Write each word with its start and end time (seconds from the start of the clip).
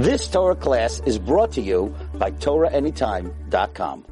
This 0.00 0.28
Torah 0.28 0.56
class 0.56 1.00
is 1.04 1.18
brought 1.18 1.52
to 1.52 1.60
you 1.60 1.94
by 2.14 2.30
TorahAnytime.com. 2.30 4.06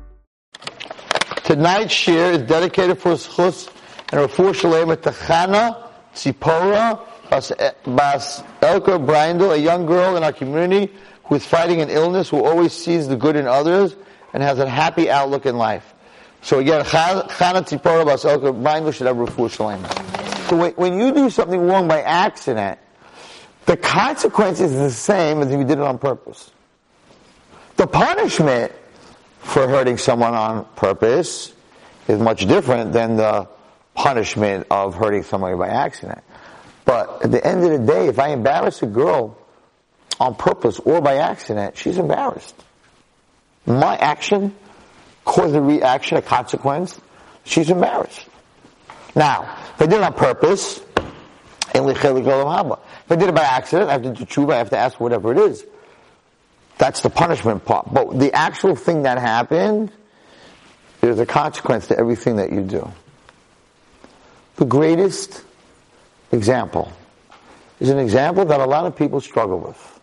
Tonight's 1.45 1.95
shir 1.95 2.33
is 2.33 2.43
dedicated 2.43 2.99
for 2.99 3.13
Schus 3.13 3.69
and 4.13 4.21
Rafur 4.21 4.55
Shalem 4.55 4.91
at 4.91 5.01
Chana 5.01 5.89
Tzipora 6.15 7.01
Bas 7.31 8.43
Elka 8.61 8.99
Brindle, 9.07 9.53
a 9.53 9.57
young 9.57 9.87
girl 9.87 10.19
in 10.19 10.25
our 10.25 10.33
community 10.35 10.93
who 11.25 11.37
is 11.37 11.47
fighting 11.47 11.81
an 11.81 11.89
illness, 11.89 12.29
who 12.29 12.45
always 12.45 12.75
sees 12.75 13.09
the 13.09 13.17
good 13.17 13.35
in 13.35 13.47
others 13.47 13.97
and 14.35 14.43
has 14.43 14.59
a 14.59 14.69
happy 14.69 15.09
outlook 15.09 15.47
in 15.47 15.57
life. 15.57 15.95
So 16.43 16.59
again, 16.59 16.85
Chana 16.85 17.27
Tzipora 17.31 18.05
Bas 18.05 18.25
Elka 18.25 18.53
Brindle 18.63 18.93
should 18.93 19.07
have 19.07 19.17
Rafur 19.17 19.51
Shalem. 19.51 19.83
So 20.49 20.71
when 20.73 20.99
you 20.99 21.15
do 21.15 21.31
something 21.31 21.63
wrong 21.63 21.89
by 21.89 22.03
accident, 22.03 22.79
the 23.69 23.77
consequence 23.77 24.61
is 24.61 24.73
the 24.73 24.91
same 24.91 25.43
as 25.43 25.49
if 25.49 25.59
you 25.59 25.65
did 25.65 25.79
it 25.79 25.85
on 25.85 25.99
purpose. 25.99 26.51
The 27.77 27.87
punishment 27.87 28.73
for 29.41 29.69
hurting 29.69 29.99
someone 29.99 30.33
on 30.33 30.65
purpose 30.75 31.53
is 32.09 32.19
much 32.19 32.47
different 32.47 32.95
than 32.95 33.17
the 33.17 33.47
punishment 33.95 34.67
of 34.71 34.95
hurting 34.95 35.23
somebody 35.23 35.55
by 35.55 35.69
accident. 35.69 36.23
But 36.87 37.27
at 37.27 37.31
the 37.31 37.47
end 37.47 37.63
of 37.63 37.71
the 37.73 37.87
day, 37.87 38.07
if 38.07 38.19
I 38.19 38.29
embarrass 38.29 38.83
a 38.83 38.87
girl 38.87 39.37
on 40.19 40.35
purpose 40.35 40.81
or 40.81 41.03
by 41.03 41.17
accident, 41.17 41.77
she's 41.77 41.99
embarrassed. 41.99 42.55
My 43.67 43.99
action 43.99 44.57
caused 45.27 45.55
a 45.55 45.61
reaction, 45.61 46.17
a 46.17 46.23
consequence, 46.23 46.99
she's 47.45 47.69
embarrassed. 47.69 48.25
Now, 49.15 49.43
if 49.75 49.83
I 49.83 49.87
did 49.87 49.97
it 49.97 50.03
on 50.03 50.15
purpose, 50.15 50.81
if 53.09 53.13
I 53.13 53.17
did 53.17 53.31
it 53.31 53.35
by 53.35 53.41
accident, 53.41 53.89
I 53.89 53.93
have 53.93 54.03
to 54.03 54.13
do 54.13 54.27
tshuva, 54.27 54.53
I 54.53 54.59
have 54.59 54.69
to 54.69 54.77
ask 54.77 55.01
whatever 55.01 55.33
it 55.33 55.39
is. 55.39 55.65
That's 56.77 57.01
the 57.01 57.09
punishment 57.09 57.65
part. 57.65 57.91
But 57.91 58.19
the 58.19 58.35
actual 58.35 58.77
thing 58.77 59.05
that 59.05 59.17
happened, 59.17 59.91
there's 61.01 61.19
a 61.19 61.25
consequence 61.25 61.87
to 61.87 61.99
everything 61.99 62.37
that 62.37 62.53
you 62.53 62.61
do. 62.61 62.93
The 64.57 64.67
greatest 64.67 65.43
example 66.33 66.93
is 67.81 67.89
an 67.89 67.99
example 67.99 68.45
that 68.45 68.61
a 68.61 68.67
lot 68.67 68.85
of 68.85 68.95
people 68.95 69.23
struggle 69.23 69.59
with. 69.59 70.01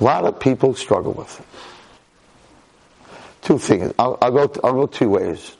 A 0.00 0.02
lot 0.04 0.24
of 0.24 0.40
people 0.40 0.74
struggle 0.74 1.12
with. 1.12 1.40
Two 3.42 3.58
things. 3.58 3.94
I'll, 3.96 4.18
I'll 4.20 4.32
go. 4.32 4.52
I'll 4.64 4.72
go 4.72 4.86
two 4.86 5.08
ways. 5.08 5.56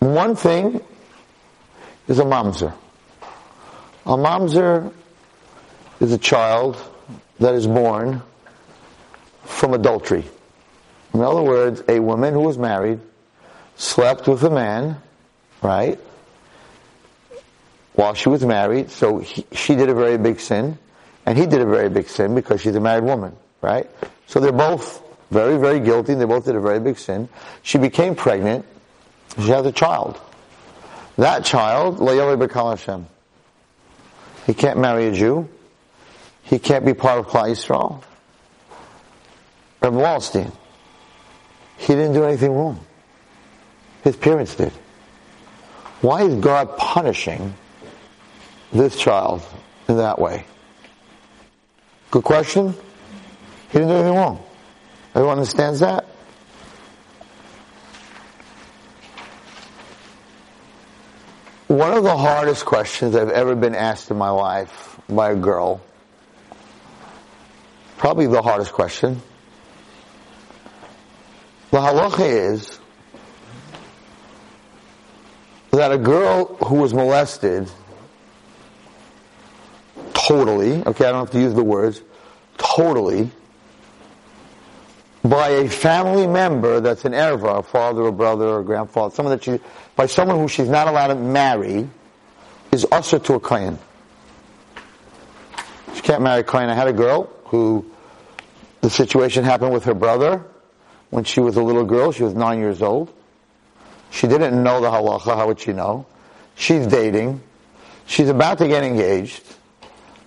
One 0.00 0.34
thing 0.34 0.80
is 2.08 2.18
a 2.18 2.24
mamzer. 2.24 2.74
A 4.06 4.16
mamzer 4.16 4.92
is 6.00 6.12
a 6.12 6.18
child 6.18 6.76
that 7.40 7.54
is 7.54 7.66
born 7.66 8.22
from 9.44 9.74
adultery. 9.74 10.24
In 11.12 11.20
other 11.20 11.42
words, 11.42 11.82
a 11.88 12.00
woman 12.00 12.34
who 12.34 12.40
was 12.40 12.58
married 12.58 13.00
slept 13.76 14.26
with 14.26 14.42
a 14.42 14.50
man, 14.50 15.00
right? 15.62 15.98
While 17.94 18.14
she 18.14 18.28
was 18.28 18.44
married, 18.44 18.90
so 18.90 19.18
he, 19.18 19.46
she 19.52 19.76
did 19.76 19.88
a 19.88 19.94
very 19.94 20.18
big 20.18 20.40
sin, 20.40 20.78
and 21.24 21.38
he 21.38 21.46
did 21.46 21.60
a 21.60 21.66
very 21.66 21.88
big 21.88 22.08
sin 22.08 22.34
because 22.34 22.60
she's 22.60 22.74
a 22.74 22.80
married 22.80 23.04
woman, 23.04 23.36
right? 23.62 23.88
So 24.26 24.40
they're 24.40 24.52
both 24.52 25.02
very, 25.30 25.56
very 25.56 25.80
guilty, 25.80 26.12
and 26.12 26.20
they 26.20 26.26
both 26.26 26.44
did 26.44 26.56
a 26.56 26.60
very 26.60 26.80
big 26.80 26.98
sin. 26.98 27.28
She 27.62 27.78
became 27.78 28.14
pregnant, 28.14 28.66
she 29.36 29.48
has 29.48 29.64
a 29.64 29.72
child. 29.72 30.20
That 31.16 31.44
child, 31.44 31.98
Layoli 31.98 32.36
Bekal 32.36 32.70
Hashem. 32.70 33.06
He 34.46 34.54
can't 34.54 34.78
marry 34.78 35.06
a 35.06 35.12
Jew. 35.12 35.48
He 36.42 36.58
can't 36.58 36.84
be 36.84 36.94
part 36.94 37.18
of 37.18 37.26
Klal 37.26 37.50
Yisrael. 37.50 38.02
Reb 39.80 39.92
Wallerstein, 39.92 40.50
he 41.76 41.94
didn't 41.94 42.14
do 42.14 42.24
anything 42.24 42.52
wrong. 42.52 42.80
His 44.02 44.16
parents 44.16 44.54
did. 44.54 44.72
Why 46.00 46.22
is 46.22 46.34
God 46.36 46.76
punishing 46.76 47.54
this 48.72 48.96
child 48.96 49.42
in 49.88 49.98
that 49.98 50.18
way? 50.18 50.44
Good 52.10 52.24
question. 52.24 52.74
He 53.70 53.78
didn't 53.78 53.88
do 53.88 53.94
anything 53.94 54.14
wrong. 54.14 54.44
Everyone 55.14 55.38
understands 55.38 55.80
that? 55.80 56.06
One 61.66 61.94
of 61.94 62.04
the 62.04 62.16
hardest 62.16 62.66
questions 62.66 63.16
I've 63.16 63.30
ever 63.30 63.54
been 63.54 63.74
asked 63.74 64.10
in 64.10 64.18
my 64.18 64.30
life 64.30 65.00
by 65.08 65.30
a 65.30 65.36
girl, 65.36 65.80
probably 67.96 68.26
the 68.26 68.42
hardest 68.42 68.72
question. 68.72 69.22
The 71.70 71.78
halacha 71.78 72.52
is 72.52 72.78
that 75.70 75.90
a 75.90 75.98
girl 75.98 76.54
who 76.56 76.76
was 76.76 76.92
molested 76.92 77.68
totally, 80.12 80.82
okay, 80.84 81.06
I 81.06 81.12
don't 81.12 81.20
have 81.20 81.30
to 81.30 81.40
use 81.40 81.54
the 81.54 81.64
words, 81.64 82.02
totally, 82.58 83.30
by 85.24 85.48
a 85.48 85.68
family 85.68 86.26
member 86.26 86.80
that's 86.80 87.06
an 87.06 87.12
erva, 87.12 87.60
a 87.60 87.62
father 87.62 88.02
or 88.02 88.12
brother 88.12 88.46
or 88.46 88.62
grandfather, 88.62 89.14
someone 89.14 89.36
that 89.36 89.42
she, 89.42 89.58
by 89.96 90.04
someone 90.04 90.38
who 90.38 90.48
she's 90.48 90.68
not 90.68 90.86
allowed 90.86 91.08
to 91.08 91.14
marry, 91.14 91.88
is 92.70 92.86
assur 92.92 93.18
to 93.20 93.34
a 93.34 93.40
kohen. 93.40 93.78
She 95.94 96.02
can't 96.02 96.22
marry 96.22 96.40
a 96.40 96.44
kohen. 96.44 96.68
I 96.68 96.74
had 96.74 96.88
a 96.88 96.92
girl 96.92 97.30
who, 97.46 97.90
the 98.82 98.90
situation 98.90 99.44
happened 99.44 99.72
with 99.72 99.84
her 99.84 99.94
brother 99.94 100.44
when 101.08 101.24
she 101.24 101.40
was 101.40 101.56
a 101.56 101.62
little 101.62 101.84
girl. 101.84 102.12
She 102.12 102.22
was 102.22 102.34
nine 102.34 102.58
years 102.58 102.82
old. 102.82 103.10
She 104.10 104.26
didn't 104.26 104.62
know 104.62 104.82
the 104.82 104.90
halacha. 104.90 105.36
How 105.36 105.46
would 105.46 105.58
she 105.58 105.72
know? 105.72 106.04
She's 106.54 106.86
dating. 106.86 107.40
She's 108.06 108.28
about 108.28 108.58
to 108.58 108.68
get 108.68 108.84
engaged. 108.84 109.42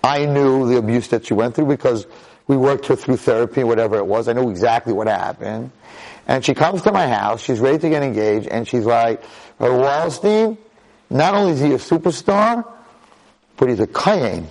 I 0.03 0.25
knew 0.25 0.67
the 0.67 0.77
abuse 0.77 1.09
that 1.09 1.25
she 1.27 1.35
went 1.35 1.53
through 1.53 1.67
because 1.67 2.07
we 2.47 2.57
worked 2.57 2.87
her 2.87 2.95
through 2.95 3.17
therapy, 3.17 3.63
whatever 3.63 3.97
it 3.97 4.05
was. 4.05 4.27
I 4.27 4.33
knew 4.33 4.49
exactly 4.49 4.93
what 4.93 5.07
happened. 5.07 5.71
And 6.27 6.43
she 6.43 6.53
comes 6.53 6.81
to 6.83 6.91
my 6.91 7.07
house, 7.07 7.41
she's 7.41 7.59
ready 7.59 7.77
to 7.79 7.89
get 7.89 8.03
engaged, 8.03 8.47
and 8.47 8.67
she's 8.67 8.85
like, 8.85 9.23
Wallerstein, 9.59 10.57
not 11.09 11.33
only 11.33 11.53
is 11.53 11.59
he 11.61 11.71
a 11.71 11.77
superstar, 11.77 12.65
but 13.55 13.69
he's 13.69 13.79
a 13.79 13.87
kohen. 13.87 14.47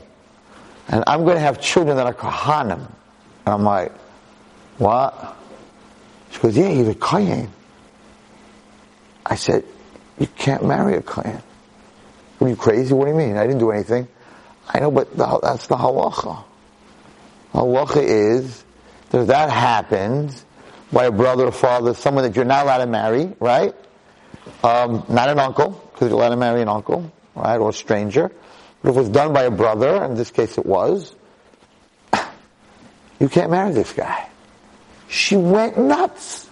And 0.89 1.05
I'm 1.07 1.25
going 1.25 1.37
to 1.37 1.41
have 1.41 1.61
children 1.61 1.97
that 1.97 2.07
are 2.07 2.15
kohanim. 2.15 2.79
And 2.81 3.55
I'm 3.55 3.62
like, 3.62 3.93
what? 4.78 5.37
She 6.31 6.41
goes, 6.41 6.57
yeah, 6.57 6.69
he's 6.69 6.89
a 6.89 6.95
kohen. 6.95 7.51
I 9.25 9.34
said, 9.34 9.65
you 10.19 10.27
can't 10.28 10.65
marry 10.65 10.97
a 10.97 11.03
kohen. 11.03 11.43
Are 12.41 12.49
you 12.49 12.57
crazy? 12.57 12.95
What 12.95 13.07
do 13.07 13.11
you 13.11 13.17
mean? 13.17 13.37
I 13.37 13.47
didn't 13.47 13.59
do 13.59 13.71
anything. 13.71 14.09
I 14.69 14.81
know, 14.81 14.91
but 14.91 15.17
that's 15.17 15.67
the 15.67 15.77
halacha. 15.77 16.45
Halacha 17.56 18.03
is 18.03 18.65
that 19.09 19.22
if 19.22 19.27
that 19.28 19.49
happens 19.49 20.44
by 20.93 21.06
a 21.06 21.11
brother 21.11 21.47
or 21.47 21.53
father, 21.53 21.94
someone 21.94 22.25
that 22.25 22.37
you're 22.37 22.44
not 22.44 22.65
allowed 22.65 22.84
to 22.84 22.87
marry, 22.87 23.33
right? 23.41 23.75
Um, 24.62 25.06
not 25.09 25.31
an 25.31 25.39
uncle, 25.39 25.71
because 25.93 26.11
you're 26.11 26.19
allowed 26.19 26.31
to 26.31 26.37
marry 26.37 26.61
an 26.61 26.69
uncle, 26.69 27.11
right, 27.34 27.56
or 27.56 27.71
a 27.71 27.72
stranger. 27.72 28.31
But 28.83 28.91
if 28.91 28.97
it 28.97 28.99
was 28.99 29.09
done 29.09 29.33
by 29.33 29.45
a 29.45 29.50
brother, 29.50 30.05
in 30.05 30.16
this 30.16 30.31
case 30.31 30.59
it 30.59 30.66
was, 30.66 31.15
you 33.21 33.28
can't 33.31 33.50
marry 33.50 33.72
this 33.72 33.95
guy. 33.95 34.28
She 35.09 35.39
went 35.39 35.78
nuts. 35.78 36.50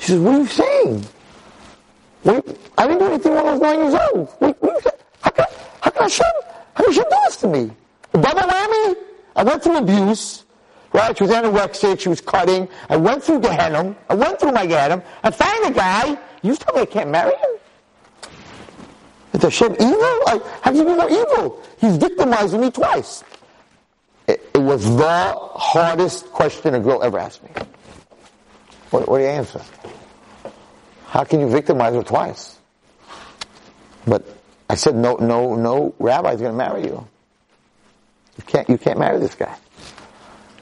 She 0.00 0.08
says, 0.08 0.20
what 0.20 0.34
are 0.34 0.38
you 0.38 0.46
saying? 0.46 1.06
What, 2.24 2.58
I 2.76 2.86
didn't 2.86 2.98
do 2.98 3.06
anything 3.06 3.34
when 3.34 3.46
I 3.46 3.52
was 3.52 3.60
nine 3.62 3.78
years 3.78 3.94
old. 4.12 4.28
What, 4.38 4.62
what 4.62 5.00
how, 5.22 5.30
can, 5.30 5.46
how 5.80 5.90
can 5.90 6.02
Hashem, 6.02 6.26
how 6.74 6.84
can 6.84 6.92
Hashem 6.92 7.04
do 7.04 7.16
this 7.24 7.36
to 7.36 7.48
me? 7.48 7.70
Double 8.12 8.42
whammy? 8.42 9.09
I 9.36 9.44
went 9.44 9.62
through 9.62 9.78
abuse, 9.78 10.44
right? 10.92 11.16
She 11.16 11.24
was 11.24 11.32
anorexic, 11.32 12.00
she 12.00 12.08
was 12.08 12.20
cutting. 12.20 12.68
I 12.88 12.96
went 12.96 13.22
through 13.22 13.40
Gehenna. 13.40 13.96
I 14.08 14.14
went 14.14 14.40
through 14.40 14.52
my 14.52 14.66
Gehenna. 14.66 15.02
I 15.22 15.30
found 15.30 15.66
a 15.66 15.76
guy. 15.76 16.18
You 16.42 16.56
tell 16.56 16.74
me 16.74 16.82
I 16.82 16.86
can't 16.86 17.10
marry 17.10 17.34
him? 17.34 18.30
Is 19.34 19.42
Hashem 19.42 19.76
evil? 19.78 20.22
How 20.26 20.40
can 20.64 20.76
you 20.76 20.84
be 20.84 20.94
more 20.94 21.10
evil? 21.10 21.62
He's 21.78 21.96
victimizing 21.96 22.60
me 22.60 22.70
twice. 22.70 23.22
It, 24.26 24.48
it, 24.54 24.58
was 24.58 24.84
the 24.96 25.34
hardest 25.54 26.26
question 26.30 26.74
a 26.74 26.80
girl 26.80 27.02
ever 27.02 27.18
asked 27.18 27.42
me. 27.42 27.50
What, 28.90 29.08
what 29.08 29.18
do 29.18 29.24
you 29.24 29.30
answer? 29.30 29.60
How 31.06 31.24
can 31.24 31.40
you 31.40 31.48
victimize 31.48 31.94
her 31.94 32.02
twice? 32.02 32.58
But 34.06 34.24
I 34.68 34.76
said, 34.76 34.94
no, 34.94 35.16
no, 35.16 35.56
no 35.56 35.94
rabbi's 35.98 36.40
going 36.40 36.52
to 36.52 36.56
marry 36.56 36.84
you. 36.84 37.06
You 38.40 38.46
can't, 38.46 38.70
you 38.70 38.78
can't 38.78 38.98
marry 38.98 39.18
this 39.18 39.34
guy. 39.34 39.54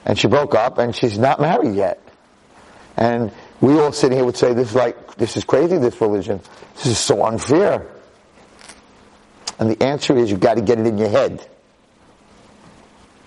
And 0.05 0.19
she 0.19 0.27
broke 0.27 0.57
up 0.57 0.79
and 0.79 0.97
she's 0.97 1.17
not 1.17 1.41
married 1.41 1.77
yet. 1.77 2.03
And 2.97 3.31
we 3.61 3.79
all 3.79 3.93
sitting 3.93 4.19
here 4.19 4.25
would 4.25 4.37
say, 4.37 4.53
this 4.53 4.71
is 4.71 4.75
like, 4.75 5.15
this 5.15 5.37
is 5.37 5.45
crazy, 5.45 5.79
this 5.79 6.01
religion. 6.01 6.41
This 6.75 6.87
is 6.87 6.99
so 6.99 7.25
unfair. 7.25 7.87
And 9.61 9.71
the 9.71 9.81
answer 9.81 10.17
is 10.17 10.29
you've 10.29 10.41
got 10.41 10.55
to 10.55 10.61
get 10.61 10.81
it 10.81 10.89
in 10.89 10.99
your 10.99 11.09
head. 11.09 11.47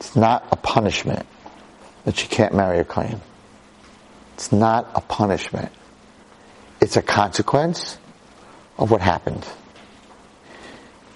It's 0.01 0.17
not 0.17 0.45
a 0.51 0.57
punishment 0.57 1.25
that 2.03 2.21
you 2.21 2.27
can't 2.27 2.53
marry 2.53 2.79
a 2.79 2.83
Kohen. 2.83 3.21
It's 4.33 4.51
not 4.51 4.89
a 4.93 4.99
punishment. 4.99 5.71
It's 6.81 6.97
a 6.97 7.01
consequence 7.01 7.97
of 8.77 8.91
what 8.91 8.99
happened. 8.99 9.45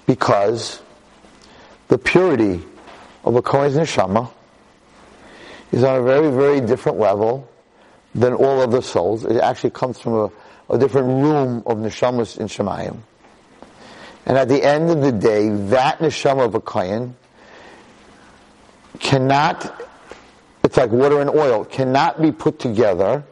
Because 0.06 0.80
the 1.88 1.98
purity 1.98 2.62
of 3.26 3.34
a 3.34 3.42
Kohen's 3.42 3.74
neshama 3.74 4.30
is 5.72 5.82
on 5.82 5.96
a 5.96 6.02
very, 6.02 6.30
very 6.30 6.60
different 6.60 6.98
level 6.98 7.48
than 8.14 8.32
all 8.32 8.60
other 8.60 8.80
souls. 8.80 9.24
It 9.24 9.36
actually 9.38 9.70
comes 9.70 9.98
from 9.98 10.14
a, 10.14 10.30
a 10.70 10.78
different 10.78 11.08
room 11.08 11.62
of 11.66 11.78
neshamas 11.78 12.38
in 12.38 12.46
Shamayim. 12.46 12.98
And 14.24 14.38
at 14.38 14.48
the 14.48 14.62
end 14.62 14.90
of 14.90 15.02
the 15.02 15.12
day, 15.12 15.48
that 15.48 15.98
neshama 15.98 16.46
of 16.46 16.54
a 16.54 16.60
Kohen 16.60 17.16
cannot, 19.00 19.84
it's 20.62 20.76
like 20.76 20.90
water 20.90 21.20
and 21.20 21.28
oil, 21.28 21.64
cannot 21.64 22.22
be 22.22 22.30
put 22.30 22.60
together 22.60 23.24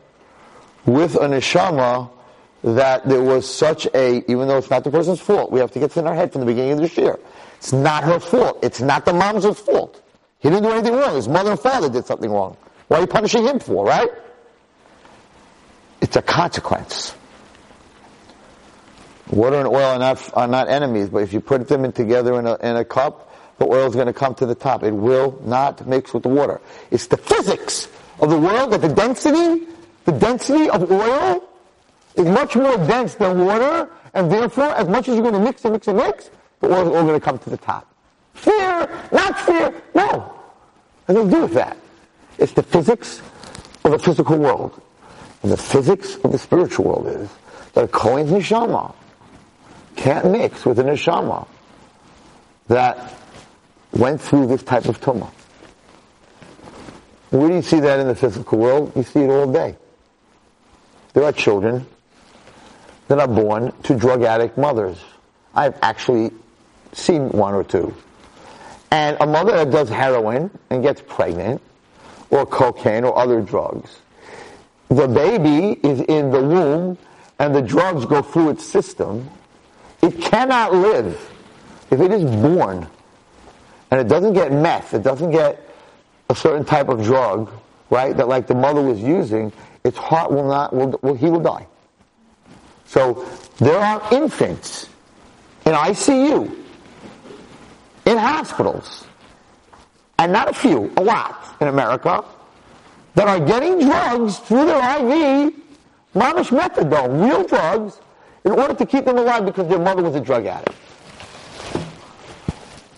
with 0.86 1.14
a 1.14 1.26
neshama 1.28 2.10
that 2.62 3.08
there 3.08 3.22
was 3.22 3.48
such 3.48 3.86
a, 3.94 4.28
even 4.30 4.48
though 4.48 4.58
it's 4.58 4.70
not 4.70 4.82
the 4.82 4.90
person's 4.90 5.20
fault, 5.20 5.52
we 5.52 5.60
have 5.60 5.70
to 5.70 5.78
get 5.78 5.90
this 5.90 5.98
in 5.98 6.06
our 6.06 6.14
head 6.14 6.32
from 6.32 6.40
the 6.40 6.46
beginning 6.46 6.72
of 6.72 6.78
this 6.78 6.96
year. 6.96 7.18
It's 7.64 7.72
not 7.72 8.04
her 8.04 8.20
fault. 8.20 8.58
It's 8.62 8.82
not 8.82 9.06
the 9.06 9.14
mom's 9.14 9.46
fault. 9.58 10.02
He 10.40 10.50
didn't 10.50 10.64
do 10.64 10.70
anything 10.70 10.92
wrong. 10.96 11.16
His 11.16 11.28
mother 11.28 11.52
and 11.52 11.58
father 11.58 11.88
did 11.88 12.04
something 12.04 12.30
wrong. 12.30 12.58
What 12.88 12.98
are 12.98 13.00
you 13.00 13.06
punishing 13.06 13.42
him 13.46 13.58
for, 13.58 13.86
right? 13.86 14.10
It's 16.02 16.14
a 16.14 16.20
consequence. 16.20 17.14
Water 19.30 19.56
and 19.56 19.66
oil 19.66 19.82
are 19.82 19.98
not, 19.98 20.30
are 20.36 20.46
not 20.46 20.68
enemies, 20.68 21.08
but 21.08 21.22
if 21.22 21.32
you 21.32 21.40
put 21.40 21.66
them 21.66 21.86
in 21.86 21.92
together 21.92 22.38
in 22.38 22.46
a, 22.46 22.56
in 22.56 22.76
a 22.76 22.84
cup, 22.84 23.34
the 23.56 23.64
oil 23.64 23.86
is 23.86 23.94
going 23.94 24.08
to 24.08 24.12
come 24.12 24.34
to 24.34 24.44
the 24.44 24.54
top. 24.54 24.82
It 24.82 24.92
will 24.92 25.40
not 25.46 25.86
mix 25.86 26.12
with 26.12 26.24
the 26.24 26.28
water. 26.28 26.60
It's 26.90 27.06
the 27.06 27.16
physics 27.16 27.88
of 28.20 28.28
the 28.28 28.38
world 28.38 28.72
that 28.72 28.82
the 28.82 28.92
density, 28.92 29.66
the 30.04 30.12
density 30.12 30.68
of 30.68 30.92
oil 30.92 31.42
is 32.14 32.26
much 32.26 32.56
more 32.56 32.76
dense 32.76 33.14
than 33.14 33.42
water, 33.42 33.88
and 34.12 34.30
therefore, 34.30 34.74
as 34.76 34.86
much 34.86 35.08
as 35.08 35.14
you're 35.14 35.22
going 35.22 35.32
to 35.32 35.40
mix 35.40 35.64
and 35.64 35.72
mix 35.72 35.88
and 35.88 35.96
mix, 35.96 36.28
oil 36.64 36.88
is 36.88 36.96
all 36.96 37.02
going 37.02 37.18
to 37.18 37.24
come 37.24 37.38
to 37.38 37.50
the 37.50 37.56
top. 37.56 37.86
Fear, 38.34 38.88
not 39.12 39.38
fear, 39.40 39.82
no. 39.94 40.34
Nothing 41.08 41.30
to 41.30 41.30
do 41.30 41.42
with 41.42 41.54
that. 41.54 41.76
It's 42.38 42.52
the 42.52 42.62
physics 42.62 43.20
of 43.84 43.92
the 43.92 43.98
physical 43.98 44.38
world. 44.38 44.80
And 45.42 45.52
the 45.52 45.56
physics 45.56 46.16
of 46.16 46.32
the 46.32 46.38
spiritual 46.38 46.86
world 46.86 47.06
is 47.08 47.30
that 47.74 47.84
a 47.84 47.88
Kohen's 47.88 48.30
neshama 48.30 48.94
can't 49.96 50.30
mix 50.30 50.64
with 50.64 50.78
a 50.78 50.82
neshama 50.82 51.46
that 52.68 53.14
went 53.92 54.20
through 54.20 54.46
this 54.46 54.62
type 54.62 54.86
of 54.86 55.00
tumah. 55.00 55.30
Where 57.30 57.48
do 57.48 57.54
you 57.54 57.62
see 57.62 57.80
that 57.80 58.00
in 58.00 58.08
the 58.08 58.14
physical 58.14 58.58
world? 58.58 58.92
You 58.96 59.02
see 59.02 59.20
it 59.20 59.28
all 59.28 59.52
day. 59.52 59.76
There 61.12 61.24
are 61.24 61.32
children 61.32 61.86
that 63.08 63.18
are 63.18 63.28
born 63.28 63.72
to 63.82 63.94
drug 63.96 64.22
addict 64.22 64.56
mothers. 64.56 64.98
I've 65.54 65.76
actually 65.82 66.32
seen 66.94 67.28
one 67.30 67.54
or 67.54 67.64
two. 67.64 67.94
And 68.90 69.16
a 69.20 69.26
mother 69.26 69.52
that 69.52 69.70
does 69.70 69.88
heroin 69.88 70.50
and 70.70 70.82
gets 70.82 71.02
pregnant, 71.06 71.60
or 72.30 72.46
cocaine 72.46 73.04
or 73.04 73.16
other 73.18 73.40
drugs, 73.40 73.98
the 74.88 75.06
baby 75.06 75.78
is 75.86 76.00
in 76.02 76.30
the 76.30 76.42
womb 76.42 76.98
and 77.38 77.54
the 77.54 77.62
drugs 77.62 78.04
go 78.06 78.22
through 78.22 78.50
its 78.50 78.64
system, 78.64 79.28
it 80.02 80.20
cannot 80.20 80.72
live 80.72 81.30
if 81.90 82.00
it 82.00 82.12
is 82.12 82.24
born. 82.24 82.86
And 83.90 84.00
it 84.00 84.08
doesn't 84.08 84.34
get 84.34 84.52
meth, 84.52 84.94
it 84.94 85.02
doesn't 85.02 85.30
get 85.30 85.68
a 86.28 86.34
certain 86.34 86.64
type 86.64 86.88
of 86.88 87.02
drug, 87.02 87.50
right, 87.90 88.16
that 88.16 88.28
like 88.28 88.46
the 88.46 88.54
mother 88.54 88.82
was 88.82 89.00
using, 89.00 89.52
its 89.84 89.96
heart 89.96 90.30
will 90.32 90.48
not, 90.48 90.74
will, 90.74 90.98
will 91.02 91.14
he 91.14 91.26
will 91.26 91.40
die. 91.40 91.66
So 92.86 93.24
there 93.58 93.78
are 93.78 94.02
infants 94.12 94.88
in 95.66 95.72
ICU, 95.72 96.63
in 98.06 98.18
hospitals, 98.18 99.06
and 100.18 100.32
not 100.32 100.48
a 100.48 100.52
few, 100.52 100.92
a 100.96 101.02
lot 101.02 101.56
in 101.60 101.68
America, 101.68 102.24
that 103.14 103.28
are 103.28 103.40
getting 103.40 103.80
drugs 103.80 104.38
through 104.38 104.66
their 104.66 104.78
IV, 104.78 105.54
mamish 106.14 106.50
methadone, 106.50 107.24
real 107.24 107.44
drugs, 107.44 108.00
in 108.44 108.52
order 108.52 108.74
to 108.74 108.86
keep 108.86 109.04
them 109.04 109.16
alive 109.16 109.46
because 109.46 109.68
their 109.68 109.78
mother 109.78 110.02
was 110.02 110.14
a 110.14 110.20
drug 110.20 110.46
addict. 110.46 110.76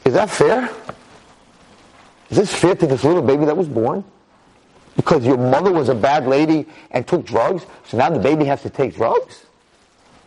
Is 0.04 0.14
that 0.14 0.30
fair? 0.30 0.70
Is 2.30 2.38
this 2.38 2.54
fair 2.54 2.74
to 2.74 2.86
this 2.86 3.04
little 3.04 3.22
baby 3.22 3.44
that 3.44 3.56
was 3.56 3.68
born? 3.68 4.04
Because 4.96 5.24
your 5.24 5.36
mother 5.36 5.70
was 5.70 5.88
a 5.88 5.94
bad 5.94 6.26
lady 6.26 6.66
and 6.90 7.06
took 7.06 7.24
drugs, 7.24 7.64
so 7.86 7.96
now 7.96 8.10
the 8.10 8.18
baby 8.18 8.44
has 8.44 8.62
to 8.62 8.70
take 8.70 8.96
drugs? 8.96 9.44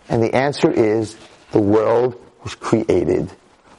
And 0.08 0.24
the 0.24 0.34
answer 0.34 0.72
is 0.72 1.18
the 1.52 1.60
world 1.60 2.20
was 2.44 2.56
created 2.56 3.32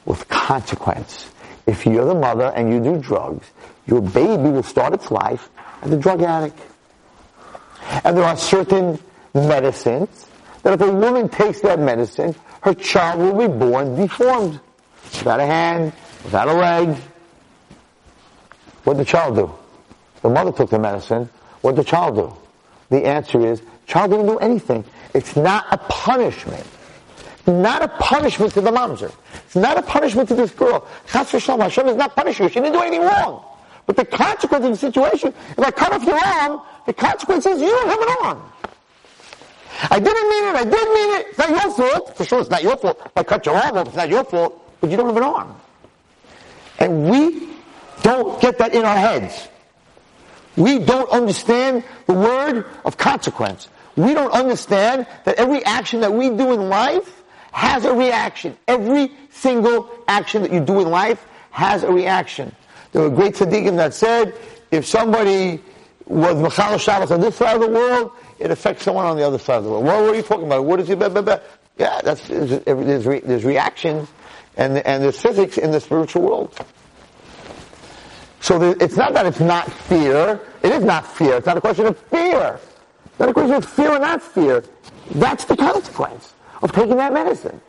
with 0.04 0.28
consequence. 0.28 1.30
If 1.66 1.86
you're 1.86 2.04
the 2.04 2.14
mother 2.14 2.52
and 2.54 2.72
you 2.72 2.80
do 2.82 3.00
drugs, 3.00 3.50
your 3.86 4.00
baby 4.00 4.50
will 4.50 4.62
start 4.62 4.94
its 4.94 5.10
life 5.10 5.48
as 5.82 5.90
a 5.92 5.96
drug 5.96 6.22
addict. 6.22 6.58
And 8.04 8.16
there 8.16 8.24
are 8.24 8.36
certain 8.36 8.98
medicines 9.34 10.26
that 10.62 10.74
if 10.74 10.80
a 10.80 10.92
woman 10.92 11.28
takes 11.28 11.60
that 11.60 11.78
medicine, 11.78 12.34
her 12.62 12.74
child 12.74 13.20
will 13.20 13.48
be 13.48 13.52
born 13.52 13.96
deformed. 13.96 14.60
Without 15.18 15.40
a 15.40 15.46
hand, 15.46 15.92
without 16.24 16.48
a 16.48 16.52
leg. 16.52 16.96
What 18.84 18.94
did 18.94 19.06
the 19.06 19.10
child 19.10 19.36
do? 19.36 19.54
The 20.22 20.28
mother 20.28 20.52
took 20.52 20.70
the 20.70 20.78
medicine. 20.78 21.28
What 21.62 21.76
did 21.76 21.84
the 21.84 21.90
child 21.90 22.16
do? 22.16 22.36
The 22.90 23.06
answer 23.06 23.46
is, 23.46 23.62
child 23.86 24.10
didn't 24.10 24.26
do 24.26 24.38
anything. 24.38 24.84
It's 25.14 25.36
not 25.36 25.66
a 25.70 25.78
punishment. 25.78 26.66
Not 27.46 27.82
a 27.82 27.88
punishment 27.88 28.52
to 28.54 28.60
the 28.60 28.70
mamzer. 28.70 29.12
It's 29.46 29.56
not 29.56 29.78
a 29.78 29.82
punishment 29.82 30.28
to 30.28 30.34
this 30.34 30.50
girl. 30.50 30.86
Chas 31.06 31.32
v'shalom, 31.32 31.62
Hashem 31.62 31.88
is 31.88 31.96
not 31.96 32.14
punishing 32.14 32.46
her. 32.46 32.50
She 32.50 32.60
didn't 32.60 32.74
do 32.74 32.80
anything 32.80 33.02
wrong. 33.02 33.44
But 33.86 33.96
the 33.96 34.04
consequence 34.04 34.64
of 34.64 34.70
the 34.70 34.76
situation, 34.76 35.34
if 35.50 35.58
I 35.58 35.70
cut 35.70 35.92
off 35.92 36.04
your 36.04 36.20
arm, 36.22 36.60
the 36.86 36.92
consequence 36.92 37.46
is 37.46 37.60
you 37.60 37.68
don't 37.68 37.88
have 37.88 38.00
an 38.00 38.08
arm. 38.22 38.52
I 39.90 39.98
didn't 39.98 40.28
mean 40.28 40.44
it, 40.44 40.54
I 40.54 40.64
didn't 40.64 40.94
mean 40.94 41.20
it. 41.20 41.26
It's 41.28 41.38
not 41.38 41.50
your 41.50 41.70
fault. 41.72 42.16
For 42.16 42.24
sure 42.24 42.40
it's 42.40 42.50
not 42.50 42.62
your 42.62 42.76
fault. 42.76 43.00
If 43.04 43.12
I 43.16 43.22
cut 43.22 43.46
your 43.46 43.56
arm 43.56 43.78
off, 43.78 43.86
it's 43.88 43.96
not 43.96 44.08
your 44.08 44.24
fault. 44.24 44.62
But 44.80 44.90
you 44.90 44.96
don't 44.96 45.06
have 45.06 45.16
an 45.16 45.22
arm. 45.22 45.56
And 46.78 47.10
we 47.10 47.48
don't 48.02 48.40
get 48.40 48.58
that 48.58 48.74
in 48.74 48.84
our 48.84 48.96
heads. 48.96 49.48
We 50.56 50.78
don't 50.78 51.08
understand 51.10 51.84
the 52.06 52.14
word 52.14 52.66
of 52.84 52.96
consequence. 52.96 53.68
We 53.96 54.14
don't 54.14 54.32
understand 54.32 55.06
that 55.24 55.36
every 55.36 55.64
action 55.64 56.00
that 56.00 56.12
we 56.12 56.28
do 56.28 56.52
in 56.52 56.68
life 56.68 57.19
has 57.52 57.84
a 57.84 57.94
reaction. 57.94 58.56
Every 58.68 59.10
single 59.30 59.90
action 60.08 60.42
that 60.42 60.52
you 60.52 60.60
do 60.60 60.80
in 60.80 60.90
life 60.90 61.26
has 61.50 61.82
a 61.82 61.92
reaction. 61.92 62.54
There 62.92 63.02
were 63.02 63.10
great 63.10 63.34
tzaddikim 63.34 63.76
that 63.76 63.94
said, 63.94 64.34
if 64.70 64.86
somebody 64.86 65.60
was 66.06 66.36
Machal 66.36 66.78
Shabbos 66.78 67.10
on 67.10 67.20
this 67.20 67.36
side 67.36 67.56
of 67.56 67.62
the 67.62 67.68
world, 67.68 68.12
it 68.38 68.50
affects 68.50 68.84
someone 68.84 69.06
on 69.06 69.16
the 69.16 69.26
other 69.26 69.38
side 69.38 69.58
of 69.58 69.64
the 69.64 69.70
world. 69.70 69.84
What 69.84 70.02
were 70.02 70.14
you 70.14 70.22
talking 70.22 70.46
about? 70.46 70.64
What 70.64 70.80
is 70.80 70.90
it? 70.90 70.98
Blah, 70.98 71.08
blah, 71.08 71.22
blah. 71.22 71.38
Yeah, 71.78 72.00
that's, 72.02 72.26
there's, 72.28 73.06
re, 73.06 73.20
there's 73.20 73.44
reactions 73.44 74.08
and, 74.56 74.78
and 74.78 75.02
there's 75.02 75.20
physics 75.20 75.56
in 75.58 75.70
the 75.70 75.80
spiritual 75.80 76.22
world. 76.22 76.58
So 78.40 78.74
it's 78.80 78.96
not 78.96 79.12
that 79.14 79.26
it's 79.26 79.40
not 79.40 79.70
fear. 79.70 80.40
It 80.62 80.72
is 80.72 80.82
not 80.82 81.06
fear. 81.06 81.36
It's 81.36 81.46
not 81.46 81.56
a 81.58 81.60
question 81.60 81.86
of 81.86 81.98
fear. 81.98 82.58
It's 83.06 83.18
not 83.18 83.28
a 83.28 83.32
question 83.32 83.54
of 83.54 83.64
fear 83.64 83.92
or 83.92 83.98
not 83.98 84.22
fear. 84.22 84.64
That's 85.12 85.44
the 85.44 85.56
consequence 85.56 86.34
of 86.62 86.72
taking 86.72 86.96
that 86.96 87.12
medicine. 87.12 87.60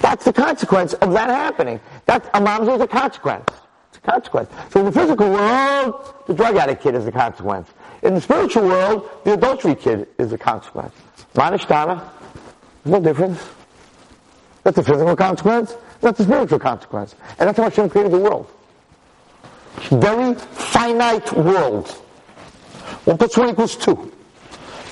That's 0.00 0.24
the 0.24 0.32
consequence 0.32 0.94
of 0.94 1.12
that 1.12 1.28
happening. 1.28 1.80
That's 2.06 2.28
a 2.34 2.40
mom's 2.40 2.68
is 2.68 2.80
a 2.80 2.88
consequence. 2.88 3.44
It's 3.88 3.98
a 3.98 4.00
consequence. 4.00 4.50
So 4.70 4.80
in 4.80 4.86
the 4.86 4.92
physical 4.92 5.30
world, 5.30 6.14
the 6.26 6.34
drug 6.34 6.56
addict 6.56 6.82
kid 6.82 6.94
is 6.94 7.06
a 7.06 7.12
consequence. 7.12 7.68
In 8.02 8.14
the 8.14 8.20
spiritual 8.20 8.64
world, 8.64 9.08
the 9.24 9.34
adultery 9.34 9.74
kid 9.74 10.08
is 10.18 10.32
a 10.32 10.38
consequence. 10.38 10.94
Manishtana, 11.34 12.02
no 12.84 13.00
difference. 13.00 13.46
That's 14.62 14.78
a 14.78 14.82
physical 14.82 15.16
consequence. 15.16 15.76
That's 16.00 16.20
a 16.20 16.24
spiritual 16.24 16.58
consequence. 16.58 17.14
And 17.38 17.48
that's 17.48 17.58
how 17.58 17.64
Hashem 17.64 17.90
created 17.90 18.12
the 18.12 18.18
world. 18.18 18.50
Very 19.90 20.34
finite 20.34 21.32
world. 21.32 21.88
One 23.04 23.18
plus 23.18 23.36
one 23.36 23.50
equals 23.50 23.76
two. 23.76 24.12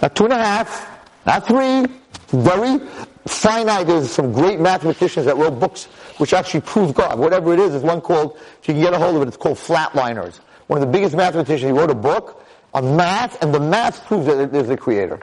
Not 0.03 0.15
two 0.15 0.25
and 0.25 0.33
a 0.33 0.37
half, 0.37 0.89
not 1.27 1.47
three. 1.47 1.87
Very 2.29 2.79
finite. 3.27 3.87
There's 3.87 4.11
some 4.11 4.33
great 4.33 4.61
mathematicians 4.61 5.27
that 5.27 5.37
wrote 5.37 5.59
books 5.59 5.85
which 6.19 6.33
actually 6.33 6.61
prove 6.61 6.95
God. 6.95 7.19
Whatever 7.19 7.55
it 7.55 7.61
is, 7.61 7.71
there's 7.71 7.83
one 7.83 8.01
called, 8.01 8.37
if 8.61 8.69
you 8.69 8.75
can 8.75 8.83
get 8.83 8.93
a 8.93 8.99
hold 8.99 9.17
of 9.17 9.23
it, 9.23 9.29
it's 9.29 9.37
called 9.37 9.57
Flatliners. 9.57 10.37
One 10.67 10.83
of 10.83 10.87
the 10.87 10.93
biggest 10.93 11.17
mathematicians, 11.17 11.73
he 11.73 11.73
wrote 11.73 11.91
a 11.91 11.95
book 11.95 12.45
on 12.75 12.97
math, 12.97 13.43
and 13.43 13.55
the 13.55 13.61
math 13.61 14.05
proves 14.07 14.27
that 14.27 14.53
there's 14.53 14.69
a 14.69 14.77
creator. 14.77 15.21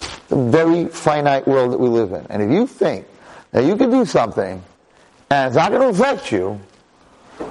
It's 0.00 0.32
a 0.32 0.50
very 0.50 0.86
finite 0.86 1.48
world 1.48 1.72
that 1.72 1.80
we 1.80 1.88
live 1.88 2.12
in. 2.12 2.26
And 2.30 2.42
if 2.42 2.50
you 2.50 2.66
think 2.66 3.06
that 3.50 3.64
you 3.64 3.76
can 3.76 3.90
do 3.90 4.04
something 4.04 4.62
and 5.30 5.46
it's 5.48 5.56
not 5.56 5.72
going 5.72 5.82
to 5.82 5.88
affect 5.88 6.30
you, 6.30 6.60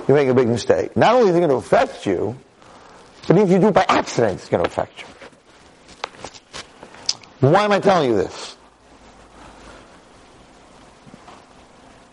you 0.07 0.13
make 0.13 0.27
a 0.27 0.33
big 0.33 0.47
mistake. 0.47 0.95
Not 0.95 1.15
only 1.15 1.29
is 1.29 1.35
it 1.35 1.39
going 1.39 1.49
to 1.49 1.55
affect 1.55 2.05
you, 2.05 2.37
but 3.27 3.37
if 3.37 3.49
you 3.49 3.59
do 3.59 3.67
it 3.67 3.73
by 3.73 3.85
accident, 3.89 4.39
it's 4.39 4.49
going 4.49 4.63
to 4.63 4.69
affect 4.69 5.01
you. 5.01 5.07
Why 7.49 7.63
am 7.65 7.71
I 7.71 7.79
telling 7.79 8.09
you 8.09 8.17
this? 8.17 8.56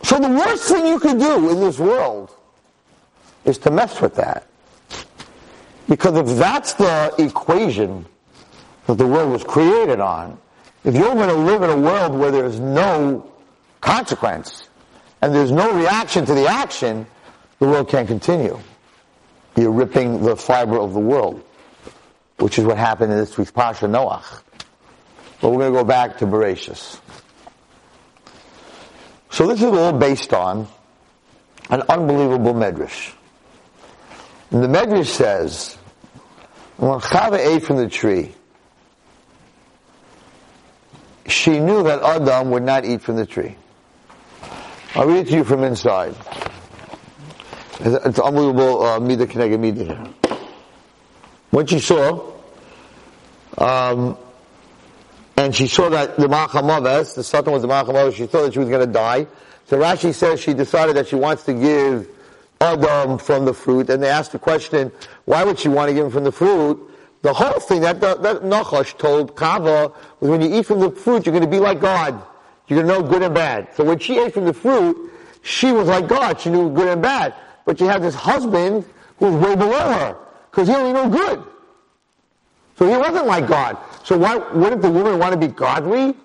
So 0.05 0.19
the 0.19 0.29
worst 0.29 0.65
thing 0.65 0.85
you 0.85 0.99
could 0.99 1.17
do 1.17 1.49
in 1.49 1.59
this 1.59 1.79
world 1.79 2.29
is 3.43 3.57
to 3.57 3.71
mess 3.71 3.99
with 3.99 4.13
that. 4.17 4.45
Because 5.89 6.15
if 6.15 6.37
that's 6.37 6.73
the 6.73 7.11
equation 7.17 8.05
that 8.85 8.99
the 8.99 9.07
world 9.07 9.31
was 9.31 9.43
created 9.43 9.99
on, 9.99 10.37
if 10.83 10.93
you're 10.93 11.15
going 11.15 11.29
to 11.29 11.33
live 11.33 11.63
in 11.63 11.71
a 11.71 11.77
world 11.77 12.13
where 12.13 12.29
there's 12.29 12.59
no 12.59 13.27
consequence 13.81 14.69
and 15.23 15.33
there's 15.33 15.51
no 15.51 15.73
reaction 15.73 16.23
to 16.27 16.35
the 16.35 16.45
action, 16.45 17.07
the 17.57 17.67
world 17.67 17.89
can't 17.89 18.07
continue. 18.07 18.59
You're 19.55 19.71
ripping 19.71 20.21
the 20.21 20.35
fiber 20.35 20.77
of 20.77 20.93
the 20.93 20.99
world, 20.99 21.43
which 22.37 22.59
is 22.59 22.65
what 22.65 22.77
happened 22.77 23.11
in 23.11 23.17
this 23.17 23.39
week's 23.39 23.49
Pasha 23.49 23.87
Noach. 23.87 24.43
But 25.41 25.49
we're 25.49 25.61
going 25.61 25.73
to 25.73 25.79
go 25.79 25.83
back 25.83 26.19
to 26.19 26.27
Bereshis. 26.27 26.99
So 29.35 29.45
this 29.47 29.61
is 29.61 29.65
all 29.65 29.91
based 29.91 30.33
on 30.33 30.65
an 31.69 31.81
unbelievable 31.89 32.53
medrash. 32.53 33.11
And 34.49 34.63
the 34.63 34.67
medrash 34.67 35.07
says, 35.07 35.75
when 36.77 37.01
Chava 37.01 37.37
ate 37.37 37.61
from 37.61 37.75
the 37.75 37.89
tree, 37.89 38.33
she 41.27 41.59
knew 41.59 41.83
that 41.83 42.01
Adam 42.01 42.49
would 42.51 42.63
not 42.63 42.85
eat 42.85 43.01
from 43.01 43.17
the 43.17 43.25
tree. 43.25 43.57
I'll 44.95 45.05
read 45.05 45.27
it 45.27 45.31
to 45.31 45.35
you 45.35 45.43
from 45.43 45.65
inside. 45.65 46.15
It's, 47.81 48.17
unbelievable 48.17 48.83
uh, 48.83 48.99
midah 49.01 49.27
keneged 49.27 49.59
midah 49.59 49.85
here. 49.85 50.37
When 51.51 51.67
she 51.67 51.79
saw, 51.79 52.31
um, 53.57 54.17
and 55.37 55.55
she 55.55 55.67
saw 55.67 55.89
that 55.89 56.17
the 56.17 56.27
Machamaves, 56.27 57.15
the 57.15 57.23
Satan 57.23 57.51
was 57.51 57.61
the 57.61 57.67
Machamaves, 57.67 58.15
she 58.15 58.25
thought 58.25 58.43
that 58.43 58.53
she 58.53 58.59
was 58.59 58.69
going 58.69 58.85
to 58.85 58.91
die. 58.91 59.27
So 59.65 59.77
Rashi 59.77 60.13
says 60.13 60.39
she 60.39 60.53
decided 60.53 60.95
that 60.95 61.07
she 61.07 61.15
wants 61.15 61.43
to 61.43 61.53
give 61.53 62.07
Adam 62.61 63.17
from 63.17 63.45
the 63.45 63.53
fruit, 63.53 63.89
and 63.89 64.01
they 64.01 64.09
asked 64.09 64.31
the 64.31 64.39
question, 64.39 64.91
why 65.25 65.43
would 65.43 65.59
she 65.59 65.67
want 65.67 65.89
to 65.89 65.93
give 65.93 66.05
him 66.05 66.11
from 66.11 66.23
the 66.23 66.31
fruit? 66.31 66.79
The 67.21 67.33
whole 67.33 67.59
thing 67.59 67.81
that, 67.81 67.99
that, 68.01 68.21
that 68.21 68.43
Nachash 68.43 68.97
told 68.97 69.35
Chava 69.35 69.93
was 70.19 70.29
when 70.29 70.41
you 70.41 70.59
eat 70.59 70.67
from 70.67 70.79
the 70.79 70.91
fruit, 70.91 71.25
you're 71.25 71.33
going 71.33 71.43
to 71.43 71.49
be 71.49 71.59
like 71.59 71.81
God. 71.81 72.21
You're 72.67 72.83
going 72.83 72.87
to 72.87 73.01
know 73.01 73.09
good 73.09 73.23
and 73.23 73.33
bad. 73.33 73.69
So 73.75 73.83
when 73.83 73.99
she 73.99 74.19
ate 74.19 74.33
from 74.33 74.45
the 74.45 74.53
fruit, 74.53 75.11
she 75.41 75.71
was 75.71 75.87
like 75.87 76.07
God. 76.07 76.39
She 76.39 76.49
knew 76.49 76.69
good 76.69 76.87
and 76.87 77.01
bad. 77.01 77.33
But 77.65 77.79
she 77.79 77.85
had 77.85 78.03
this 78.03 78.15
husband 78.15 78.85
who 79.17 79.31
was 79.31 79.43
way 79.43 79.55
below 79.55 79.91
her, 79.93 80.17
because 80.51 80.67
he 80.67 80.75
only 80.75 80.93
knew 80.93 81.09
good. 81.09 81.43
So 82.77 82.87
he 82.87 82.97
wasn't 82.97 83.25
like 83.25 83.47
God. 83.47 83.77
So 84.03 84.17
why 84.17 84.35
wouldn't 84.35 84.81
the 84.81 84.91
woman 84.91 85.17
want 85.17 85.33
to 85.33 85.39
be 85.39 85.47
godly 85.47 86.15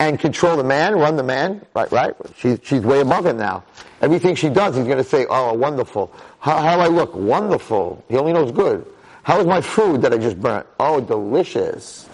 and 0.00 0.18
control 0.18 0.56
the 0.56 0.64
man, 0.64 0.96
run 0.96 1.16
the 1.16 1.22
man? 1.22 1.64
Right, 1.74 1.90
right? 1.92 2.14
She, 2.36 2.58
she's 2.62 2.82
way 2.82 3.00
above 3.00 3.26
him 3.26 3.38
now. 3.38 3.64
Everything 4.00 4.34
she 4.34 4.48
does, 4.48 4.74
he's 4.74 4.86
going 4.86 4.98
to 4.98 5.04
say, 5.04 5.26
oh, 5.30 5.54
wonderful. 5.54 6.12
How, 6.40 6.60
how 6.60 6.76
do 6.76 6.82
I 6.82 6.88
look? 6.88 7.14
Wonderful. 7.14 8.04
He 8.08 8.16
only 8.16 8.32
knows 8.32 8.50
good. 8.50 8.84
How 9.22 9.38
is 9.38 9.46
my 9.46 9.60
food 9.60 10.02
that 10.02 10.12
I 10.12 10.18
just 10.18 10.40
burnt? 10.40 10.66
Oh, 10.80 11.00
delicious. 11.00 12.08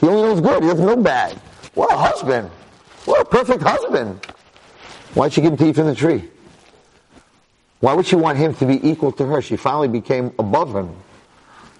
He 0.00 0.08
only 0.08 0.22
knows 0.22 0.40
good. 0.40 0.62
He 0.62 0.68
doesn't 0.70 0.86
know 0.86 0.96
bad. 0.96 1.34
What 1.74 1.92
a 1.92 1.96
husband. 1.96 2.50
What 3.04 3.20
a 3.20 3.24
perfect 3.26 3.62
husband. 3.62 4.24
Why'd 5.12 5.34
she 5.34 5.42
give 5.42 5.52
him 5.52 5.58
to 5.58 5.68
eat 5.68 5.76
from 5.76 5.86
the 5.86 5.94
tree? 5.94 6.30
Why 7.80 7.92
would 7.92 8.06
she 8.06 8.16
want 8.16 8.38
him 8.38 8.54
to 8.54 8.66
be 8.66 8.88
equal 8.88 9.12
to 9.12 9.26
her? 9.26 9.42
She 9.42 9.56
finally 9.56 9.88
became 9.88 10.32
above 10.38 10.74
him. 10.74 10.96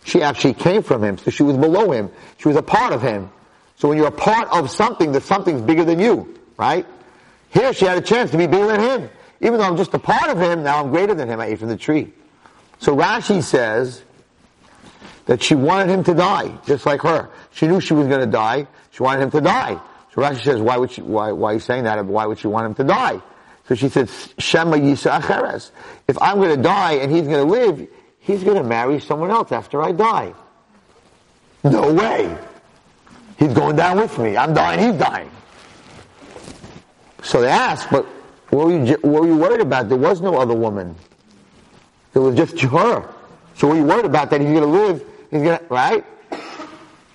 She 0.07 0.23
actually 0.23 0.55
came 0.55 0.83
from 0.83 1.03
him, 1.03 1.19
so 1.19 1.31
she 1.31 1.43
was 1.43 1.57
below 1.57 1.91
him. 1.91 2.11
She 2.39 2.49
was 2.49 2.57
a 2.57 2.63
part 2.63 2.93
of 2.93 3.03
him. 3.03 3.31
So 3.75 3.89
when 3.89 3.99
you're 3.99 4.07
a 4.07 4.13
part 4.13 4.49
of 4.51 4.71
something, 4.71 5.13
that 5.13 5.25
something's 5.25 5.61
bigger 5.61 5.85
than 5.85 5.99
you, 5.99 6.39
right? 6.57 6.87
Here 7.51 7.73
she 7.75 7.85
had 7.85 7.99
a 7.99 8.01
chance 8.01 8.31
to 8.31 8.39
be 8.39 8.47
bigger 8.47 8.69
than 8.69 8.81
him. 8.81 9.11
Even 9.41 9.59
though 9.59 9.65
I'm 9.65 9.77
just 9.77 9.93
a 9.93 9.99
part 9.99 10.31
of 10.31 10.41
him, 10.41 10.63
now 10.63 10.83
I'm 10.83 10.91
greater 10.91 11.15
than 11.15 11.29
him. 11.29 11.41
I 11.41 11.47
ate 11.47 11.59
from 11.59 11.69
the 11.69 11.77
tree. 11.77 12.13
So 12.79 12.97
Rashi 12.97 13.43
says, 13.43 14.03
that 15.27 15.43
she 15.43 15.55
wanted 15.55 15.93
him 15.93 16.05
to 16.05 16.15
die, 16.15 16.57
just 16.67 16.87
like 16.87 17.03
her. 17.03 17.29
She 17.53 17.67
knew 17.67 17.81
she 17.81 17.95
was 17.95 18.07
going 18.07 18.21
to 18.21 18.27
die. 18.27 18.67
She 18.93 19.03
wanted 19.03 19.23
him 19.23 19.31
to 19.33 19.41
die. 19.41 19.81
So 20.15 20.23
Rashi 20.23 20.43
says, 20.43 20.61
why 20.61 20.77
would 20.79 20.93
she, 20.93 21.03
why, 21.03 21.33
why 21.33 21.51
are 21.51 21.55
you 21.55 21.61
saying 21.61 21.85
that? 21.85 22.05
Why 22.07 22.27
would 22.27 22.39
she 22.39 22.47
want 22.47 22.67
him 22.67 22.75
to 22.77 22.85
die? 22.85 23.21
So 23.69 23.75
she 23.75 23.89
said, 23.89 24.09
Shema 24.39 24.77
Yisa. 24.77 25.71
If 26.07 26.17
I'm 26.23 26.37
going 26.37 26.57
to 26.57 26.63
die 26.63 26.95
and 26.95 27.11
he's 27.11 27.27
going 27.27 27.45
to 27.45 27.53
live, 27.53 27.89
he's 28.27 28.45
going 28.45 28.57
to 28.57 28.65
marry 28.65 29.01
someone 29.01 29.31
else 29.31 29.53
after 29.53 29.83
I 29.83 29.93
die. 29.93 30.35
No 31.65 31.93
way. 31.93 32.37
He's 33.39 33.53
going 33.53 33.77
down 33.77 33.99
with 33.99 34.19
me. 34.19 34.37
I'm 34.37 34.55
dying, 34.55 34.93
he's 34.93 35.01
dying. 35.01 35.31
So 37.23 37.41
they 37.41 37.49
asked, 37.49 37.91
but 37.91 38.05
what 38.51 38.67
were 38.67 38.85
you, 38.85 38.97
what 39.03 39.23
were 39.23 39.27
you 39.27 39.37
worried 39.37 39.61
about? 39.61 39.89
There 39.89 39.99
was 39.99 40.21
no 40.21 40.37
other 40.37 40.55
woman. 40.55 40.95
It 42.15 42.19
was 42.19 42.37
just 42.37 42.59
her. 42.61 43.15
So 43.57 43.69
what 43.69 43.77
are 43.77 43.81
you 43.81 43.85
worried 43.85 44.05
about 44.05 44.31
that 44.31 44.41
he's 44.41 44.51
going 44.51 44.63
to 44.63 44.67
live 44.67 45.05
He's 45.31 45.43
gonna, 45.43 45.61
right? 45.69 46.05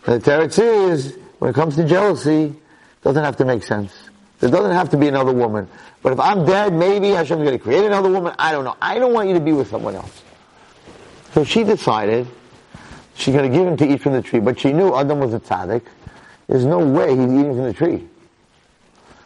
The 0.03 0.19
teretz 0.19 0.59
is, 0.59 1.17
when 1.39 1.51
it 1.51 1.53
comes 1.53 1.75
to 1.77 1.87
jealousy, 1.87 2.45
it 2.45 3.03
doesn't 3.03 3.23
have 3.23 3.37
to 3.37 3.45
make 3.45 3.63
sense. 3.63 3.93
There 4.39 4.49
doesn't 4.49 4.71
have 4.71 4.89
to 4.89 4.97
be 4.97 5.07
another 5.07 5.31
woman. 5.31 5.69
But 6.01 6.13
if 6.13 6.19
I'm 6.19 6.45
dead, 6.45 6.73
maybe 6.73 7.09
Hashem's 7.09 7.43
going 7.43 7.57
to 7.57 7.63
create 7.63 7.85
another 7.85 8.09
woman. 8.09 8.33
I 8.39 8.51
don't 8.51 8.63
know. 8.63 8.75
I 8.81 8.97
don't 8.97 9.13
want 9.13 9.27
you 9.29 9.35
to 9.35 9.39
be 9.39 9.53
with 9.53 9.69
someone 9.69 9.95
else. 9.95 10.23
So 11.33 11.43
she 11.43 11.63
decided 11.63 12.27
she's 13.15 13.33
going 13.33 13.49
to 13.49 13.57
give 13.57 13.67
him 13.67 13.77
to 13.77 13.93
eat 13.93 14.01
from 14.01 14.13
the 14.13 14.21
tree, 14.21 14.39
but 14.39 14.59
she 14.59 14.73
knew 14.73 14.95
Adam 14.95 15.19
was 15.19 15.33
a 15.33 15.39
tzaddik. 15.39 15.83
There's 16.47 16.65
no 16.65 16.79
way 16.79 17.09
he's 17.09 17.31
eating 17.31 17.55
from 17.55 17.63
the 17.63 17.73
tree. 17.73 18.07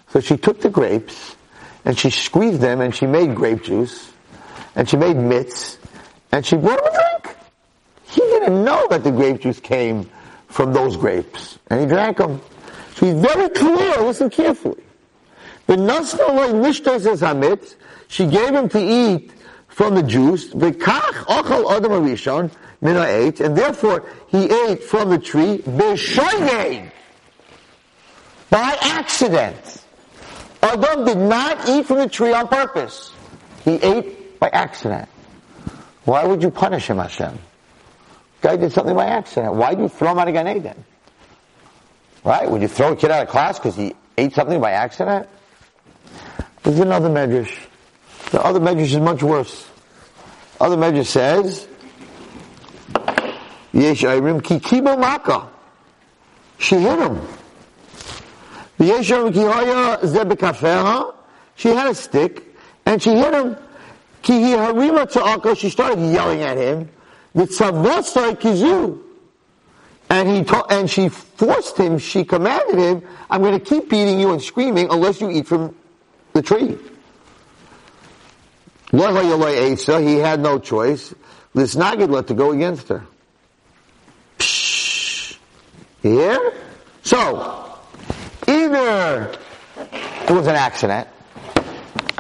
So 0.10 0.20
she 0.20 0.38
took 0.38 0.62
the 0.62 0.70
grapes 0.70 1.36
and 1.84 1.98
she 1.98 2.10
squeezed 2.10 2.62
them 2.62 2.82
and 2.82 2.94
she 2.94 3.08
made 3.08 3.36
grape 3.36 3.64
juice 3.64 4.12
and 4.76 4.88
she 4.88 4.98
made 4.98 5.18
mitts 5.18 5.78
and 6.32 6.46
she 6.46 6.56
brought 6.56 6.80
him 6.80 6.88
a 6.88 6.92
drink. 6.92 7.38
He 8.04 8.22
didn't 8.22 8.64
know 8.64 8.88
that 8.90 9.04
the 9.04 9.12
grape 9.12 9.42
juice 9.42 9.60
came 9.60 10.10
from 10.48 10.74
those 10.74 10.96
grapes. 10.96 11.60
And 11.68 11.82
he 11.82 11.88
drank 11.88 12.18
them. 12.18 12.40
So 12.96 13.08
he's 13.08 13.16
very 13.16 13.50
clear, 13.50 14.02
listen 14.02 14.30
carefully. 14.30 14.84
The 15.68 15.76
nasnaloi 15.76 16.54
mishtos 16.54 17.76
she 18.08 18.28
gave 18.28 18.54
him 18.54 18.70
to 18.70 18.80
eat 18.80 19.32
from 19.76 19.94
the 19.94 20.04
juice, 20.04 20.54
v'kach 20.54 21.26
ochal 21.28 21.70
adam 21.70 21.92
arishon, 21.92 22.50
ate, 22.82 23.42
and 23.42 23.58
therefore 23.58 24.06
he 24.30 24.46
ate 24.46 24.82
from 24.82 25.10
the 25.10 25.20
tree, 25.20 25.58
b'shoyed, 25.58 26.90
by 28.50 28.78
accident. 28.82 29.84
Adam 30.64 31.04
did 31.04 31.18
not 31.18 31.68
eat 31.68 31.86
from 31.86 31.98
the 31.98 32.08
tree 32.08 32.32
on 32.32 32.48
purpose. 32.48 33.12
He 33.66 33.74
ate 33.74 34.40
by 34.40 34.48
accident. 34.48 35.10
Why 36.06 36.26
would 36.26 36.42
you 36.42 36.52
punish 36.52 36.90
him, 36.90 37.00
Hashem? 37.00 37.38
Guy 38.40 38.56
did 38.56 38.72
something 38.72 38.96
by 38.96 39.08
accident. 39.08 39.56
Why 39.56 39.76
do 39.76 39.82
you 39.82 39.90
throw 39.90 40.14
him 40.14 40.20
out 40.20 40.30
of 40.30 40.34
Gan 40.36 40.48
Eden? 40.56 40.86
Right? 42.24 42.50
Would 42.50 42.62
you 42.62 42.70
throw 42.70 42.94
a 42.94 42.96
kid 42.96 43.12
out 43.12 43.24
of 43.24 43.28
class 43.28 43.60
because 43.60 43.76
he 43.76 43.94
ate 44.18 44.34
something 44.36 44.62
by 44.62 44.72
accident? 44.72 45.28
There's 46.64 46.80
another 46.80 47.10
medrash. 47.10 47.54
The 48.32 48.44
other 48.44 48.60
medrash 48.60 48.82
is 48.82 48.98
much 48.98 49.24
worse. 49.24 49.68
Other 50.60 50.78
medrash 50.78 51.08
says, 51.08 51.68
Yesh 53.72 54.04
Ayrim 54.04 54.42
Kikibo 54.42 55.00
Maka. 55.00 55.50
She 56.58 56.76
hit 56.76 57.00
him. 57.00 57.22
Yesh 58.80 59.12
Ayrim 59.12 59.34
Kihaya 59.34 60.00
Zebekafeha. 60.00 61.14
She 61.56 61.70
had 61.70 61.88
a 61.88 61.96
stick 61.96 62.56
and 62.86 63.02
she 63.02 63.12
hit 63.12 63.34
him. 63.34 63.58
Kihi 64.24 64.56
Harima 64.56 65.12
Ta'aka. 65.12 65.56
She 65.56 65.70
started 65.70 66.00
yelling 66.00 66.42
at 66.42 66.58
him. 66.58 66.90
Mitzavosai 67.36 68.38
kizu. 68.38 69.02
And 70.10 70.30
he 70.30 70.44
ta- 70.44 70.66
and 70.70 70.90
she 70.90 71.10
forced 71.10 71.78
him, 71.78 71.98
she 71.98 72.24
commanded 72.24 72.78
him, 72.78 73.04
I'm 73.30 73.42
going 73.42 73.60
to 73.60 73.64
keep 73.64 73.90
beating 73.90 74.20
you 74.20 74.32
and 74.32 74.42
screaming 74.42 74.88
unless 74.92 75.20
you 75.20 75.32
eat 75.32 75.48
from 75.48 75.76
the 76.34 76.42
tree. 76.42 76.78
Eh, 78.94 79.76
he 80.02 80.16
had 80.18 80.40
no 80.40 80.60
choice. 80.60 81.14
This 81.54 81.76
Nagid 81.76 82.10
let 82.10 82.28
to 82.28 82.34
go 82.34 82.52
against 82.52 82.90
her. 82.90 83.06
Psh. 84.38 85.38
Here? 86.02 86.54
So, 87.04 87.78
either 88.48 89.32
it 89.78 90.32
was 90.32 90.48
an 90.48 90.56
accident, 90.56 91.08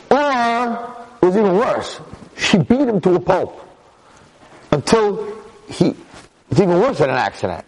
or 0.10 0.96
it 1.22 1.26
was 1.26 1.38
even 1.38 1.56
worse. 1.56 2.00
She 2.38 2.58
beat 2.58 2.82
him 2.82 3.02
to 3.02 3.16
a 3.16 3.20
pulp 3.20 3.68
until 4.72 5.36
he, 5.68 5.96
it's 6.50 6.60
even 6.60 6.80
worse 6.80 7.00
than 7.00 7.10
an 7.10 7.18
accident. 7.18 7.66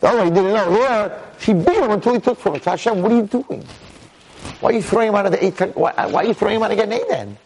The 0.00 0.08
other 0.08 0.18
one 0.18 0.26
he 0.28 0.34
didn't 0.34 0.52
know. 0.52 0.70
Here, 0.72 1.22
she 1.38 1.52
beat 1.52 1.76
him 1.76 1.90
until 1.90 2.14
he 2.14 2.20
took 2.20 2.38
from 2.38 2.56
it. 2.56 2.64
Hashem, 2.64 3.02
what 3.02 3.12
are 3.12 3.16
you 3.16 3.26
doing? 3.26 3.64
Why 4.60 4.70
are 4.70 4.72
you 4.72 4.82
throwing 4.82 5.08
him 5.08 5.14
out 5.14 5.26
of 5.26 5.32
the 5.32 5.44
eight? 5.44 5.76
Why, 5.76 5.92
why 6.06 6.22
are 6.22 6.26
you 6.26 6.34
throwing 6.34 6.56
him 6.56 6.62
out 6.62 6.70
of 6.70 6.78
Gan 6.78 6.92
Eden? 6.92 7.38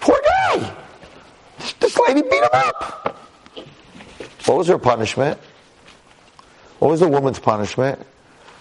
Poor 0.00 0.20
guy. 0.24 0.74
This 1.78 1.98
lady 2.08 2.22
beat 2.22 2.42
him 2.42 2.48
up. 2.52 3.26
What 4.46 4.58
was 4.58 4.68
her 4.68 4.78
punishment? 4.78 5.38
What 6.78 6.90
was 6.90 7.00
the 7.00 7.08
woman's 7.08 7.38
punishment? 7.38 8.04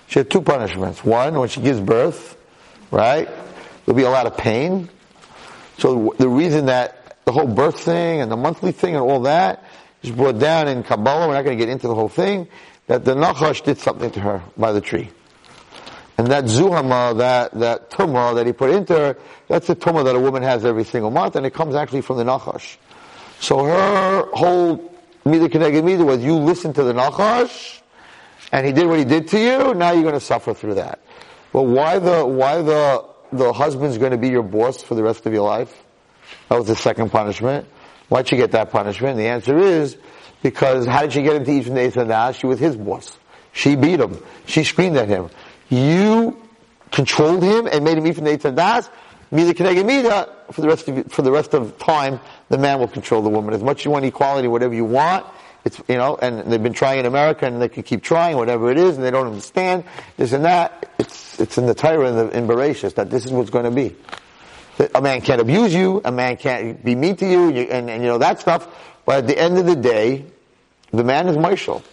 She 0.07 0.19
had 0.19 0.29
two 0.29 0.41
punishments. 0.41 1.03
One, 1.03 1.39
when 1.39 1.49
she 1.49 1.61
gives 1.61 1.79
birth, 1.79 2.37
right? 2.91 3.29
There'll 3.85 3.95
be 3.95 4.03
a 4.03 4.09
lot 4.09 4.25
of 4.25 4.37
pain. 4.37 4.89
So 5.77 6.13
the 6.17 6.27
reason 6.27 6.65
that 6.65 7.17
the 7.25 7.31
whole 7.31 7.47
birth 7.47 7.79
thing 7.79 8.21
and 8.21 8.31
the 8.31 8.37
monthly 8.37 8.71
thing 8.71 8.95
and 8.95 9.03
all 9.03 9.21
that 9.21 9.63
is 10.03 10.11
brought 10.11 10.39
down 10.39 10.67
in 10.67 10.83
Kabbalah, 10.83 11.27
we're 11.27 11.33
not 11.35 11.43
going 11.43 11.57
to 11.57 11.63
get 11.63 11.71
into 11.71 11.87
the 11.87 11.95
whole 11.95 12.09
thing, 12.09 12.47
that 12.87 13.05
the 13.05 13.13
Nachash 13.13 13.63
did 13.63 13.77
something 13.77 14.11
to 14.11 14.19
her 14.19 14.41
by 14.57 14.71
the 14.71 14.81
tree. 14.81 15.09
And 16.19 16.27
that 16.27 16.43
zuhama, 16.43 17.17
that, 17.19 17.53
that 17.53 17.91
tumah 17.91 18.35
that 18.35 18.45
he 18.45 18.51
put 18.51 18.71
into 18.71 18.93
her, 18.93 19.17
that's 19.47 19.67
the 19.67 19.75
tumah 19.77 20.03
that 20.03 20.17
a 20.17 20.19
woman 20.19 20.43
has 20.43 20.65
every 20.65 20.83
single 20.83 21.11
month, 21.11 21.37
and 21.37 21.45
it 21.45 21.53
comes 21.53 21.75
actually 21.75 22.01
from 22.01 22.17
the 22.17 22.25
Nachash. 22.25 22.75
So 23.39 23.63
her 23.63 24.27
whole 24.33 24.93
Mida 25.23 25.47
Keneged 25.47 25.81
Mida 25.81 26.03
was 26.03 26.21
you 26.21 26.35
listen 26.35 26.73
to 26.73 26.83
the 26.83 26.91
Nachash, 26.91 27.79
and 28.51 28.67
he 28.67 28.73
did 28.73 28.87
what 28.87 28.99
he 28.99 29.05
did 29.05 29.29
to 29.29 29.39
you, 29.39 29.73
now 29.73 29.93
you're 29.93 30.11
to 30.11 30.19
suffer 30.19 30.53
through 30.53 30.73
that. 30.73 30.99
But 31.53 31.63
why 31.63 31.99
the, 31.99 32.25
why 32.25 32.63
the, 32.63 33.05
the 33.31 33.53
husband's 33.53 33.97
to 33.97 34.17
be 34.17 34.27
your 34.27 34.43
boss 34.43 34.83
for 34.83 34.95
the 34.95 35.03
rest 35.03 35.25
of 35.25 35.31
your 35.31 35.47
life? 35.47 35.73
That 36.49 36.57
was 36.57 36.67
the 36.67 36.75
second 36.75 37.11
punishment. 37.11 37.65
Why'd 38.09 38.27
she 38.27 38.35
get 38.35 38.51
that 38.51 38.71
punishment? 38.71 39.11
And 39.11 39.19
the 39.19 39.27
answer 39.27 39.57
is, 39.57 39.95
because 40.43 40.85
how 40.85 41.03
did 41.03 41.13
she 41.13 41.21
get 41.21 41.37
him 41.37 41.45
to 41.45 41.51
eat 41.53 41.63
from 41.63 41.75
the 41.75 41.79
Eitzah 41.79 42.37
She 42.37 42.45
was 42.45 42.59
his 42.59 42.75
boss. 42.75 43.17
She 43.53 43.77
beat 43.77 44.01
him. 44.01 44.21
She 44.45 44.65
screamed 44.65 44.97
at 44.97 45.07
him. 45.07 45.29
You 45.69 46.41
controlled 46.91 47.43
him 47.43 47.67
and 47.67 47.83
made 47.83 47.97
him 47.97 48.07
eat 48.07 48.15
from 48.15 48.25
the 48.25 48.31
Eitz 48.31 48.51
HaDaas. 48.51 48.89
Mida 49.31 49.53
Keneged 49.53 49.85
Mida, 49.85 50.33
for 50.51 50.61
the 50.61 50.67
rest 50.67 50.87
of, 50.87 51.11
for 51.11 51.21
the 51.21 51.31
rest 51.31 51.53
of 51.53 51.77
time, 51.77 52.19
the 52.49 52.57
man 52.57 52.79
will 52.79 52.87
control 52.87 53.21
the 53.21 53.29
woman. 53.29 53.53
As 53.53 53.61
much 53.61 53.79
as 53.79 53.85
you 53.85 53.91
want 53.91 54.05
equality, 54.05 54.47
whatever 54.47 54.73
you 54.73 54.85
want, 54.85 55.25
it's, 55.65 55.79
you 55.87 55.97
know, 55.97 56.17
and 56.19 56.51
they've 56.51 56.63
been 56.63 56.73
trying 56.73 56.99
in 56.99 57.05
America 57.05 57.45
and 57.45 57.61
they 57.61 57.69
can 57.69 57.83
keep 57.83 58.01
trying, 58.01 58.37
whatever 58.37 58.71
it 58.71 58.77
is, 58.77 58.95
and 58.95 59.05
they 59.05 59.11
don't 59.11 59.27
understand 59.27 59.83
this 60.17 60.31
and 60.31 60.45
that. 60.45 60.89
It's, 60.97 61.39
it's 61.39 61.57
in 61.57 61.67
the 61.67 61.75
Torah 61.75 62.09
in, 62.09 62.15
the, 62.15 62.37
in 62.37 62.47
that 62.47 63.09
this 63.09 63.25
is 63.25 63.31
what's 63.31 63.49
going 63.49 63.65
to 63.65 63.71
be. 63.71 63.95
A 64.95 65.01
man 65.01 65.21
can't 65.21 65.41
abuse 65.41 65.73
you, 65.73 66.01
a 66.05 66.11
man 66.11 66.37
can't 66.37 66.83
be 66.83 66.95
mean 66.95 67.17
to 67.17 67.29
you, 67.29 67.49
and, 67.49 67.89
and 67.89 68.01
you 68.01 68.07
know, 68.07 68.17
that 68.17 68.39
stuff. 68.39 68.67
But 69.05 69.19
at 69.19 69.27
the 69.27 69.37
end 69.37 69.57
of 69.57 69.65
the 69.65 69.75
day, 69.75 70.25
the 70.91 71.03
man 71.03 71.27
is 71.27 71.37
Michael. 71.37 71.83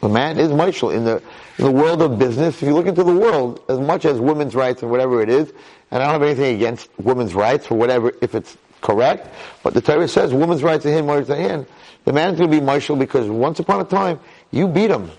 The 0.00 0.08
man 0.08 0.38
is 0.38 0.50
Michael 0.50 0.90
in 0.90 1.04
the, 1.04 1.22
in 1.58 1.64
the 1.64 1.70
world 1.70 2.00
of 2.00 2.18
business. 2.18 2.56
If 2.56 2.62
you 2.62 2.74
look 2.74 2.86
into 2.86 3.04
the 3.04 3.14
world, 3.14 3.62
as 3.68 3.78
much 3.78 4.06
as 4.06 4.18
women's 4.18 4.54
rights 4.54 4.82
and 4.82 4.90
whatever 4.90 5.22
it 5.22 5.28
is, 5.28 5.52
and 5.90 6.02
I 6.02 6.06
don't 6.06 6.14
have 6.14 6.22
anything 6.22 6.56
against 6.56 6.88
women's 6.98 7.34
rights 7.34 7.70
or 7.70 7.76
whatever, 7.76 8.12
if 8.22 8.34
it's 8.34 8.56
correct, 8.80 9.28
but 9.62 9.74
the 9.74 9.80
Torah 9.82 10.08
says 10.08 10.32
women's 10.32 10.62
rights 10.62 10.86
are 10.86 10.90
him, 10.90 11.06
rights 11.06 11.26
to 11.28 11.36
him. 11.36 11.66
The 12.04 12.14
man's 12.14 12.38
going 12.38 12.50
to 12.50 12.56
be 12.56 12.64
Michael 12.64 12.96
because 12.96 13.28
once 13.28 13.60
upon 13.60 13.80
a 13.80 13.84
time, 13.84 14.18
you 14.50 14.68
beat 14.68 14.90
him, 14.90 15.10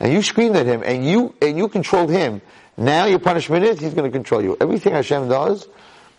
and 0.00 0.12
you 0.12 0.22
screamed 0.22 0.56
at 0.56 0.64
him, 0.64 0.82
and 0.82 1.04
you, 1.04 1.34
and 1.42 1.58
you 1.58 1.68
controlled 1.68 2.08
him. 2.08 2.40
Now 2.78 3.04
your 3.04 3.18
punishment 3.18 3.64
is, 3.64 3.78
he's 3.80 3.92
going 3.92 4.10
to 4.10 4.16
control 4.16 4.42
you. 4.42 4.56
Everything 4.60 4.94
Hashem 4.94 5.28
does 5.28 5.68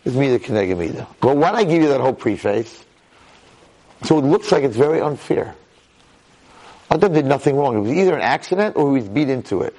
is 0.04 0.14
Mida 0.14 0.38
Keneged 0.38 0.78
Mida. 0.78 1.08
But 1.20 1.36
why 1.36 1.50
I 1.50 1.64
give 1.64 1.82
you 1.82 1.88
that 1.88 2.00
whole 2.00 2.14
preface? 2.14 2.84
So 4.04 4.18
it 4.18 4.22
looks 4.22 4.52
like 4.52 4.62
it's 4.62 4.76
very 4.76 5.00
unfair. 5.00 5.56
Adam 6.94 7.12
did 7.12 7.26
nothing 7.26 7.56
wrong. 7.56 7.76
It 7.76 7.80
was 7.80 7.92
either 7.92 8.14
an 8.14 8.22
accident 8.22 8.76
or 8.76 8.94
he 8.94 9.00
was 9.00 9.08
beat 9.08 9.28
into 9.28 9.62
it. 9.62 9.74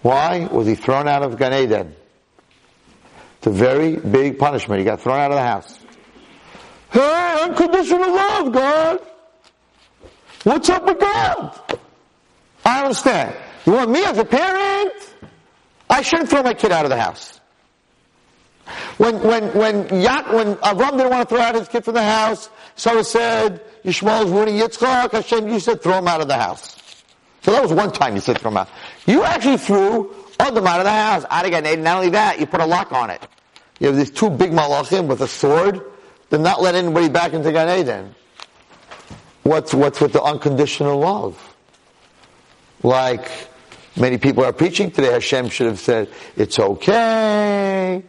Why? 0.00 0.48
Was 0.50 0.66
he 0.66 0.74
thrown 0.74 1.06
out 1.06 1.22
of 1.22 1.38
Gan 1.38 1.52
Eden? 1.52 1.94
It's 3.38 3.46
a 3.46 3.50
very 3.50 3.96
big 3.96 4.38
punishment. 4.38 4.78
He 4.78 4.84
got 4.84 5.00
thrown 5.00 5.20
out 5.20 5.30
of 5.30 5.36
the 5.36 5.42
house. 5.42 5.78
Hey, 6.90 7.38
unconditional 7.42 8.14
love, 8.14 8.52
God. 8.52 9.00
What's 10.44 10.70
up 10.70 10.84
with 10.86 11.00
God? 11.00 11.60
I 12.64 12.82
understand. 12.82 13.36
You 13.66 13.72
want 13.72 13.90
me 13.90 14.02
as 14.04 14.16
a 14.16 14.24
parent? 14.24 14.92
I 15.90 16.02
shouldn't 16.02 16.30
throw 16.30 16.42
my 16.42 16.54
kid 16.54 16.72
out 16.72 16.84
of 16.84 16.90
the 16.90 17.00
house. 17.00 17.40
When 18.96 19.22
when 19.22 19.52
when 19.54 20.00
Yak, 20.00 20.32
when 20.32 20.54
Avram 20.56 20.92
didn't 20.92 21.10
want 21.10 21.28
to 21.28 21.34
throw 21.34 21.44
out 21.44 21.54
his 21.54 21.68
kid 21.68 21.84
from 21.84 21.94
the 21.94 22.02
house, 22.02 22.48
so 22.76 22.98
it 22.98 23.04
said 23.04 23.62
Yishmael's 23.84 24.30
ruining 24.30 24.54
Yitzchak. 24.56 25.12
Hashem, 25.12 25.48
you 25.48 25.60
said 25.60 25.82
throw 25.82 25.98
him 25.98 26.08
out 26.08 26.20
of 26.20 26.28
the 26.28 26.36
house. 26.36 26.76
So 27.42 27.52
that 27.52 27.62
was 27.62 27.72
one 27.72 27.92
time 27.92 28.14
you 28.14 28.20
said 28.20 28.38
throw 28.38 28.50
him 28.50 28.56
out. 28.56 28.68
You 29.06 29.22
actually 29.22 29.58
threw 29.58 30.14
Adam 30.40 30.66
out 30.66 30.80
of 30.80 30.84
the 30.84 30.90
house. 30.90 31.24
Out 31.28 31.44
again. 31.44 31.82
Not 31.82 31.98
only 31.98 32.10
that, 32.10 32.40
you 32.40 32.46
put 32.46 32.60
a 32.60 32.66
lock 32.66 32.92
on 32.92 33.10
it. 33.10 33.20
You 33.78 33.88
have 33.88 33.96
these 33.96 34.10
two 34.10 34.30
big 34.30 34.52
malachim 34.52 35.06
with 35.06 35.20
a 35.20 35.28
sword. 35.28 35.82
They're 36.30 36.38
not 36.38 36.62
let 36.62 36.74
anybody 36.74 37.08
back 37.08 37.32
into 37.34 37.52
Gan 37.52 37.78
Eden. 37.78 38.14
What's 39.42 39.74
what's 39.74 40.00
with 40.00 40.14
the 40.14 40.22
unconditional 40.22 40.98
love? 40.98 41.54
Like 42.82 43.30
many 43.96 44.16
people 44.16 44.44
are 44.44 44.52
preaching 44.52 44.90
today, 44.90 45.12
Hashem 45.12 45.50
should 45.50 45.66
have 45.66 45.78
said, 45.78 46.08
"It's 46.36 46.58
okay." 46.58 48.02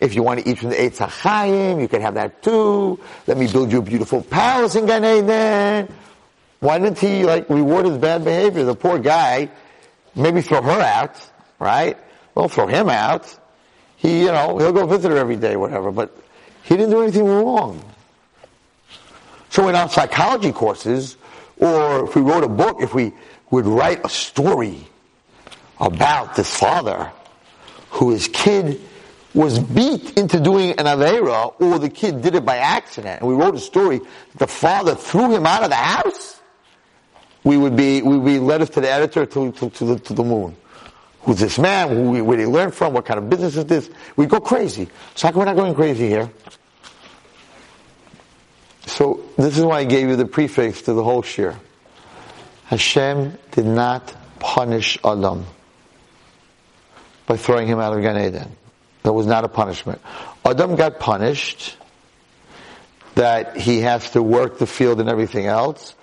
If 0.00 0.14
you 0.14 0.22
want 0.22 0.40
to 0.40 0.48
eat 0.48 0.58
from 0.58 0.70
the 0.70 0.76
Eitz 0.76 0.98
HaChaim, 0.98 1.80
you 1.80 1.88
can 1.88 2.00
have 2.02 2.14
that 2.14 2.42
too. 2.42 3.00
Let 3.26 3.36
me 3.36 3.50
build 3.50 3.72
you 3.72 3.78
a 3.78 3.82
beautiful 3.82 4.22
palace 4.22 4.76
in 4.76 4.86
Gan 4.86 5.04
Eden. 5.04 5.92
Why 6.60 6.78
didn't 6.78 6.98
he 6.98 7.24
like 7.24 7.48
reward 7.50 7.86
his 7.86 7.98
bad 7.98 8.24
behavior? 8.24 8.64
The 8.64 8.74
poor 8.74 8.98
guy, 8.98 9.48
maybe 10.14 10.40
throw 10.40 10.62
her 10.62 10.80
out, 10.80 11.16
right? 11.58 11.96
Well, 12.34 12.48
throw 12.48 12.66
him 12.66 12.88
out. 12.88 13.36
He, 13.96 14.20
you 14.20 14.26
know, 14.26 14.58
he'll 14.58 14.72
go 14.72 14.86
visit 14.86 15.10
her 15.10 15.16
every 15.16 15.36
day, 15.36 15.56
whatever, 15.56 15.90
but 15.90 16.16
he 16.62 16.76
didn't 16.76 16.90
do 16.90 17.02
anything 17.02 17.26
wrong. 17.26 17.82
So 19.50 19.68
in 19.68 19.74
our 19.74 19.88
psychology 19.88 20.52
courses, 20.52 21.16
or 21.56 22.04
if 22.04 22.14
we 22.14 22.22
wrote 22.22 22.44
a 22.44 22.48
book, 22.48 22.80
if 22.80 22.94
we 22.94 23.12
would 23.50 23.66
write 23.66 24.04
a 24.04 24.08
story 24.08 24.86
about 25.80 26.36
this 26.36 26.54
father 26.54 27.10
who 27.90 28.10
his 28.10 28.28
kid 28.28 28.80
was 29.38 29.60
beat 29.60 30.18
into 30.18 30.40
doing 30.40 30.72
an 30.72 30.86
Avera, 30.86 31.54
or 31.60 31.78
the 31.78 31.88
kid 31.88 32.22
did 32.22 32.34
it 32.34 32.44
by 32.44 32.56
accident, 32.56 33.20
and 33.20 33.28
we 33.28 33.36
wrote 33.36 33.54
a 33.54 33.60
story, 33.60 34.00
the 34.34 34.48
father 34.48 34.96
threw 34.96 35.30
him 35.30 35.46
out 35.46 35.62
of 35.62 35.70
the 35.70 35.76
house, 35.76 36.40
we 37.44 37.56
would 37.56 37.76
be, 37.76 38.02
we 38.02 38.18
would 38.18 38.26
be 38.26 38.40
letters 38.40 38.68
to 38.70 38.80
the 38.80 38.90
editor 38.90 39.24
to, 39.26 39.52
to, 39.52 39.70
to, 39.70 39.84
the, 39.84 39.98
to 40.00 40.12
the 40.12 40.24
moon. 40.24 40.56
Who's 41.20 41.38
this 41.38 41.56
man? 41.56 41.88
Who, 41.88 42.24
where 42.24 42.36
did 42.36 42.46
he 42.46 42.48
learn 42.48 42.72
from? 42.72 42.94
What 42.94 43.04
kind 43.04 43.18
of 43.18 43.30
business 43.30 43.54
is 43.54 43.64
this? 43.66 43.88
We 44.16 44.26
go 44.26 44.40
crazy. 44.40 44.88
So 45.14 45.28
how 45.28 45.32
come 45.32 45.38
we're 45.38 45.44
not 45.44 45.54
going 45.54 45.74
crazy 45.76 46.08
here? 46.08 46.28
So 48.86 49.20
this 49.36 49.56
is 49.56 49.64
why 49.64 49.78
I 49.78 49.84
gave 49.84 50.08
you 50.08 50.16
the 50.16 50.26
prefix 50.26 50.82
to 50.82 50.94
the 50.94 51.04
whole 51.04 51.22
shir. 51.22 51.56
Hashem 52.64 53.38
did 53.52 53.66
not 53.66 54.12
punish 54.40 54.98
Adam 55.04 55.46
by 57.26 57.36
throwing 57.36 57.68
him 57.68 57.78
out 57.78 57.96
of 57.96 58.02
Gan 58.02 58.18
Eden. 58.18 58.56
That 59.08 59.14
was 59.14 59.26
not 59.26 59.42
a 59.42 59.48
punishment. 59.48 60.02
Adam 60.44 60.76
got 60.76 61.00
punished 61.00 61.78
that 63.14 63.56
he 63.56 63.80
has 63.80 64.10
to 64.10 64.22
work 64.22 64.58
the 64.58 64.66
field 64.66 65.00
and 65.00 65.08
everything 65.08 65.46
else. 65.46 65.94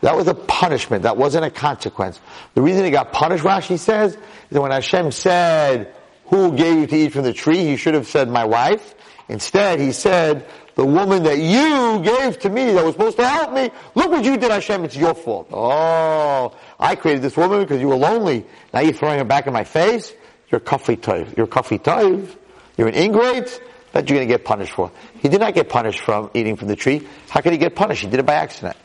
That 0.00 0.16
was 0.16 0.26
a 0.26 0.32
punishment. 0.32 1.02
That 1.02 1.18
wasn't 1.18 1.44
a 1.44 1.50
consequence. 1.50 2.18
The 2.54 2.62
reason 2.62 2.86
he 2.86 2.90
got 2.90 3.12
punished, 3.12 3.44
Rashi 3.44 3.78
says, 3.78 4.14
is 4.14 4.20
that 4.48 4.62
when 4.62 4.70
Hashem 4.70 5.12
said, 5.12 5.94
who 6.28 6.56
gave 6.56 6.78
you 6.78 6.86
to 6.86 6.96
eat 6.96 7.12
from 7.12 7.24
the 7.24 7.34
tree, 7.34 7.58
he 7.58 7.76
should 7.76 7.92
have 7.92 8.06
said, 8.06 8.30
my 8.30 8.46
wife. 8.46 8.94
Instead, 9.28 9.78
he 9.78 9.92
said, 9.92 10.46
the 10.76 10.86
woman 10.86 11.24
that 11.24 11.36
you 11.36 12.02
gave 12.02 12.38
to 12.38 12.48
me 12.48 12.72
that 12.72 12.82
was 12.82 12.94
supposed 12.94 13.18
to 13.18 13.28
help 13.28 13.52
me, 13.52 13.70
look 13.94 14.10
what 14.10 14.24
you 14.24 14.38
did, 14.38 14.50
Hashem, 14.50 14.82
it's 14.86 14.96
your 14.96 15.14
fault. 15.14 15.48
Oh, 15.52 16.56
I 16.80 16.94
created 16.94 17.20
this 17.20 17.36
woman 17.36 17.60
because 17.60 17.82
you 17.82 17.88
were 17.88 17.96
lonely. 17.96 18.46
Now 18.72 18.80
you're 18.80 18.94
throwing 18.94 19.18
her 19.18 19.26
back 19.26 19.46
in 19.46 19.52
my 19.52 19.64
face? 19.64 20.14
You're 20.48 20.60
kafri 20.60 20.96
toiv. 20.96 21.36
You're 21.36 21.46
kafri 21.46 21.78
toiv. 21.78 22.34
You're 22.76 22.88
an 22.88 22.94
ingrate. 22.94 23.60
That 23.92 24.10
you're 24.10 24.18
going 24.18 24.28
to 24.28 24.34
get 24.34 24.44
punished 24.44 24.72
for. 24.72 24.92
He 25.22 25.28
did 25.30 25.40
not 25.40 25.54
get 25.54 25.70
punished 25.70 26.00
from 26.00 26.30
eating 26.34 26.56
from 26.56 26.68
the 26.68 26.76
tree. 26.76 27.06
How 27.30 27.40
could 27.40 27.52
he 27.52 27.58
get 27.58 27.74
punished? 27.74 28.02
He 28.02 28.10
did 28.10 28.20
it 28.20 28.26
by 28.26 28.34
accident. 28.34 28.76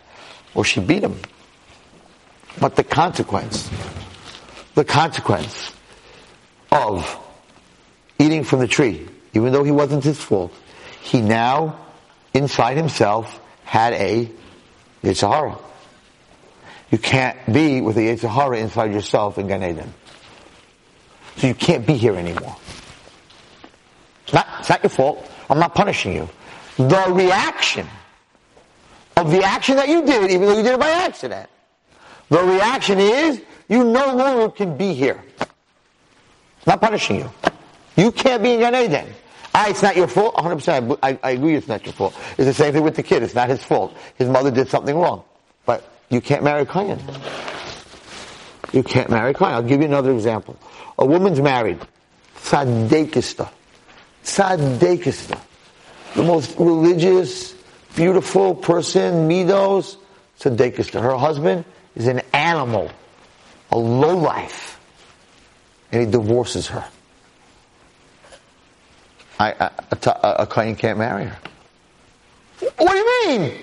Or 0.56 0.64
she 0.64 0.80
beat 0.80 1.04
him. 1.04 1.18
But 2.62 2.78
the 2.78 2.86
consequence, 2.86 3.70
the 4.74 4.86
consequence 4.86 5.74
of 6.72 7.20
eating 8.20 8.46
from 8.46 8.60
the 8.60 8.68
tree, 8.68 9.06
even 9.34 9.52
though 9.52 9.66
he 9.66 9.72
wasn't 9.72 10.06
his 10.06 10.18
fault, 10.18 10.54
he 11.02 11.20
now, 11.20 11.78
inside 12.34 12.78
himself, 12.78 13.42
had 13.66 13.92
a 13.94 14.32
Yetzer 15.04 15.30
Hara. 15.30 15.58
You 16.90 16.98
can't 16.98 17.38
be 17.52 17.82
with 17.82 17.98
a 17.98 18.02
Yetzer 18.02 18.30
Hara 18.30 18.60
inside 18.60 18.94
yourself 18.94 19.38
in 19.38 19.48
Gan 19.48 19.64
Eden. 19.64 19.94
So 21.38 21.48
you 21.48 21.56
can't 21.56 21.86
be 21.86 21.96
here 21.96 22.16
anymore. 22.16 22.56
It's 24.32 24.34
not, 24.34 24.48
it's 24.60 24.70
not 24.70 24.82
your 24.82 24.90
fault. 24.90 25.30
I'm 25.50 25.60
not 25.60 25.76
punishing 25.76 26.14
you. 26.14 26.30
The 26.78 27.06
reaction 27.10 27.86
of 29.18 29.30
the 29.30 29.44
action 29.44 29.76
that 29.76 29.90
you 29.90 30.06
did, 30.06 30.32
even 30.32 30.48
though 30.48 30.56
you 30.56 30.64
did 30.64 30.74
it 30.76 30.80
by 30.80 30.90
accident, 30.90 31.50
the 32.30 32.42
reaction 32.42 32.98
is 32.98 33.42
you 33.68 33.84
no 33.84 34.16
longer 34.16 34.50
can 34.50 34.78
be 34.78 34.94
here. 34.94 35.22
Not 36.66 36.80
punishing 36.80 37.18
you. 37.18 37.32
You 37.98 38.14
can't 38.14 38.42
be 38.42 38.54
in 38.54 38.62
Gan 38.62 38.74
Eden. 38.74 39.14
Ah, 39.54 39.68
it's 39.68 39.84
not 39.84 39.98
your 39.98 40.08
fault? 40.08 40.36
100%. 40.36 40.98
I, 41.04 41.20
I 41.22 41.32
agree 41.32 41.56
it's 41.56 41.68
not 41.68 41.84
your 41.86 41.92
fault. 41.92 42.16
It's 42.38 42.46
the 42.46 42.54
same 42.54 42.72
thing 42.72 42.84
with 42.84 42.96
the 42.96 43.04
kid. 43.04 43.24
It's 43.24 43.36
not 43.36 43.50
his 43.50 43.62
fault. 43.62 43.94
His 44.16 44.30
mother 44.30 44.50
did 44.50 44.70
something 44.70 44.96
wrong. 44.96 45.26
But 45.66 45.86
you 46.10 46.22
can't 46.22 46.42
marry 46.42 46.62
a 46.62 46.66
Kohen. 46.66 47.02
You 48.72 48.84
can't 48.84 49.10
marry 49.10 49.32
a 49.32 49.34
Kohen. 49.34 49.56
I'll 49.56 49.62
give 49.62 49.82
you 49.82 49.88
another 49.88 50.14
example. 50.14 50.58
A 50.98 51.06
woman's 51.06 51.42
married. 51.42 51.82
Tzadekista. 52.38 53.52
Tzadekista. 54.24 55.40
The 56.16 56.24
most 56.24 56.58
religious, 56.58 57.54
beautiful 57.96 58.56
person, 58.56 59.28
Midos, 59.28 59.98
Tzadekista. 60.40 61.02
Her 61.02 61.16
husband 61.18 61.66
is 61.96 62.08
an 62.08 62.22
animal, 62.34 62.92
a 63.72 63.78
lowlife. 63.78 64.80
And 65.92 66.06
he 66.06 66.12
divorces 66.12 66.68
her. 66.68 66.86
I, 69.40 69.72
a 69.92 70.46
Kohen 70.46 70.76
can't 70.76 71.00
marry 71.00 71.26
her. 71.26 71.38
What 72.78 72.92
do 72.92 72.98
you 72.98 73.28
mean? 73.28 73.62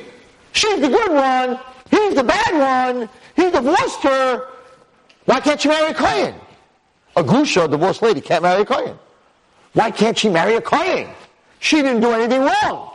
She's 0.53 0.81
the 0.81 0.89
good 0.89 1.13
one. 1.13 1.61
He's 1.91 2.15
the 2.15 2.25
bad 2.25 2.97
one. 2.97 3.09
He 3.37 3.51
divorced 3.51 4.03
her. 4.03 4.49
Why 5.25 5.41
can't 5.41 5.61
she 5.61 5.69
marry 5.69 5.91
a 5.91 5.95
Kohen? 5.95 6.35
A 7.17 7.23
Grusha, 7.23 7.65
a 7.65 7.69
divorced 7.69 8.03
lady, 8.03 8.21
can't 8.21 8.43
marry 8.43 8.63
a 8.63 8.65
Kohen. 8.65 8.99
Why 9.73 9.91
can't 9.91 10.19
she 10.19 10.29
marry 10.29 10.55
a 10.55 10.61
Kohen? 10.61 11.09
She 11.61 11.77
didn't 11.77 12.01
do 12.01 12.11
anything 12.13 12.43
wrong. 12.43 12.91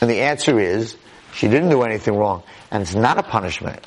And 0.00 0.10
the 0.10 0.20
answer 0.20 0.58
is, 0.60 0.96
she 1.34 1.48
didn't 1.48 1.70
do 1.70 1.82
anything 1.82 2.16
wrong. 2.16 2.42
And 2.70 2.82
it's 2.82 2.94
not 2.94 3.18
a 3.18 3.22
punishment. 3.22 3.80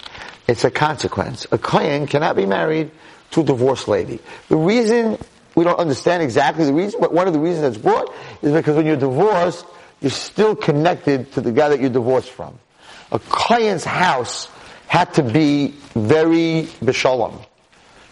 It's 0.47 0.63
a 0.63 0.71
consequence. 0.71 1.45
A 1.51 1.57
Kohen 1.57 2.07
cannot 2.07 2.35
be 2.35 2.45
married 2.45 2.91
to 3.31 3.41
a 3.41 3.43
divorced 3.43 3.87
lady. 3.87 4.19
The 4.49 4.55
reason 4.55 5.17
we 5.55 5.63
don't 5.63 5.79
understand 5.79 6.23
exactly 6.23 6.65
the 6.65 6.73
reason, 6.73 6.99
but 7.01 7.13
one 7.13 7.27
of 7.27 7.33
the 7.33 7.39
reasons 7.39 7.61
that's 7.61 7.77
brought 7.77 8.13
is 8.41 8.53
because 8.53 8.75
when 8.75 8.85
you're 8.85 8.95
divorced, 8.95 9.65
you're 10.01 10.11
still 10.11 10.55
connected 10.55 11.31
to 11.33 11.41
the 11.41 11.51
guy 11.51 11.69
that 11.69 11.79
you're 11.81 11.89
divorced 11.89 12.29
from. 12.29 12.57
A 13.11 13.19
client's 13.19 13.83
house 13.83 14.49
had 14.87 15.13
to 15.15 15.23
be 15.23 15.73
very 15.93 16.67
bishalom. 16.81 17.43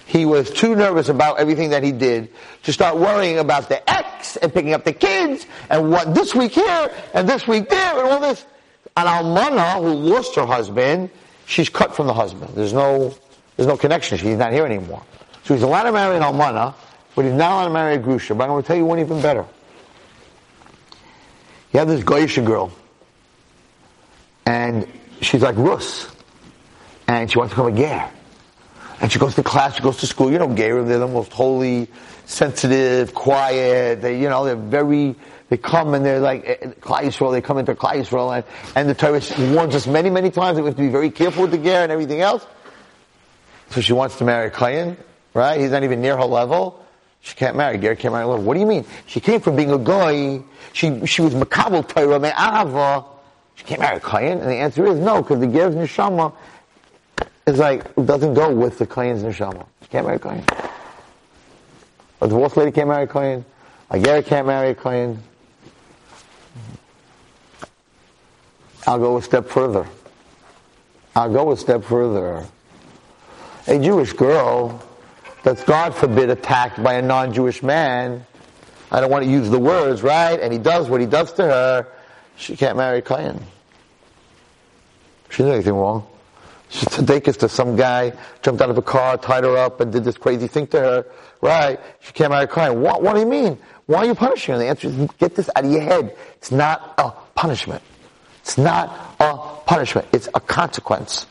He 0.05 0.25
was 0.25 0.51
too 0.51 0.75
nervous 0.75 1.09
about 1.09 1.39
everything 1.39 1.71
that 1.71 1.83
he 1.83 1.91
did 1.91 2.29
to 2.63 2.73
start 2.73 2.97
worrying 2.97 3.39
about 3.39 3.69
the 3.69 3.89
ex 3.89 4.37
and 4.37 4.53
picking 4.53 4.73
up 4.73 4.83
the 4.83 4.93
kids 4.93 5.45
and 5.69 5.89
what 5.89 6.13
this 6.13 6.35
week 6.35 6.51
here 6.51 6.91
and 7.13 7.27
this 7.27 7.47
week 7.47 7.69
there 7.69 7.99
and 7.99 8.07
all 8.07 8.19
this. 8.19 8.45
An 8.95 9.07
almana 9.07 9.81
who 9.81 9.93
lost 9.93 10.35
her 10.35 10.45
husband, 10.45 11.09
she's 11.47 11.69
cut 11.69 11.95
from 11.95 12.07
the 12.07 12.13
husband. 12.13 12.55
There's 12.55 12.71
no, 12.71 13.13
there's 13.57 13.67
no 13.67 13.77
connection. 13.77 14.17
She's 14.17 14.37
not 14.37 14.53
here 14.53 14.65
anymore. 14.65 15.03
So 15.43 15.53
he's 15.53 15.63
allowed 15.63 15.83
to 15.83 15.91
marry 15.91 16.15
an 16.15 16.23
almana, 16.23 16.75
but 17.15 17.25
he's 17.25 17.33
not 17.33 17.51
allowed 17.51 17.67
to 17.67 17.73
marry 17.73 17.95
a 17.95 17.99
grusha. 17.99 18.37
But 18.37 18.45
I'm 18.45 18.49
going 18.51 18.63
to 18.63 18.67
tell 18.67 18.77
you 18.77 18.85
one 18.85 18.99
even 18.99 19.21
better. 19.21 19.45
You 21.73 21.79
have 21.79 21.87
this 21.89 22.03
Goyish 22.03 22.43
girl, 22.45 22.71
and 24.45 24.87
she's 25.19 25.41
like 25.41 25.57
Rus, 25.57 26.07
and 27.07 27.29
she 27.29 27.37
wants 27.37 27.53
to 27.53 27.61
become 27.61 27.73
a 27.73 27.77
ger. 27.77 28.09
And 29.01 29.11
she 29.11 29.19
goes 29.19 29.35
to 29.35 29.43
class, 29.43 29.75
she 29.75 29.83
goes 29.83 29.97
to 29.97 30.07
school. 30.07 30.31
You 30.31 30.39
know, 30.39 30.47
Gerim, 30.47 30.87
they're 30.87 30.99
the 30.99 31.07
most 31.07 31.31
holy, 31.33 31.89
sensitive, 32.25 33.13
quiet. 33.13 34.01
They, 34.01 34.19
you 34.19 34.29
know, 34.29 34.45
they're 34.45 34.55
very, 34.55 35.15
they 35.49 35.57
come 35.57 35.93
and 35.93 36.05
they're 36.05 36.19
like, 36.19 36.43
eh, 36.45 36.55
Yisrael, 36.81 37.31
they 37.31 37.41
come 37.41 37.57
into 37.57 37.75
Klal 37.75 37.95
Yisrael, 37.95 38.35
and, 38.35 38.45
and 38.75 38.89
the 38.89 38.95
Torah 38.95 39.21
warns 39.53 39.75
us 39.75 39.85
many, 39.87 40.09
many 40.09 40.31
times 40.31 40.57
that 40.57 40.63
we 40.63 40.69
have 40.69 40.77
to 40.77 40.81
be 40.81 40.89
very 40.89 41.11
careful 41.11 41.43
with 41.43 41.51
the 41.51 41.57
ger 41.57 41.83
and 41.83 41.91
everything 41.91 42.21
else. 42.21 42.45
So 43.71 43.81
she 43.81 43.93
wants 43.93 44.17
to 44.17 44.23
marry 44.23 44.47
a 44.47 44.51
Kayan, 44.51 44.97
right? 45.33 45.59
He's 45.59 45.71
not 45.71 45.83
even 45.83 46.01
near 46.01 46.15
her 46.17 46.25
level. 46.25 46.85
She 47.21 47.35
can't 47.35 47.55
marry. 47.57 47.79
Gary 47.79 47.95
can't 47.95 48.13
marry 48.13 48.27
What 48.27 48.53
do 48.53 48.59
you 48.59 48.67
mean? 48.67 48.85
She 49.07 49.19
came 49.19 49.41
from 49.41 49.55
being 49.55 49.71
a 49.71 49.79
guy. 49.79 50.41
She, 50.73 51.05
she 51.07 51.23
was 51.23 51.33
makabel 51.33 51.87
Torah 51.87 52.19
me'ava. 52.19 53.05
She 53.55 53.63
can't 53.63 53.81
marry 53.81 53.97
a 53.97 53.99
Kayan? 53.99 54.39
And 54.39 54.49
the 54.49 54.55
answer 54.55 54.85
is 54.85 54.99
no, 54.99 55.23
because 55.23 55.39
the 55.39 55.47
Ger's 55.47 55.73
neshama 55.73 56.33
is 57.45 57.59
like, 57.59 57.93
doesn't 57.95 58.33
go 58.33 58.53
with 58.53 58.79
the 58.79 58.87
Kayan's 58.87 59.23
neshama. 59.23 59.65
She 59.83 59.87
can't 59.89 60.05
marry 60.05 60.17
a 60.17 60.19
Kayan. 60.19 60.45
A 62.21 62.27
divorced 62.27 62.57
lady 62.57 62.71
can't 62.71 62.87
marry 62.87 63.03
a 63.03 63.07
Kayan. 63.07 63.45
A 63.91 63.99
Ger 63.99 64.21
can't 64.23 64.47
marry 64.47 64.71
a 64.71 64.75
Kayan. 64.75 65.21
I'll 68.87 68.99
go 68.99 69.17
a 69.17 69.21
step 69.21 69.47
further. 69.47 69.87
I'll 71.15 71.31
go 71.31 71.51
a 71.51 71.57
step 71.57 71.83
further. 71.83 72.45
A 73.67 73.79
Jewish 73.79 74.13
girl 74.13 74.83
that's 75.43 75.63
God 75.63 75.93
forbid 75.93 76.29
attacked 76.29 76.81
by 76.81 76.95
a 76.95 77.01
non-Jewish 77.01 77.61
man, 77.61 78.25
I 78.91 79.01
don't 79.01 79.11
want 79.11 79.23
to 79.23 79.29
use 79.29 79.49
the 79.49 79.59
words, 79.59 80.01
right? 80.01 80.39
And 80.39 80.51
he 80.51 80.59
does 80.59 80.89
what 80.89 81.01
he 81.01 81.07
does 81.07 81.33
to 81.33 81.43
her, 81.43 81.87
she 82.37 82.57
can't 82.57 82.77
marry 82.77 82.99
a 82.99 83.01
Kayan. 83.01 83.39
She 85.29 85.37
didn't 85.37 85.53
anything 85.53 85.73
wrong. 85.73 86.07
To 86.75 87.49
some 87.49 87.75
guy, 87.75 88.13
jumped 88.41 88.61
out 88.61 88.69
of 88.69 88.77
a 88.77 88.81
car, 88.81 89.17
tied 89.17 89.43
her 89.43 89.57
up, 89.57 89.79
and 89.79 89.91
did 89.91 90.03
this 90.03 90.17
crazy 90.17 90.47
thing 90.47 90.67
to 90.67 90.79
her, 90.79 91.05
right? 91.41 91.79
She 92.01 92.11
came 92.13 92.31
out 92.31 92.49
crying. 92.49 92.81
What, 92.81 93.01
what 93.01 93.13
do 93.13 93.19
you 93.19 93.25
mean? 93.25 93.57
Why 93.85 93.99
are 93.99 94.05
you 94.05 94.15
punishing 94.15 94.53
her? 94.53 94.59
The 94.59 94.67
answer 94.67 94.87
is, 94.87 94.95
get 95.17 95.35
this 95.35 95.49
out 95.55 95.63
of 95.63 95.71
your 95.71 95.81
head. 95.81 96.15
It's 96.35 96.51
not 96.51 96.93
a 96.97 97.11
punishment. 97.33 97.81
It's 98.41 98.57
not 98.57 99.15
a 99.19 99.37
punishment. 99.65 100.07
It's 100.11 100.27
a 100.33 100.39
consequence. 100.39 101.27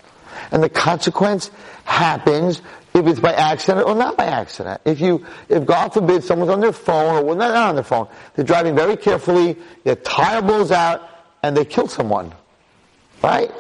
And 0.51 0.63
the 0.63 0.69
consequence 0.69 1.51
happens 1.85 2.63
if 2.95 3.07
it's 3.07 3.21
by 3.21 3.33
accident 3.33 3.87
or 3.87 3.95
not 3.95 4.17
by 4.17 4.27
accident. 4.27 4.81
If 4.85 5.01
you, 5.01 5.27
if 5.49 5.65
God 5.67 5.93
forbid 5.93 6.25
someone's 6.25 6.51
on 6.51 6.61
their 6.61 6.73
phone, 6.73 7.17
or 7.17 7.25
well, 7.25 7.37
not 7.37 7.55
on 7.55 7.75
their 7.75 7.85
phone, 7.85 8.09
they're 8.35 8.45
driving 8.45 8.75
very 8.75 8.97
carefully, 8.97 9.57
their 9.83 9.97
tire 9.97 10.43
blows 10.43 10.71
out, 10.71 11.09
and 11.43 11.57
they 11.57 11.65
kill 11.65 11.89
someone. 11.89 12.33
Right? 13.23 13.51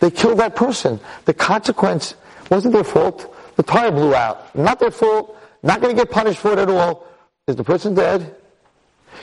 They 0.00 0.10
killed 0.10 0.38
that 0.38 0.56
person. 0.56 0.98
The 1.26 1.34
consequence 1.34 2.14
wasn't 2.50 2.74
their 2.74 2.84
fault. 2.84 3.34
The 3.56 3.62
tire 3.62 3.90
blew 3.90 4.14
out. 4.14 4.54
Not 4.56 4.80
their 4.80 4.90
fault. 4.90 5.36
Not 5.62 5.80
going 5.80 5.94
to 5.94 6.02
get 6.02 6.10
punished 6.10 6.40
for 6.40 6.52
it 6.52 6.58
at 6.58 6.68
all. 6.68 7.06
Is 7.46 7.56
the 7.56 7.64
person 7.64 7.94
dead? 7.94 8.34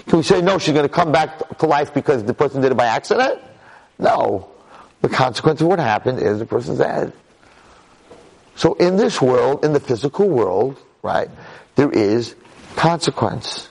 Can 0.05 0.17
we 0.17 0.23
say, 0.23 0.41
no, 0.41 0.59
she's 0.59 0.73
going 0.73 0.87
to 0.87 0.93
come 0.93 1.11
back 1.11 1.57
to 1.57 1.65
life 1.65 1.93
because 1.93 2.23
the 2.23 2.33
person 2.33 2.61
did 2.61 2.71
it 2.71 2.75
by 2.75 2.85
accident? 2.85 3.41
No. 3.97 4.49
The 5.01 5.09
consequence 5.09 5.61
of 5.61 5.67
what 5.67 5.79
happened 5.79 6.19
is 6.19 6.39
the 6.39 6.45
person's 6.45 6.77
dead. 6.77 7.13
So 8.55 8.73
in 8.75 8.97
this 8.97 9.21
world, 9.21 9.65
in 9.65 9.73
the 9.73 9.79
physical 9.79 10.27
world, 10.27 10.79
right, 11.01 11.29
there 11.75 11.91
is 11.91 12.35
consequence. 12.75 13.69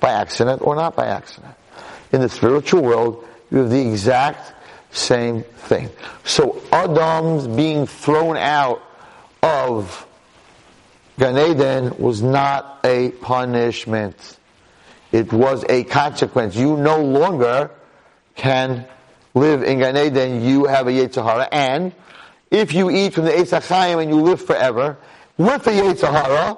By 0.00 0.12
accident 0.12 0.62
or 0.62 0.76
not 0.76 0.96
by 0.96 1.06
accident. 1.06 1.54
In 2.12 2.20
the 2.20 2.28
spiritual 2.28 2.82
world, 2.82 3.26
you 3.50 3.58
have 3.58 3.70
the 3.70 3.80
exact 3.80 4.52
same 4.96 5.42
thing. 5.42 5.90
So 6.24 6.62
Adam's 6.72 7.46
being 7.46 7.86
thrown 7.86 8.36
out 8.36 8.82
of 9.42 10.06
Gan 11.18 11.38
Eden 11.38 11.96
was 11.98 12.22
not 12.22 12.80
a 12.84 13.10
punishment. 13.10 14.38
It 15.12 15.32
was 15.32 15.64
a 15.68 15.84
consequence. 15.84 16.56
You 16.56 16.76
no 16.76 17.02
longer 17.02 17.70
can 18.34 18.86
live 19.34 19.62
in 19.62 19.78
Gan 19.78 19.96
Eden. 19.96 20.42
You 20.42 20.66
have 20.66 20.88
a 20.88 20.90
Yetzer 20.90 21.24
Hara 21.24 21.48
and 21.52 21.92
if 22.50 22.72
you 22.72 22.90
eat 22.90 23.14
from 23.14 23.24
the 23.24 23.32
Eitz 23.32 24.00
and 24.00 24.10
you 24.10 24.20
live 24.20 24.44
forever, 24.44 24.96
with 25.36 25.64
the 25.64 25.72
Yetzer 25.72 26.10
Hara, 26.10 26.56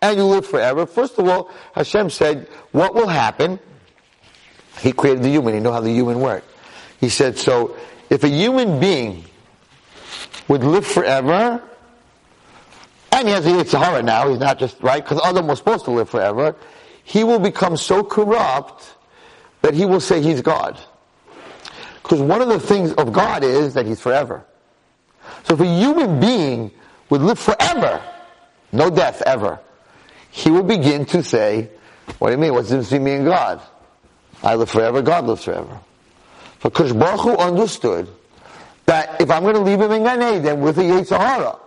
and 0.00 0.16
you 0.16 0.24
live 0.24 0.46
forever, 0.46 0.86
first 0.86 1.18
of 1.18 1.28
all, 1.28 1.50
Hashem 1.74 2.10
said, 2.10 2.48
what 2.72 2.94
will 2.94 3.08
happen? 3.08 3.58
He 4.80 4.92
created 4.92 5.22
the 5.22 5.30
human, 5.30 5.54
he 5.54 5.60
knew 5.60 5.72
how 5.72 5.80
the 5.80 5.90
human 5.90 6.20
worked. 6.20 6.48
He 6.98 7.08
said, 7.08 7.38
so, 7.38 7.76
if 8.10 8.24
a 8.24 8.28
human 8.28 8.80
being 8.80 9.24
would 10.48 10.64
live 10.64 10.86
forever, 10.86 11.62
and 13.12 13.28
he 13.28 13.34
has 13.34 13.46
a 13.46 13.50
Yetzer 13.50 13.82
Hara 13.82 14.02
now, 14.02 14.28
he's 14.28 14.38
not 14.38 14.58
just, 14.58 14.80
right, 14.82 15.02
because 15.02 15.20
Adam 15.24 15.46
was 15.46 15.58
supposed 15.58 15.84
to 15.84 15.90
live 15.90 16.10
forever, 16.10 16.56
he 17.04 17.24
will 17.24 17.38
become 17.38 17.76
so 17.76 18.02
corrupt 18.02 18.94
that 19.62 19.74
he 19.74 19.84
will 19.84 20.00
say 20.00 20.20
he's 20.20 20.42
God. 20.42 20.78
Because 22.02 22.20
one 22.20 22.40
of 22.40 22.48
the 22.48 22.60
things 22.60 22.92
of 22.94 23.12
God 23.12 23.44
is 23.44 23.74
that 23.74 23.86
he's 23.86 24.00
forever. 24.00 24.44
So 25.44 25.54
if 25.54 25.60
a 25.60 25.66
human 25.66 26.20
being 26.20 26.70
would 27.10 27.20
live 27.20 27.38
forever, 27.38 28.02
no 28.72 28.90
death 28.90 29.22
ever, 29.22 29.60
he 30.30 30.50
will 30.50 30.62
begin 30.62 31.04
to 31.06 31.22
say, 31.22 31.70
what 32.18 32.28
do 32.28 32.34
you 32.34 32.38
mean? 32.38 32.54
What's 32.54 32.68
the 32.68 32.76
difference 32.76 32.90
between 32.90 33.04
me 33.04 33.12
and 33.14 33.24
God? 33.24 33.60
I 34.42 34.54
live 34.54 34.70
forever, 34.70 35.02
God 35.02 35.26
lives 35.26 35.44
forever. 35.44 35.80
Because 36.62 36.92
Baruch 36.92 37.20
Hu 37.20 37.36
understood 37.36 38.08
that 38.86 39.20
if 39.20 39.30
I'm 39.30 39.42
going 39.42 39.54
to 39.54 39.60
leave 39.60 39.80
him 39.80 39.92
in 39.92 40.02
Gan 40.02 40.36
Eden 40.36 40.60
with 40.60 40.76
the 40.76 40.82
Yetzer 40.82 41.18
Hara, 41.18 41.58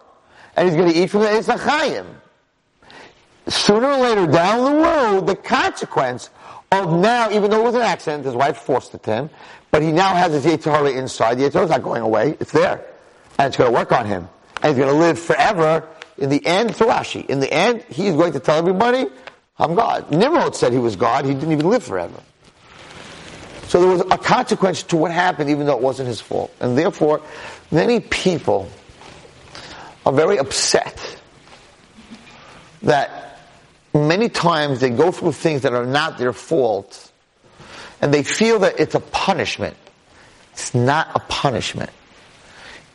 and 0.56 0.67
he's 0.67 0.77
going 0.77 0.91
to 0.91 0.97
eat 0.97 1.10
from 1.10 1.21
the 1.21 1.27
Eitz 1.27 1.56
HaChaim, 1.56 2.06
sooner 3.47 3.88
or 3.88 3.97
later 3.97 4.27
down 4.27 4.65
the 4.65 4.82
road, 4.84 5.27
the 5.27 5.36
consequence 5.36 6.30
of 6.71 6.99
now, 6.99 7.32
even 7.32 7.49
though 7.49 7.62
it 7.62 7.63
was 7.63 7.75
an 7.75 7.82
accident, 7.82 8.25
his 8.25 8.36
wife 8.36 8.58
forced 8.58 8.93
it 8.93 9.04
to 9.04 9.12
him, 9.13 9.30
but 9.71 9.82
he 9.82 9.91
now 9.91 10.13
has 10.13 10.34
his 10.34 10.45
Yetzer 10.45 10.71
Hara 10.71 10.91
inside. 10.91 11.38
The 11.38 11.43
Yetzer 11.43 11.54
Hara 11.54 11.65
is 11.65 11.71
not 11.71 11.84
going 11.84 12.01
away. 12.01 12.38
It's 12.39 12.51
there 12.51 12.86
and 13.41 13.47
it's 13.47 13.58
going 13.58 13.71
to 13.71 13.75
work 13.75 13.91
on 13.91 14.06
him. 14.06 14.30
And 14.62 14.75
he's 14.75 14.77
going 14.77 14.93
to 14.93 14.99
live 14.99 15.17
forever. 15.17 15.88
In 16.17 16.30
the 16.30 16.45
end, 16.45 16.69
it's 16.69 16.80
Rashi. 16.80 17.25
In 17.25 17.39
the 17.39 17.51
end, 17.51 17.84
he's 17.89 18.13
going 18.13 18.34
to 18.34 18.39
tell 18.39 18.58
everybody, 18.58 19.08
I'm 19.58 19.73
God. 19.73 20.12
Nimrod 20.12 20.56
said 20.56 20.71
he 20.71 20.77
was 20.77 20.95
God. 20.95 21.25
He 21.25 21.34
didn't 21.34 21.51
even 21.51 21.67
live 21.67 21.84
forever. 21.84 22.21
So 23.71 23.79
there 23.79 23.89
was 23.89 24.01
a 24.01 24.17
consequence 24.17 24.84
to 24.84 24.97
what 24.97 25.12
happened, 25.12 25.49
even 25.49 25.65
though 25.65 25.77
it 25.77 25.81
wasn't 25.81 26.10
his 26.10 26.19
fault. 26.19 26.53
And 26.60 26.77
therefore, 26.77 27.21
many 27.71 28.01
people 28.01 28.67
are 30.05 30.12
very 30.12 30.38
upset 30.38 31.17
that 32.81 33.39
many 33.93 34.27
times 34.27 34.81
they 34.81 34.89
go 34.89 35.13
through 35.13 35.31
things 35.31 35.62
that 35.62 35.71
are 35.71 35.86
not 35.86 36.17
their 36.17 36.34
fault, 36.34 37.13
and 38.01 38.13
they 38.13 38.23
feel 38.23 38.60
that 38.60 38.77
it's 38.77 38.93
a 38.93 38.99
punishment. 38.99 39.77
It's 40.51 40.75
not 40.75 41.07
a 41.15 41.19
punishment. 41.19 41.91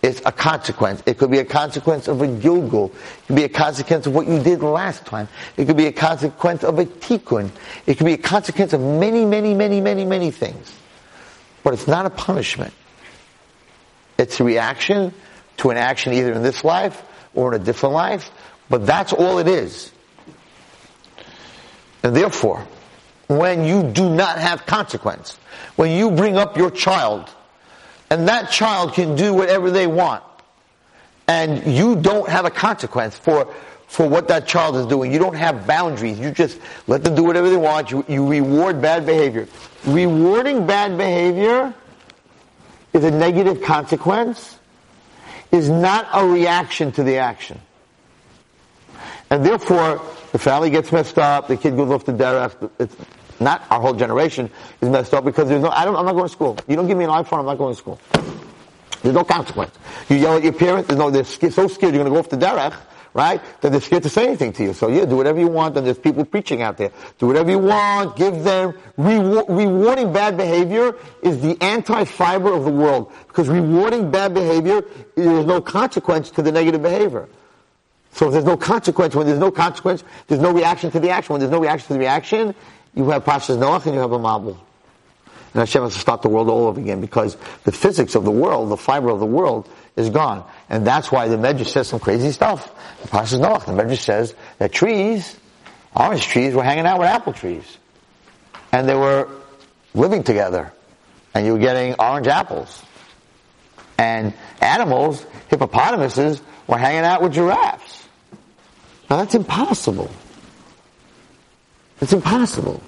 It's 0.02 0.20
a 0.24 0.32
consequence. 0.32 1.02
It 1.06 1.18
could 1.18 1.30
be 1.30 1.38
a 1.38 1.44
consequence 1.44 2.06
of 2.06 2.22
a 2.22 2.26
gilgul. 2.26 2.94
It 2.94 3.26
could 3.26 3.36
be 3.36 3.44
a 3.44 3.48
consequence 3.48 4.06
of 4.06 4.14
what 4.14 4.26
you 4.28 4.42
did 4.42 4.62
last 4.62 5.04
time. 5.06 5.28
It 5.56 5.66
could 5.66 5.76
be 5.76 5.86
a 5.86 5.92
consequence 5.92 6.62
of 6.64 6.78
a 6.78 6.84
tikkun. 6.84 7.50
It 7.86 7.96
could 7.96 8.04
be 8.04 8.12
a 8.12 8.18
consequence 8.18 8.72
of 8.72 8.80
many, 8.80 9.24
many, 9.24 9.54
many, 9.54 9.80
many, 9.80 10.04
many 10.04 10.30
things. 10.30 10.72
But 11.62 11.74
it's 11.74 11.88
not 11.88 12.06
a 12.06 12.10
punishment. 12.10 12.72
It's 14.18 14.38
a 14.38 14.44
reaction 14.44 15.12
to 15.58 15.70
an 15.70 15.76
action 15.76 16.12
either 16.12 16.32
in 16.32 16.42
this 16.42 16.62
life 16.62 17.02
or 17.34 17.54
in 17.54 17.60
a 17.60 17.64
different 17.64 17.94
life. 17.94 18.30
But 18.68 18.86
that's 18.86 19.12
all 19.12 19.38
it 19.38 19.48
is. 19.48 19.92
And 22.02 22.14
therefore, 22.14 22.64
when 23.26 23.64
you 23.64 23.82
do 23.82 24.08
not 24.08 24.38
have 24.38 24.66
consequence, 24.66 25.36
when 25.74 25.90
you 25.90 26.10
bring 26.10 26.36
up 26.36 26.56
your 26.56 26.70
child 26.70 27.28
and 28.10 28.28
that 28.28 28.50
child 28.50 28.94
can 28.94 29.16
do 29.16 29.34
whatever 29.34 29.70
they 29.70 29.86
want. 29.86 30.22
And 31.28 31.66
you 31.66 31.96
don't 31.96 32.28
have 32.28 32.44
a 32.44 32.50
consequence 32.50 33.18
for, 33.18 33.52
for 33.88 34.08
what 34.08 34.28
that 34.28 34.46
child 34.46 34.76
is 34.76 34.86
doing. 34.86 35.12
You 35.12 35.18
don't 35.18 35.34
have 35.34 35.66
boundaries. 35.66 36.18
You 36.18 36.30
just 36.30 36.60
let 36.86 37.02
them 37.02 37.16
do 37.16 37.24
whatever 37.24 37.50
they 37.50 37.56
want. 37.56 37.90
You, 37.90 38.04
you 38.08 38.28
reward 38.28 38.80
bad 38.80 39.06
behavior. 39.06 39.48
Rewarding 39.84 40.66
bad 40.66 40.96
behavior 40.96 41.74
is 42.92 43.04
a 43.04 43.10
negative 43.10 43.62
consequence, 43.62 44.58
is 45.50 45.68
not 45.68 46.08
a 46.12 46.26
reaction 46.26 46.92
to 46.92 47.02
the 47.02 47.18
action. 47.18 47.60
And 49.30 49.44
therefore, 49.44 50.00
the 50.30 50.38
family 50.38 50.70
gets 50.70 50.92
messed 50.92 51.18
up, 51.18 51.48
the 51.48 51.56
kid 51.56 51.76
goes 51.76 51.90
off 51.90 52.04
the 52.04 52.12
derech, 52.12 52.70
not 53.40 53.62
our 53.70 53.80
whole 53.80 53.94
generation, 53.94 54.50
is 54.80 54.88
messed 54.88 55.14
up 55.14 55.24
because 55.24 55.48
there's 55.48 55.62
no, 55.62 55.70
I 55.70 55.84
don't, 55.84 55.96
I'm 55.96 56.04
not 56.04 56.12
going 56.12 56.26
to 56.26 56.32
school. 56.32 56.58
You 56.68 56.76
don't 56.76 56.86
give 56.86 56.98
me 56.98 57.04
an 57.04 57.10
iPhone, 57.10 57.40
I'm 57.40 57.46
not 57.46 57.58
going 57.58 57.74
to 57.74 57.78
school. 57.78 58.00
There's 59.02 59.14
no 59.14 59.24
consequence. 59.24 59.74
You 60.08 60.16
yell 60.16 60.36
at 60.36 60.42
your 60.42 60.52
parents, 60.52 60.88
there's 60.88 60.98
no, 60.98 61.10
they're 61.10 61.24
so 61.24 61.68
scared 61.68 61.94
you're 61.94 62.04
going 62.04 62.06
to 62.06 62.10
go 62.10 62.18
off 62.18 62.28
the 62.28 62.36
derech, 62.36 62.74
right? 63.14 63.40
That 63.60 63.70
they're 63.70 63.80
scared 63.80 64.02
to 64.02 64.08
say 64.08 64.26
anything 64.26 64.52
to 64.54 64.62
you. 64.64 64.72
So 64.74 64.88
yeah, 64.88 65.04
do 65.04 65.16
whatever 65.16 65.38
you 65.38 65.48
want, 65.48 65.76
and 65.76 65.86
there's 65.86 65.98
people 65.98 66.24
preaching 66.24 66.60
out 66.60 66.76
there. 66.76 66.90
Do 67.18 67.26
whatever 67.26 67.50
you 67.50 67.58
want, 67.58 68.16
give 68.16 68.42
them, 68.42 68.74
reward, 68.96 69.46
rewarding 69.48 70.12
bad 70.12 70.36
behavior 70.36 70.96
is 71.22 71.40
the 71.40 71.56
anti-fiber 71.62 72.52
of 72.52 72.64
the 72.64 72.70
world. 72.70 73.12
Because 73.28 73.48
rewarding 73.48 74.10
bad 74.10 74.34
behavior, 74.34 74.82
there's 75.14 75.46
no 75.46 75.60
consequence 75.60 76.30
to 76.32 76.42
the 76.42 76.52
negative 76.52 76.82
behavior. 76.82 77.28
So 78.12 78.26
if 78.26 78.32
there's 78.32 78.44
no 78.44 78.56
consequence, 78.56 79.14
when 79.14 79.26
there's 79.26 79.38
no 79.38 79.50
consequence, 79.50 80.02
there's 80.26 80.40
no 80.40 80.50
reaction 80.52 80.90
to 80.90 81.00
the 81.00 81.10
action. 81.10 81.34
When 81.34 81.40
there's 81.40 81.52
no 81.52 81.60
reaction 81.60 81.88
to 81.88 81.92
the 81.92 81.98
reaction, 81.98 82.54
you 82.96 83.10
have 83.10 83.24
Pashas 83.24 83.58
Noach 83.58 83.84
and 83.86 83.94
you 83.94 84.00
have 84.00 84.12
a 84.12 84.18
Mabul. 84.18 84.56
And 85.52 85.60
Hashem 85.60 85.82
has 85.82 85.94
to 85.94 86.00
start 86.00 86.22
the 86.22 86.28
world 86.28 86.48
all 86.48 86.66
over 86.66 86.80
again 86.80 87.00
because 87.00 87.36
the 87.64 87.72
physics 87.72 88.14
of 88.14 88.24
the 88.24 88.30
world, 88.30 88.70
the 88.70 88.76
fiber 88.76 89.10
of 89.10 89.20
the 89.20 89.26
world, 89.26 89.68
is 89.96 90.10
gone. 90.10 90.44
And 90.68 90.86
that's 90.86 91.12
why 91.12 91.28
the 91.28 91.36
Medrash 91.36 91.68
says 91.68 91.88
some 91.88 92.00
crazy 92.00 92.32
stuff. 92.32 92.74
The 93.02 93.08
Pashas 93.08 93.40
Noach, 93.40 93.66
the 93.66 93.72
Medrash 93.72 94.00
says 94.00 94.34
that 94.58 94.72
trees, 94.72 95.36
orange 95.94 96.26
trees, 96.26 96.54
were 96.54 96.62
hanging 96.62 96.86
out 96.86 96.98
with 96.98 97.08
apple 97.08 97.32
trees. 97.32 97.78
And 98.72 98.88
they 98.88 98.94
were 98.94 99.28
living 99.94 100.22
together. 100.22 100.72
And 101.34 101.46
you 101.46 101.52
were 101.52 101.58
getting 101.58 101.94
orange 101.98 102.26
apples. 102.26 102.82
And 103.98 104.34
animals, 104.60 105.24
hippopotamuses, 105.48 106.40
were 106.66 106.78
hanging 106.78 107.04
out 107.04 107.22
with 107.22 107.34
giraffes. 107.34 108.06
Now 109.08 109.18
that's 109.18 109.34
impossible. 109.34 110.10
It's 112.00 112.12
impossible. 112.12 112.82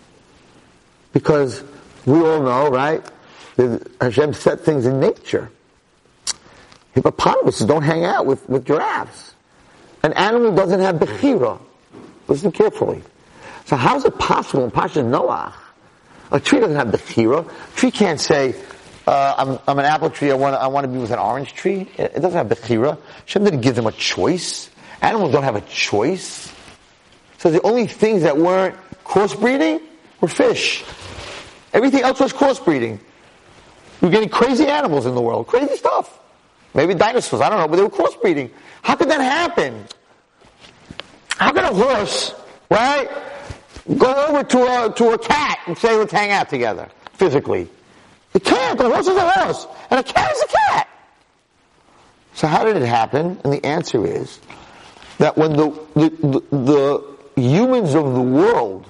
Because 1.12 1.62
we 2.04 2.18
all 2.18 2.42
know, 2.42 2.68
right, 2.70 3.04
that 3.56 3.90
Hashem 4.00 4.34
set 4.34 4.60
things 4.60 4.86
in 4.86 5.00
nature. 5.00 5.50
Hippopotamuses 6.94 7.66
don't 7.66 7.82
hang 7.82 8.04
out 8.04 8.26
with, 8.26 8.48
with 8.48 8.66
giraffes. 8.66 9.34
An 10.02 10.12
animal 10.14 10.54
doesn't 10.54 10.80
have 10.80 10.96
bechira. 10.96 11.60
Listen 12.28 12.52
carefully. 12.52 13.02
So 13.66 13.76
how 13.76 13.96
is 13.96 14.04
it 14.04 14.18
possible 14.18 14.64
in 14.64 14.70
Pasha 14.70 15.02
Noah? 15.02 15.54
A 16.30 16.40
tree 16.40 16.60
doesn't 16.60 16.76
have 16.76 16.88
bechira. 16.88 17.46
A 17.46 17.76
tree 17.76 17.90
can't 17.90 18.20
say, 18.20 18.54
uh, 19.06 19.34
I'm, 19.36 19.58
I'm, 19.66 19.78
an 19.78 19.84
apple 19.84 20.10
tree, 20.10 20.30
I 20.30 20.34
want, 20.34 20.56
I 20.56 20.66
want 20.66 20.84
to 20.84 20.92
be 20.92 20.98
with 20.98 21.10
an 21.10 21.18
orange 21.18 21.54
tree. 21.54 21.88
It, 21.96 22.12
it 22.16 22.20
doesn't 22.20 22.32
have 22.32 22.48
bechira. 22.48 22.98
Hashem 23.20 23.44
didn't 23.44 23.62
give 23.62 23.74
them 23.74 23.86
a 23.86 23.92
choice. 23.92 24.70
Animals 25.00 25.32
don't 25.32 25.44
have 25.44 25.56
a 25.56 25.60
choice. 25.62 26.52
So 27.38 27.50
the 27.50 27.62
only 27.62 27.86
things 27.86 28.22
that 28.22 28.36
weren't 28.36 28.76
crossbreeding 29.08 29.80
were 30.20 30.28
fish. 30.28 30.84
Everything 31.72 32.02
else 32.02 32.20
was 32.20 32.32
crossbreeding. 32.32 33.00
We're 34.00 34.10
getting 34.10 34.28
crazy 34.28 34.66
animals 34.66 35.06
in 35.06 35.14
the 35.14 35.22
world, 35.22 35.46
crazy 35.46 35.76
stuff. 35.76 36.20
Maybe 36.74 36.94
dinosaurs, 36.94 37.40
I 37.42 37.48
don't 37.48 37.58
know, 37.58 37.68
but 37.68 37.76
they 37.76 37.82
were 37.82 37.88
crossbreeding. 37.88 38.50
How 38.82 38.94
could 38.94 39.08
that 39.10 39.20
happen? 39.20 39.84
How 41.30 41.52
could 41.52 41.64
a 41.64 41.72
horse, 41.72 42.34
right, 42.70 43.08
go 43.96 44.26
over 44.26 44.44
to 44.44 44.58
a, 44.58 44.92
to 44.94 45.10
a 45.10 45.18
cat 45.18 45.58
and 45.66 45.76
say, 45.76 45.96
let's 45.96 46.12
hang 46.12 46.30
out 46.30 46.48
together, 46.48 46.88
physically? 47.14 47.68
It 48.34 48.44
can't. 48.44 48.78
The 48.78 48.84
horse 48.84 49.08
is 49.08 49.16
a 49.16 49.30
horse, 49.30 49.66
and 49.90 49.98
a 49.98 50.02
cat 50.02 50.30
is 50.32 50.42
a 50.42 50.46
cat. 50.46 50.88
So 52.34 52.46
how 52.46 52.64
did 52.64 52.76
it 52.76 52.86
happen? 52.86 53.40
And 53.42 53.52
the 53.52 53.64
answer 53.64 54.06
is 54.06 54.38
that 55.18 55.36
when 55.36 55.56
the, 55.56 55.70
the, 55.94 56.10
the, 56.10 56.56
the 57.34 57.40
humans 57.40 57.94
of 57.94 58.14
the 58.14 58.22
world 58.22 58.87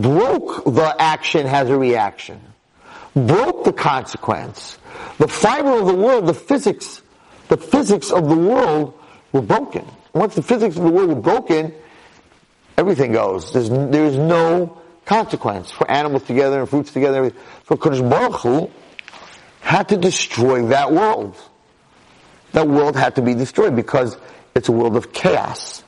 broke 0.00 0.64
the 0.64 0.94
action 0.98 1.46
has 1.46 1.70
a 1.70 1.76
reaction, 1.76 2.40
broke 3.14 3.64
the 3.64 3.72
consequence. 3.72 4.78
The 5.18 5.28
fiber 5.28 5.78
of 5.78 5.86
the 5.86 5.94
world, 5.94 6.26
the 6.26 6.34
physics, 6.34 7.02
the 7.48 7.56
physics 7.56 8.10
of 8.10 8.28
the 8.28 8.36
world 8.36 8.98
were 9.32 9.42
broken. 9.42 9.84
Once 10.12 10.34
the 10.34 10.42
physics 10.42 10.76
of 10.76 10.84
the 10.84 10.90
world 10.90 11.08
were 11.08 11.14
broken, 11.20 11.74
everything 12.76 13.12
goes. 13.12 13.52
There's, 13.52 13.68
there's 13.68 14.16
no 14.16 14.80
consequence 15.04 15.70
for 15.70 15.90
animals 15.90 16.24
together 16.24 16.60
and 16.60 16.68
fruits 16.68 16.92
together. 16.92 17.32
So 17.68 17.76
Kodesh 17.76 18.08
Baruch 18.08 18.40
Hu 18.40 18.70
had 19.60 19.88
to 19.90 19.96
destroy 19.96 20.66
that 20.66 20.92
world. 20.92 21.36
That 22.52 22.68
world 22.68 22.96
had 22.96 23.16
to 23.16 23.22
be 23.22 23.34
destroyed 23.34 23.74
because 23.74 24.16
it's 24.54 24.68
a 24.68 24.72
world 24.72 24.96
of 24.96 25.12
chaos. 25.12 25.83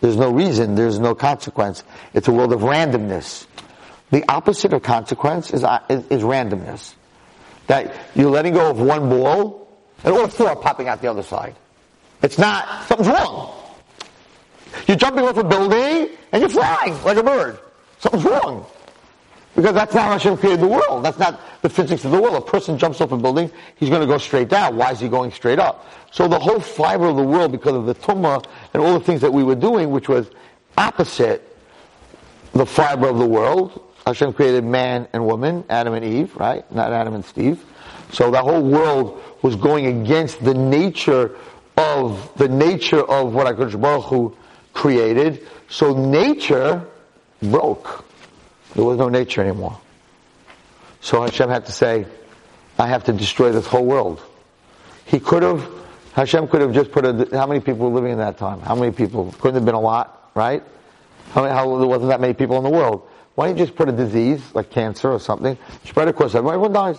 There's 0.00 0.16
no 0.16 0.30
reason, 0.30 0.74
there's 0.74 0.98
no 0.98 1.14
consequence. 1.14 1.82
It's 2.12 2.28
a 2.28 2.32
world 2.32 2.52
of 2.52 2.60
randomness. 2.60 3.46
The 4.10 4.24
opposite 4.30 4.72
of 4.72 4.82
consequence 4.82 5.52
is, 5.52 5.64
uh, 5.64 5.80
is, 5.88 6.06
is 6.08 6.22
randomness. 6.22 6.94
That 7.66 7.94
you're 8.14 8.30
letting 8.30 8.54
go 8.54 8.70
of 8.70 8.78
one 8.78 9.08
ball 9.08 9.68
and 10.04 10.14
all 10.14 10.28
four 10.28 10.50
are 10.50 10.56
popping 10.56 10.88
out 10.88 11.00
the 11.00 11.10
other 11.10 11.22
side. 11.22 11.56
It's 12.22 12.38
not, 12.38 12.86
something's 12.86 13.08
wrong. 13.08 13.52
You're 14.86 14.96
jumping 14.96 15.24
off 15.24 15.36
a 15.36 15.44
building 15.44 16.16
and 16.32 16.40
you're 16.40 16.48
flying 16.48 17.02
like 17.02 17.16
a 17.16 17.22
bird. 17.22 17.58
Something's 17.98 18.24
wrong. 18.24 18.66
Because 19.56 19.72
that's 19.72 19.94
how 19.94 20.12
Hashem 20.12 20.36
created 20.36 20.60
the 20.60 20.68
world. 20.68 21.02
That's 21.02 21.18
not 21.18 21.40
the 21.62 21.70
physics 21.70 22.04
of 22.04 22.10
the 22.10 22.20
world. 22.20 22.36
A 22.36 22.40
person 22.42 22.76
jumps 22.78 23.00
off 23.00 23.10
a 23.10 23.16
building, 23.16 23.50
he's 23.76 23.88
going 23.88 24.02
to 24.02 24.06
go 24.06 24.18
straight 24.18 24.50
down. 24.50 24.76
Why 24.76 24.92
is 24.92 25.00
he 25.00 25.08
going 25.08 25.32
straight 25.32 25.58
up? 25.58 25.90
So 26.12 26.28
the 26.28 26.38
whole 26.38 26.60
fiber 26.60 27.06
of 27.06 27.16
the 27.16 27.22
world, 27.22 27.52
because 27.52 27.74
of 27.74 27.86
the 27.86 27.94
tumah 27.94 28.44
and 28.74 28.82
all 28.82 28.98
the 28.98 29.04
things 29.04 29.22
that 29.22 29.32
we 29.32 29.42
were 29.42 29.54
doing, 29.54 29.90
which 29.90 30.08
was 30.08 30.30
opposite 30.76 31.56
the 32.52 32.66
fiber 32.66 33.08
of 33.08 33.18
the 33.18 33.26
world, 33.26 33.82
Hashem 34.06 34.34
created 34.34 34.64
man 34.64 35.08
and 35.14 35.26
woman, 35.26 35.64
Adam 35.70 35.94
and 35.94 36.04
Eve, 36.04 36.36
right? 36.36 36.70
Not 36.72 36.92
Adam 36.92 37.14
and 37.14 37.24
Steve. 37.24 37.64
So 38.12 38.30
the 38.30 38.40
whole 38.40 38.62
world 38.62 39.22
was 39.42 39.56
going 39.56 39.86
against 39.86 40.44
the 40.44 40.54
nature 40.54 41.34
of 41.76 42.30
the 42.36 42.48
nature 42.48 43.02
of 43.02 43.34
what 43.34 43.46
HaKadosh 43.46 43.80
Baruch 43.80 44.04
Hu 44.04 44.36
created. 44.74 45.46
So 45.68 45.94
nature 45.94 46.86
broke. 47.42 48.05
There 48.76 48.84
was 48.84 48.98
no 48.98 49.08
nature 49.08 49.40
anymore. 49.40 49.80
So 51.00 51.22
Hashem 51.22 51.48
had 51.48 51.64
to 51.64 51.72
say, 51.72 52.04
I 52.78 52.86
have 52.86 53.04
to 53.04 53.12
destroy 53.14 53.50
this 53.50 53.66
whole 53.66 53.86
world. 53.86 54.20
He 55.06 55.18
could 55.18 55.42
have, 55.42 55.66
Hashem 56.12 56.48
could 56.48 56.60
have 56.60 56.74
just 56.74 56.92
put 56.92 57.06
a, 57.06 57.26
how 57.32 57.46
many 57.46 57.60
people 57.60 57.88
were 57.88 57.94
living 57.94 58.12
in 58.12 58.18
that 58.18 58.36
time? 58.36 58.60
How 58.60 58.74
many 58.74 58.92
people? 58.92 59.32
Couldn't 59.38 59.54
have 59.54 59.64
been 59.64 59.74
a 59.74 59.80
lot, 59.80 60.30
right? 60.34 60.62
How, 61.30 61.42
many, 61.42 61.54
how 61.54 61.78
there 61.78 61.86
wasn't 61.86 62.10
that 62.10 62.20
many 62.20 62.34
people 62.34 62.58
in 62.58 62.64
the 62.64 62.70
world. 62.70 63.08
Why 63.34 63.46
don't 63.46 63.56
you 63.56 63.64
just 63.64 63.76
put 63.76 63.88
a 63.88 63.92
disease, 63.92 64.42
like 64.54 64.68
cancer 64.68 65.10
or 65.10 65.20
something, 65.20 65.56
spread 65.84 66.08
across 66.08 66.34
everyone, 66.34 66.54
everyone 66.54 66.72
dies. 66.74 66.98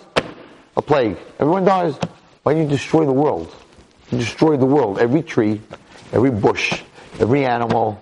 A 0.78 0.82
plague. 0.82 1.18
Everyone 1.40 1.63
dies. 1.63 1.96
Why 2.42 2.54
don't 2.54 2.63
you 2.63 2.70
destroy 2.70 3.06
the 3.06 3.13
world? 3.13 3.56
You 4.10 4.18
destroy 4.18 4.58
the 4.58 4.66
world. 4.66 4.98
Every 4.98 5.22
tree, 5.22 5.62
every 6.12 6.32
bush, 6.32 6.82
every 7.20 7.46
animal, 7.46 8.02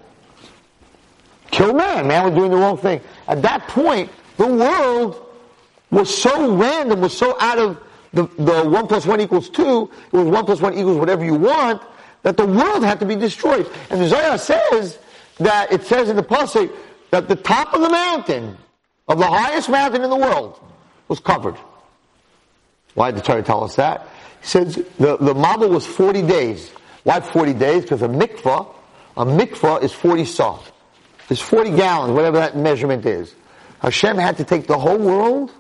kill 1.52 1.74
man. 1.74 2.08
Man 2.08 2.26
was 2.26 2.34
doing 2.34 2.52
the 2.52 2.58
wrong 2.58 2.78
thing. 2.78 3.02
At 3.28 3.42
that 3.42 3.68
point, 3.68 4.10
the 4.38 4.48
world 4.48 5.22
was 5.92 6.16
so 6.16 6.56
random, 6.56 7.02
was 7.02 7.18
so 7.18 7.38
out 7.40 7.58
of 7.58 7.82
the, 8.14 8.24
the 8.38 8.64
1 8.64 8.88
plus 8.88 9.06
1 9.06 9.22
equals 9.22 9.50
2, 9.50 9.92
it 10.12 10.18
was 10.18 10.28
1 10.28 10.46
plus 10.46 10.62
1 10.62 10.74
equals 10.74 10.98
whatever 10.98 11.24
you 11.24 11.36
want, 11.36 11.82
that 12.24 12.38
the 12.38 12.46
world 12.46 12.84
had 12.84 13.00
to 13.02 13.06
be 13.06 13.16
destroyed. 13.16 13.70
And 13.90 14.02
the 14.02 14.08
Zohar 14.08 14.38
says 14.38 14.98
that 15.38 15.72
it 15.72 15.84
says 15.84 16.10
in 16.10 16.16
the 16.16 16.24
Pasuk 16.24 16.72
that 17.12 17.28
the 17.28 17.36
top 17.36 17.74
of 17.74 17.82
the 17.82 17.90
mountain, 17.90 18.58
of 19.08 19.20
the 19.20 19.28
highest 19.28 19.70
mountain 19.70 20.04
in 20.04 20.10
the 20.10 20.16
world, 20.16 20.60
was 21.08 21.20
covered. 21.20 21.56
Why 22.96 23.12
did 23.12 23.20
the 23.20 23.26
Torah 23.26 23.44
tell 23.44 23.64
us 23.64 23.76
that? 23.76 24.08
He 24.42 24.48
says 24.48 24.76
the, 24.76 25.18
the 25.18 25.34
Mabul 25.34 25.70
was 25.70 25.86
40 25.86 26.22
days. 26.24 26.72
Why 27.04 27.20
40 27.20 27.54
days? 27.54 27.84
Because 27.84 28.02
a 28.02 28.08
mikvah, 28.08 28.68
a 29.18 29.26
mikvah 29.26 29.84
is 29.84 29.92
40 29.92 30.26
saw. 30.26 30.60
It's 31.30 31.42
40 31.42 31.72
gallons, 31.72 32.14
whatever 32.14 32.38
that 32.38 32.56
measurement 32.56 33.06
is. 33.06 33.34
Hashem 33.80 34.18
had 34.18 34.38
to 34.38 34.44
take 34.44 34.68
the 34.68 34.78
whole 34.78 34.98
world 34.98 35.52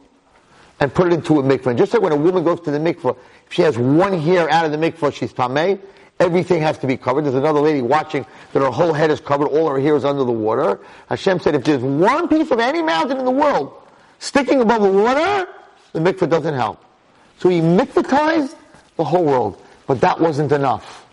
and 0.79 0.93
put 0.93 1.07
it 1.07 1.13
into 1.13 1.39
a 1.39 1.43
mikvah. 1.43 1.67
And 1.67 1.77
just 1.77 1.93
like 1.93 2.01
when 2.01 2.11
a 2.11 2.17
woman 2.17 2.43
goes 2.43 2.59
to 2.61 2.71
the 2.71 2.77
mikvah, 2.77 3.17
if 3.47 3.53
she 3.53 3.61
has 3.61 3.77
one 3.77 4.19
hair 4.19 4.49
out 4.49 4.65
of 4.65 4.71
the 4.71 4.77
mikvah, 4.77 5.13
she's 5.13 5.33
tameh. 5.33 5.79
Everything 6.19 6.61
has 6.61 6.77
to 6.77 6.87
be 6.87 6.95
covered. 6.95 7.25
There's 7.25 7.35
another 7.35 7.59
lady 7.59 7.81
watching 7.81 8.25
that 8.53 8.59
her 8.61 8.71
whole 8.71 8.93
head 8.93 9.11
is 9.11 9.19
covered, 9.19 9.47
all 9.47 9.69
her 9.69 9.79
hair 9.79 9.95
is 9.95 10.05
under 10.05 10.23
the 10.23 10.31
water. 10.31 10.79
Hashem 11.09 11.39
said, 11.39 11.55
if 11.55 11.65
there's 11.65 11.83
one 11.83 12.29
piece 12.29 12.51
of 12.51 12.59
any 12.59 12.81
mountain 12.81 13.17
in 13.17 13.25
the 13.25 13.31
world 13.31 13.73
sticking 14.19 14.61
above 14.61 14.81
the 14.81 14.91
water, 14.91 15.47
the 15.91 15.99
mikvah 15.99 16.29
doesn't 16.29 16.53
help. 16.53 16.83
So 17.39 17.49
he 17.49 17.59
mikvatized 17.59 18.55
the 18.95 19.03
whole 19.03 19.25
world. 19.25 19.61
But 19.87 20.01
that 20.01 20.19
wasn't 20.19 20.51
enough. 20.51 21.05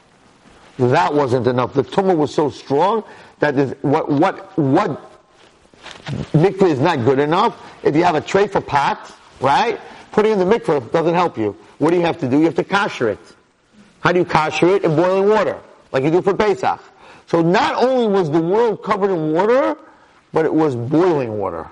That 0.79 1.12
wasn't 1.12 1.47
enough. 1.47 1.75
The 1.75 1.85
tumah 1.85 2.17
was 2.17 2.33
so 2.33 2.49
strong 2.49 3.05
that 3.42 3.76
what, 3.83 4.09
what, 4.09 4.57
what 4.57 5.12
mikvah 6.33 6.70
is 6.70 6.78
not 6.78 7.05
good 7.05 7.18
enough. 7.18 7.61
If 7.83 7.96
you 7.96 8.05
have 8.05 8.14
a 8.14 8.20
treife 8.20 8.64
pots, 8.64 9.12
right? 9.40 9.81
Putting 10.12 10.33
in 10.33 10.38
the 10.38 10.44
mikvah 10.44 10.92
doesn't 10.92 11.14
help 11.14 11.37
you. 11.37 11.57
What 11.78 11.90
do 11.90 11.96
you 11.96 12.02
have 12.02 12.18
to 12.18 12.28
do? 12.28 12.38
You 12.38 12.44
have 12.44 12.55
to 12.55 12.64
kasher 12.64 13.12
it. 13.12 13.18
How 13.98 14.12
do 14.12 14.20
you 14.20 14.24
kasher 14.24 14.76
it? 14.76 14.85
In 14.85 14.94
boiling 14.94 15.28
water, 15.28 15.59
like 15.90 16.05
you 16.05 16.11
do 16.12 16.22
for 16.22 16.35
Pesach. 16.35 16.81
So 17.26 17.42
not 17.42 17.83
only 17.83 18.07
was 18.07 18.31
the 18.31 18.40
world 18.40 18.85
covered 18.85 19.11
in 19.11 19.33
water, 19.33 19.76
but 20.33 20.44
it 20.44 20.55
was 20.55 20.76
boiling 20.76 21.38
water. 21.38 21.68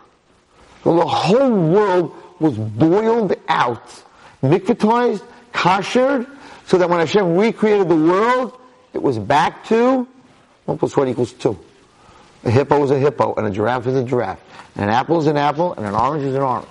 So 0.83 0.97
the 0.97 1.07
whole 1.07 1.51
world 1.51 2.17
was 2.41 2.59
boiled 2.59 3.35
out, 3.47 3.87
mikvatized, 4.43 5.23
kashered, 5.53 6.27
so 6.67 6.79
that 6.79 6.91
when 6.91 6.99
Hashem 6.99 7.37
recreated 7.37 7.89
the 7.89 7.97
world, 7.97 8.59
it 8.93 9.03
was 9.03 9.21
back 9.21 9.65
to 9.67 10.09
1 10.71 10.79
plus 10.79 10.97
1 10.97 11.09
equals 11.09 11.33
2. 11.33 11.59
A 12.45 12.51
hippo 12.51 12.83
is 12.85 12.93
a 12.93 12.99
hippo, 12.99 13.35
and 13.35 13.47
a 13.47 13.51
giraffe 13.51 13.89
is 13.89 13.97
a 13.97 14.05
giraffe. 14.05 14.41
And 14.77 14.85
an 14.85 14.91
apple 14.91 15.19
is 15.19 15.27
an 15.27 15.37
apple, 15.37 15.75
and 15.75 15.85
an 15.85 15.95
orange 15.95 16.25
is 16.25 16.35
an 16.37 16.43
orange. 16.43 16.69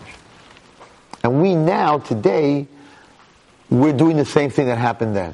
And 1.22 1.42
we 1.42 1.54
now, 1.54 1.98
today, 1.98 2.66
we're 3.70 3.94
doing 3.94 4.16
the 4.16 4.26
same 4.26 4.50
thing 4.50 4.68
that 4.68 4.78
happened 4.78 5.18
then. 5.18 5.34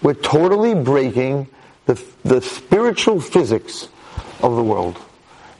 We're 0.00 0.14
totally 0.14 0.74
breaking 0.74 1.48
the, 1.84 2.02
the 2.24 2.40
spiritual 2.40 3.20
physics 3.20 3.88
of 4.42 4.56
the 4.56 4.62
world. 4.62 4.98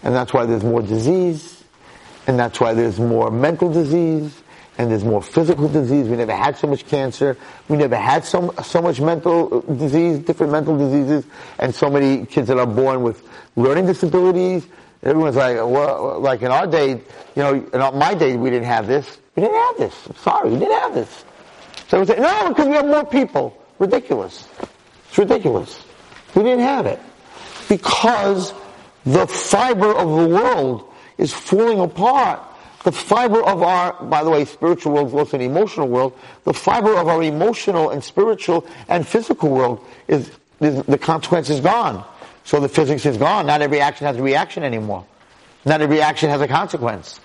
And 0.03 0.15
that's 0.15 0.33
why 0.33 0.47
there's 0.47 0.65
more 0.65 0.81
disease, 0.81 1.63
and 2.27 2.39
that's 2.39 2.59
why 2.59 2.73
there's 2.73 2.99
more 2.99 3.31
mental 3.31 3.71
disease, 3.71 4.43
and 4.81 4.91
there's 4.91 5.05
more 5.05 5.21
physical 5.21 5.69
disease. 5.69 6.09
We 6.09 6.17
never 6.17 6.35
had 6.35 6.57
so 6.57 6.67
much 6.67 6.87
cancer. 6.87 7.37
We 7.69 7.77
never 7.77 7.97
had 7.97 8.25
so, 8.25 8.55
so 8.65 8.81
much 8.81 8.99
mental 8.99 9.59
uh, 9.59 9.75
disease, 9.75 10.21
different 10.21 10.53
mental 10.53 10.79
diseases, 10.79 11.27
and 11.59 11.75
so 11.75 11.91
many 11.91 12.25
kids 12.25 12.49
that 12.49 12.59
are 12.59 12.67
born 12.67 13.03
with 13.03 13.23
learning 13.57 13.85
disabilities. 13.85 14.67
Everyone's 15.03 15.37
like, 15.37 15.57
well, 15.57 16.19
like 16.21 16.41
in 16.41 16.51
our 16.51 16.67
day, 16.67 16.93
you 16.93 17.03
know, 17.37 17.53
in 17.53 17.99
my 17.99 18.15
day, 18.15 18.39
we 18.39 18.49
didn't 18.49 18.69
have 18.69 18.87
this. 18.87 19.19
We 19.37 19.43
didn't 19.43 19.59
have 19.59 19.77
this. 19.77 20.07
I'm 20.09 20.17
sorry, 20.17 20.49
we 20.49 20.59
didn't 20.59 20.81
have 20.81 20.95
this. 20.95 21.25
So 21.89 22.01
we 22.01 22.07
say, 22.07 22.19
no, 22.19 22.49
because 22.49 22.67
we 22.67 22.73
have 22.73 22.87
more 22.87 23.05
people. 23.05 23.63
Ridiculous. 23.79 24.49
It's 25.11 25.19
ridiculous. 25.19 25.85
We 26.35 26.43
didn't 26.43 26.61
have 26.61 26.87
it. 26.87 27.01
Because 27.69 28.55
the 29.05 29.27
fiber 29.27 29.95
of 29.95 30.09
the 30.09 30.29
world 30.35 30.91
is 31.19 31.35
falling 31.35 31.81
apart. 31.81 32.41
The 32.85 32.93
fiber 32.93 33.43
of 33.43 33.63
our, 33.63 33.93
by 34.05 34.25
the 34.25 34.31
way, 34.31 34.45
spiritual 34.47 34.93
world 34.93 35.09
is 35.09 35.15
also 35.15 35.37
an 35.37 35.43
emotional 35.43 35.87
world. 35.87 36.19
The 36.45 36.55
fiber 36.55 36.97
of 36.97 37.09
our 37.09 37.23
emotional 37.23 37.91
and 37.91 38.03
spiritual 38.03 38.67
and 38.89 39.07
physical 39.07 39.51
world 39.51 39.85
is, 40.09 40.31
is 40.61 40.83
the 40.85 40.97
consequence 40.97 41.51
is 41.51 41.61
gone. 41.61 42.05
So 42.45 42.59
the 42.59 42.69
physics 42.69 43.05
is 43.05 43.19
gone. 43.19 43.47
Not 43.47 43.61
every 43.61 43.81
action 43.81 44.07
has 44.07 44.17
a 44.17 44.23
reaction 44.23 44.63
anymore. 44.63 45.05
Not 45.67 45.83
every 45.83 46.01
action 46.01 46.31
has 46.31 46.41
a 46.41 46.49
consequence. 46.49 47.21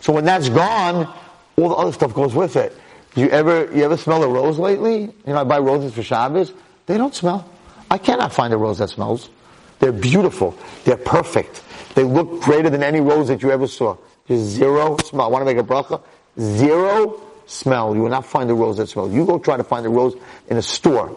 So 0.00 0.12
when 0.12 0.24
that's 0.24 0.48
gone, 0.48 1.12
all 1.56 1.68
the 1.68 1.74
other 1.76 1.92
stuff 1.92 2.12
goes 2.12 2.34
with 2.34 2.56
it. 2.56 2.76
You 3.14 3.28
ever, 3.28 3.70
you 3.72 3.84
ever 3.84 3.96
smell 3.96 4.22
a 4.24 4.28
rose 4.28 4.58
lately? 4.58 5.02
You 5.02 5.12
know, 5.26 5.36
I 5.36 5.44
buy 5.44 5.58
roses 5.58 5.94
for 5.94 6.02
Shabbos. 6.02 6.52
They 6.86 6.96
don't 6.96 7.14
smell. 7.14 7.48
I 7.90 7.98
cannot 7.98 8.32
find 8.32 8.52
a 8.52 8.56
rose 8.56 8.78
that 8.78 8.90
smells. 8.90 9.30
They're 9.78 9.92
beautiful. 9.92 10.56
They're 10.84 10.96
perfect. 10.96 11.62
They 11.94 12.04
look 12.04 12.42
greater 12.42 12.70
than 12.70 12.82
any 12.82 13.00
rose 13.00 13.28
that 13.28 13.42
you 13.42 13.50
ever 13.50 13.66
saw. 13.66 13.96
Zero 14.32 14.96
smell. 14.98 15.26
I 15.26 15.28
want 15.28 15.42
to 15.42 15.54
make 15.54 15.62
a 15.62 15.66
bracha. 15.66 16.02
Zero 16.38 17.20
smell. 17.46 17.94
You 17.94 18.02
will 18.02 18.10
not 18.10 18.26
find 18.26 18.50
a 18.50 18.54
rose 18.54 18.76
that 18.76 18.88
smells. 18.88 19.12
You 19.12 19.26
go 19.26 19.38
try 19.38 19.56
to 19.56 19.64
find 19.64 19.84
a 19.84 19.88
rose 19.88 20.14
in 20.48 20.56
a 20.56 20.62
store 20.62 21.16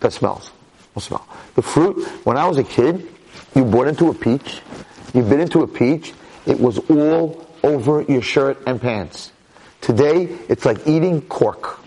that 0.00 0.12
smells. 0.12 0.50
No 0.94 1.00
smell. 1.00 1.26
The 1.54 1.62
fruit, 1.62 2.06
when 2.24 2.36
I 2.36 2.46
was 2.46 2.58
a 2.58 2.64
kid, 2.64 3.08
you 3.54 3.64
bought 3.64 3.88
into 3.88 4.10
a 4.10 4.14
peach. 4.14 4.60
You 5.14 5.22
bit 5.22 5.40
into 5.40 5.62
a 5.62 5.66
peach. 5.66 6.12
It 6.46 6.60
was 6.60 6.78
all 6.90 7.46
over 7.62 8.02
your 8.02 8.22
shirt 8.22 8.62
and 8.66 8.80
pants. 8.80 9.32
Today, 9.80 10.24
it's 10.48 10.64
like 10.64 10.86
eating 10.86 11.22
cork. 11.22 11.80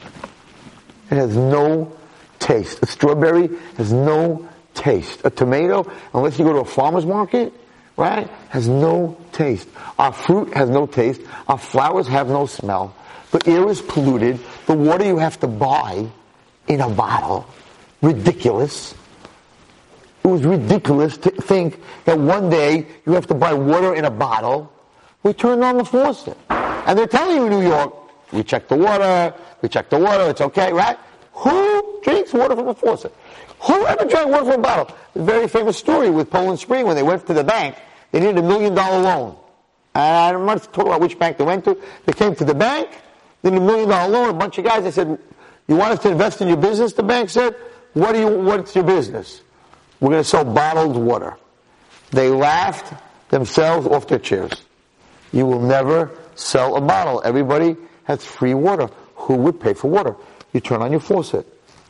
It 1.12 1.16
has 1.16 1.36
no 1.36 1.96
taste. 2.40 2.80
A 2.82 2.88
strawberry 2.88 3.50
has 3.78 3.94
no 3.94 4.48
taste. 4.74 5.22
A 5.24 5.30
tomato, 5.30 5.92
unless 6.14 6.38
you 6.40 6.46
go 6.46 6.54
to 6.54 6.60
a 6.60 6.66
farmer's 6.66 7.06
market, 7.06 7.54
right, 7.98 8.30
has 8.50 8.68
no 8.70 9.18
taste. 9.32 9.68
Our 10.00 10.14
fruit 10.14 10.54
has 10.54 10.70
no 10.70 10.86
taste. 10.86 11.22
Our 11.48 11.58
flowers 11.58 12.08
have 12.08 12.28
no 12.30 12.46
smell. 12.46 12.96
The 13.32 13.42
air 13.50 13.68
is 13.68 13.82
polluted. 13.82 14.40
The 14.68 14.76
water 14.76 15.04
you 15.04 15.18
have 15.18 15.40
to 15.42 15.48
buy 15.48 16.08
in 16.68 16.82
a 16.82 16.90
bottle. 16.90 17.48
Ridiculous. 18.02 18.94
It 20.24 20.28
was 20.28 20.44
ridiculous 20.44 21.18
to 21.18 21.32
think 21.32 21.82
that 22.06 22.18
one 22.20 22.50
day 22.50 22.88
you 23.06 23.14
have 23.14 23.28
to 23.28 23.34
buy 23.34 23.54
water 23.54 23.96
in 23.96 24.06
a 24.06 24.12
bottle. 24.12 24.72
We 25.24 25.34
turned 25.34 25.64
on 25.64 25.78
the 25.78 25.86
faucet. 25.86 26.38
And 26.50 26.98
they're 26.98 27.08
telling 27.08 27.38
you 27.38 27.46
in 27.46 27.50
New 27.50 27.68
York, 27.68 27.94
we 28.32 28.44
check 28.44 28.68
the 28.68 28.76
water, 28.76 29.34
we 29.62 29.70
check 29.70 29.90
the 29.90 30.00
water, 30.00 30.30
it's 30.30 30.42
okay, 30.42 30.72
right? 30.72 30.98
Who 31.34 32.02
drinks 32.04 32.34
water 32.34 32.56
from 32.56 32.68
a 32.68 32.76
faucet? 32.76 33.14
Who 33.62 33.86
ever 33.86 34.06
drank 34.06 34.30
water 34.30 34.46
from 34.46 34.60
a 34.60 34.64
bottle? 34.64 34.96
A 35.16 35.24
very 35.24 35.48
famous 35.48 35.78
story 35.78 36.10
with 36.10 36.30
Poland 36.30 36.60
Spring 36.60 36.86
when 36.86 36.96
they 36.96 37.04
went 37.04 37.26
to 37.28 37.34
the 37.34 37.44
bank, 37.44 37.76
they 38.12 38.20
needed 38.20 38.38
a 38.38 38.42
million 38.42 38.74
dollar 38.74 39.02
loan. 39.02 39.38
And 39.94 40.04
I 40.04 40.32
don't 40.32 40.60
to 40.60 40.68
talk 40.70 40.86
about 40.86 41.02
which 41.02 41.18
bank 41.18 41.38
they 41.38 41.44
went 41.44 41.66
to. 41.66 41.82
They 42.06 42.14
came 42.14 42.36
to 42.36 42.46
the 42.46 42.54
bank, 42.54 42.90
they 43.42 43.50
needed 43.50 43.64
a 43.64 43.66
million 43.66 43.90
dollar 43.90 44.12
loan, 44.12 44.30
a 44.30 44.34
bunch 44.34 44.58
of 44.58 44.66
guys, 44.66 44.84
they 44.84 44.92
said, 44.92 45.20
you 45.68 45.76
want 45.76 45.94
us 45.94 46.00
to 46.04 46.12
invest 46.12 46.42
in 46.42 46.48
your 46.48 46.58
business? 46.58 46.94
The 46.94 47.04
bank 47.04 47.30
said, 47.30 47.56
what 47.94 48.14
do 48.14 48.20
you, 48.20 48.30
what's 48.30 48.76
your 48.76 48.84
business? 48.84 49.42
We're 50.00 50.12
going 50.12 50.24
to 50.24 50.30
sell 50.30 50.46
bottled 50.46 50.96
water. 50.96 51.36
They 52.12 52.30
laughed 52.30 52.94
themselves 53.30 53.88
off 53.88 54.08
their 54.08 54.20
chairs. 54.20 54.52
You 55.34 55.46
will 55.46 55.62
never 55.62 56.12
sell 56.36 56.78
a 56.78 56.82
bottle. 56.82 57.22
Everybody 57.26 57.76
has 58.06 58.24
free 58.24 58.54
water. 58.54 58.90
Who 59.16 59.36
would 59.38 59.60
pay 59.60 59.74
for 59.74 59.90
water? 59.90 60.16
You 60.54 60.62
turn 60.62 60.82
on 60.82 60.92
your 60.92 61.02
faucet. 61.02 61.46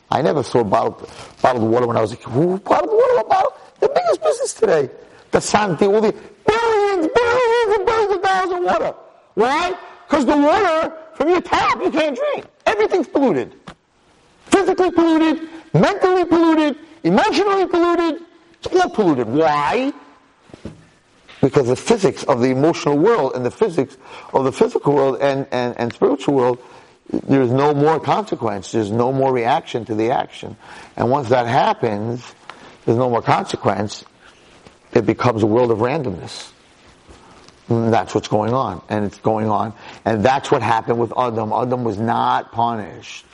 I 0.10 0.22
never 0.22 0.42
saw 0.42 0.64
bottled, 0.64 1.10
bottled 1.42 1.70
water 1.70 1.86
when 1.86 1.98
I 1.98 2.02
was 2.02 2.14
a 2.14 2.16
kid. 2.16 2.30
Who 2.30 2.58
bottled 2.60 2.92
water? 2.92 3.28
Bottle? 3.28 3.54
The 3.80 3.90
biggest 3.90 4.24
business 4.24 4.54
today. 4.54 4.90
Dasani, 5.38 5.82
all 5.82 6.02
the 6.02 6.14
billions, 6.48 7.08
billions 7.14 7.78
and 7.78 7.86
billions 7.86 8.16
of 8.16 8.22
dollars 8.22 8.52
of 8.52 8.64
water. 8.64 8.94
Why? 9.36 9.78
Because 10.08 10.26
the 10.26 10.38
water 10.38 10.94
from 11.16 11.30
your 11.30 11.42
tap 11.42 11.80
you 11.82 11.92
can't 11.92 12.18
drink. 12.18 12.46
Everything's 12.66 13.08
polluted. 13.08 13.54
Physically 14.46 14.92
polluted, 14.92 15.48
mentally 15.74 16.26
polluted, 16.26 16.78
emotionally 17.04 17.68
polluted. 17.68 18.22
It's 18.64 18.76
all 18.76 18.90
polluted. 18.90 19.28
Why? 19.28 19.94
Because 21.42 21.68
the 21.68 21.76
physics 21.76 22.24
of 22.24 22.42
the 22.42 22.50
emotional 22.50 22.98
world 22.98 23.34
and 23.36 23.46
the 23.46 23.52
physics 23.52 23.96
of 24.34 24.44
the 24.44 24.52
physical 24.52 24.94
world 24.94 25.18
and, 25.22 25.46
and, 25.52 25.78
and 25.78 25.94
spiritual 25.94 26.34
world, 26.34 26.60
there's 27.12 27.52
no 27.52 27.76
more 27.76 28.00
consequence. 28.00 28.72
There's 28.72 28.92
no 28.92 29.14
more 29.14 29.32
reaction 29.32 29.86
to 29.86 29.96
the 29.96 30.10
action. 30.10 30.58
And 30.96 31.12
once 31.12 31.30
that 31.30 31.46
happens, 31.46 32.34
there's 32.86 32.98
no 32.98 33.10
more 33.10 33.22
consequence. 33.22 34.04
It 34.98 35.06
becomes 35.06 35.44
a 35.44 35.46
world 35.46 35.70
of 35.70 35.78
randomness. 35.78 36.52
And 37.70 37.94
that's 37.94 38.16
what's 38.16 38.28
going 38.28 38.54
on. 38.54 38.82
And 38.90 39.06
it's 39.06 39.20
going 39.20 39.48
on. 39.48 39.74
And 40.04 40.24
that's 40.24 40.50
what 40.50 40.64
happened 40.64 41.00
with 41.00 41.14
Adam. 41.16 41.54
Adam 41.54 41.84
was 41.84 42.00
not 42.00 42.52
punished. 42.52 43.26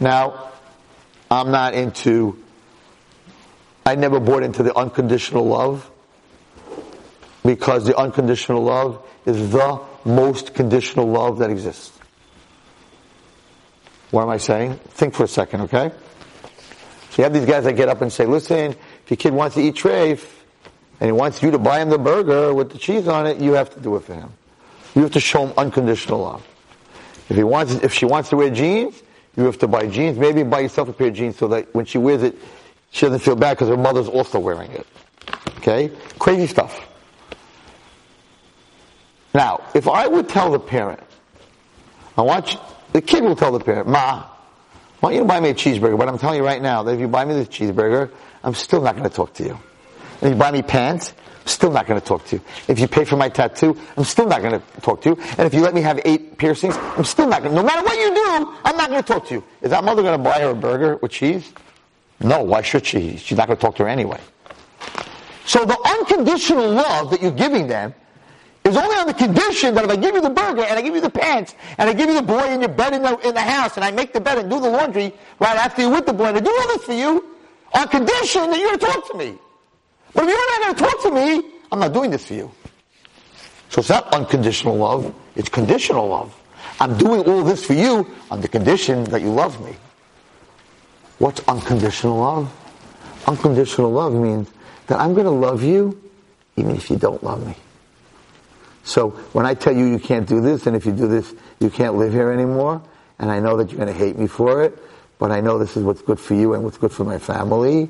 Now, 0.00 0.52
I'm 1.30 1.50
not 1.50 1.74
into 1.74 2.42
I 3.84 3.94
never 3.94 4.20
bought 4.20 4.42
into 4.42 4.62
the 4.62 4.76
unconditional 4.76 5.46
love 5.46 5.90
because 7.42 7.84
the 7.86 7.96
unconditional 7.96 8.62
love 8.62 9.02
is 9.24 9.50
the 9.50 9.80
most 10.04 10.54
conditional 10.54 11.06
love 11.06 11.38
that 11.38 11.50
exists. 11.50 11.98
What 14.10 14.22
am 14.22 14.28
I 14.28 14.36
saying? 14.36 14.74
Think 14.88 15.14
for 15.14 15.24
a 15.24 15.28
second, 15.28 15.62
okay? 15.62 15.90
So 17.10 17.22
you 17.22 17.24
have 17.24 17.32
these 17.32 17.46
guys 17.46 17.64
that 17.64 17.76
get 17.76 17.88
up 17.88 18.02
and 18.02 18.12
say, 18.12 18.26
listen, 18.26 18.76
if 19.08 19.12
your 19.12 19.16
kid 19.16 19.32
wants 19.32 19.54
to 19.54 19.62
eat 19.62 19.74
treif 19.74 20.22
and 21.00 21.08
he 21.08 21.12
wants 21.12 21.42
you 21.42 21.50
to 21.50 21.58
buy 21.58 21.80
him 21.80 21.88
the 21.88 21.96
burger 21.96 22.52
with 22.52 22.70
the 22.70 22.76
cheese 22.76 23.08
on 23.08 23.26
it, 23.26 23.38
you 23.38 23.54
have 23.54 23.72
to 23.72 23.80
do 23.80 23.96
it 23.96 24.00
for 24.00 24.12
him. 24.12 24.30
You 24.94 25.00
have 25.00 25.12
to 25.12 25.20
show 25.20 25.46
him 25.46 25.54
unconditional 25.56 26.20
love. 26.20 26.46
If 27.30 27.36
he 27.36 27.42
wants, 27.42 27.72
if 27.76 27.94
she 27.94 28.04
wants 28.04 28.28
to 28.28 28.36
wear 28.36 28.50
jeans, 28.50 29.02
you 29.34 29.44
have 29.44 29.56
to 29.60 29.66
buy 29.66 29.86
jeans. 29.86 30.18
Maybe 30.18 30.42
buy 30.42 30.60
yourself 30.60 30.90
a 30.90 30.92
pair 30.92 31.06
of 31.06 31.14
jeans 31.14 31.38
so 31.38 31.48
that 31.48 31.74
when 31.74 31.86
she 31.86 31.96
wears 31.96 32.22
it, 32.22 32.36
she 32.90 33.06
doesn't 33.06 33.20
feel 33.20 33.34
bad 33.34 33.54
because 33.54 33.70
her 33.70 33.78
mother's 33.78 34.08
also 34.08 34.38
wearing 34.38 34.72
it. 34.72 34.86
Okay? 35.56 35.90
Crazy 36.18 36.46
stuff. 36.46 36.86
Now, 39.32 39.64
if 39.74 39.88
I 39.88 40.06
would 40.06 40.28
tell 40.28 40.50
the 40.50 40.60
parent, 40.60 41.00
I 42.18 42.20
want 42.20 42.52
you, 42.52 42.60
the 42.92 43.00
kid 43.00 43.24
will 43.24 43.36
tell 43.36 43.52
the 43.52 43.60
parent, 43.60 43.88
Ma, 43.88 44.24
I 44.26 44.26
want 45.00 45.14
you 45.14 45.22
to 45.22 45.26
buy 45.26 45.40
me 45.40 45.48
a 45.48 45.54
cheeseburger, 45.54 45.96
but 45.96 46.08
I'm 46.08 46.18
telling 46.18 46.36
you 46.36 46.44
right 46.44 46.60
now 46.60 46.82
that 46.82 46.92
if 46.92 47.00
you 47.00 47.08
buy 47.08 47.24
me 47.24 47.32
this 47.32 47.48
cheeseburger, 47.48 48.10
I'm 48.42 48.54
still 48.54 48.80
not 48.80 48.96
going 48.96 49.08
to 49.08 49.14
talk 49.14 49.34
to 49.34 49.44
you. 49.44 49.58
If 50.20 50.30
you 50.30 50.34
buy 50.34 50.50
me 50.50 50.62
pants, 50.62 51.14
I'm 51.40 51.46
still 51.46 51.70
not 51.70 51.86
going 51.86 52.00
to 52.00 52.06
talk 52.06 52.24
to 52.26 52.36
you. 52.36 52.42
If 52.66 52.78
you 52.78 52.88
pay 52.88 53.04
for 53.04 53.16
my 53.16 53.28
tattoo, 53.28 53.76
I'm 53.96 54.04
still 54.04 54.26
not 54.26 54.42
going 54.42 54.60
to 54.60 54.80
talk 54.80 55.02
to 55.02 55.10
you. 55.10 55.18
And 55.38 55.40
if 55.40 55.54
you 55.54 55.60
let 55.60 55.74
me 55.74 55.80
have 55.82 56.00
eight 56.04 56.38
piercings, 56.38 56.76
I'm 56.76 57.04
still 57.04 57.28
not 57.28 57.42
going 57.42 57.54
to, 57.54 57.60
no 57.60 57.66
matter 57.66 57.82
what 57.82 57.96
you 57.98 58.14
do, 58.14 58.56
I'm 58.64 58.76
not 58.76 58.90
going 58.90 59.02
to 59.02 59.06
talk 59.06 59.26
to 59.28 59.34
you. 59.34 59.44
Is 59.62 59.70
that 59.70 59.84
mother 59.84 60.02
going 60.02 60.18
to 60.18 60.22
buy 60.22 60.40
her 60.40 60.50
a 60.50 60.54
burger 60.54 60.96
with 60.96 61.12
cheese? 61.12 61.52
No, 62.20 62.42
why 62.42 62.62
should 62.62 62.84
she? 62.84 63.16
She's 63.16 63.38
not 63.38 63.46
going 63.46 63.56
to 63.56 63.60
talk 63.64 63.76
to 63.76 63.84
her 63.84 63.88
anyway. 63.88 64.20
So 65.46 65.64
the 65.64 65.78
unconditional 65.98 66.68
love 66.70 67.10
that 67.10 67.22
you're 67.22 67.30
giving 67.30 67.68
them 67.68 67.94
is 68.64 68.76
only 68.76 68.96
on 68.96 69.06
the 69.06 69.14
condition 69.14 69.74
that 69.74 69.84
if 69.84 69.90
I 69.90 69.96
give 69.96 70.14
you 70.14 70.20
the 70.20 70.30
burger 70.30 70.62
and 70.62 70.78
I 70.78 70.82
give 70.82 70.94
you 70.94 71.00
the 71.00 71.10
pants 71.10 71.54
and 71.78 71.88
I 71.88 71.94
give 71.94 72.08
you 72.08 72.14
the 72.14 72.22
boy 72.22 72.44
in 72.48 72.60
your 72.60 72.68
bed 72.68 72.92
in 72.92 73.02
the, 73.02 73.16
in 73.26 73.34
the 73.34 73.40
house 73.40 73.76
and 73.76 73.84
I 73.84 73.90
make 73.90 74.12
the 74.12 74.20
bed 74.20 74.38
and 74.38 74.50
do 74.50 74.60
the 74.60 74.68
laundry 74.68 75.14
right 75.38 75.56
after 75.56 75.82
you're 75.82 75.90
with 75.90 76.06
the 76.06 76.12
boy 76.12 76.26
and 76.26 76.36
I 76.36 76.40
do 76.40 76.50
all 76.50 76.68
this 76.68 76.84
for 76.84 76.92
you 76.92 77.24
on 77.74 77.88
condition 77.88 78.50
that 78.50 78.58
you're 78.58 78.76
going 78.76 78.78
to 78.78 78.86
talk 78.86 79.10
to 79.12 79.18
me. 79.18 79.38
But 80.14 80.24
if 80.24 80.30
you're 80.30 80.60
not 80.60 80.60
going 80.62 80.74
to 80.74 80.82
talk 80.82 81.02
to 81.02 81.10
me, 81.10 81.50
I'm 81.70 81.80
not 81.80 81.92
doing 81.92 82.10
this 82.10 82.26
for 82.26 82.34
you. 82.34 82.50
So 83.70 83.80
it's 83.80 83.90
not 83.90 84.12
unconditional 84.14 84.76
love, 84.76 85.14
it's 85.36 85.48
conditional 85.48 86.08
love. 86.08 86.34
I'm 86.80 86.96
doing 86.96 87.22
all 87.22 87.42
this 87.42 87.64
for 87.64 87.74
you 87.74 88.10
on 88.30 88.40
the 88.40 88.48
condition 88.48 89.04
that 89.04 89.20
you 89.20 89.30
love 89.30 89.62
me. 89.64 89.76
What's 91.18 91.40
unconditional 91.48 92.18
love? 92.18 92.52
Unconditional 93.26 93.90
love 93.90 94.14
means 94.14 94.50
that 94.86 94.98
I'm 95.00 95.12
going 95.12 95.26
to 95.26 95.30
love 95.30 95.62
you 95.62 96.00
even 96.56 96.74
if 96.74 96.90
you 96.90 96.96
don't 96.96 97.22
love 97.22 97.46
me. 97.46 97.54
So 98.82 99.10
when 99.32 99.44
I 99.46 99.54
tell 99.54 99.74
you 99.74 99.84
you 99.84 99.98
can't 99.98 100.26
do 100.26 100.40
this, 100.40 100.66
and 100.66 100.74
if 100.74 100.86
you 100.86 100.92
do 100.92 101.06
this, 101.06 101.34
you 101.60 101.70
can't 101.70 101.96
live 101.96 102.12
here 102.12 102.30
anymore, 102.30 102.82
and 103.18 103.30
I 103.30 103.38
know 103.38 103.56
that 103.58 103.70
you're 103.70 103.78
going 103.78 103.92
to 103.92 103.98
hate 103.98 104.18
me 104.18 104.26
for 104.26 104.62
it, 104.62 104.78
but 105.18 105.32
I 105.32 105.40
know 105.40 105.58
this 105.58 105.76
is 105.76 105.82
what's 105.82 106.02
good 106.02 106.20
for 106.20 106.34
you 106.34 106.54
and 106.54 106.62
what's 106.64 106.78
good 106.78 106.92
for 106.92 107.04
my 107.04 107.18
family. 107.18 107.88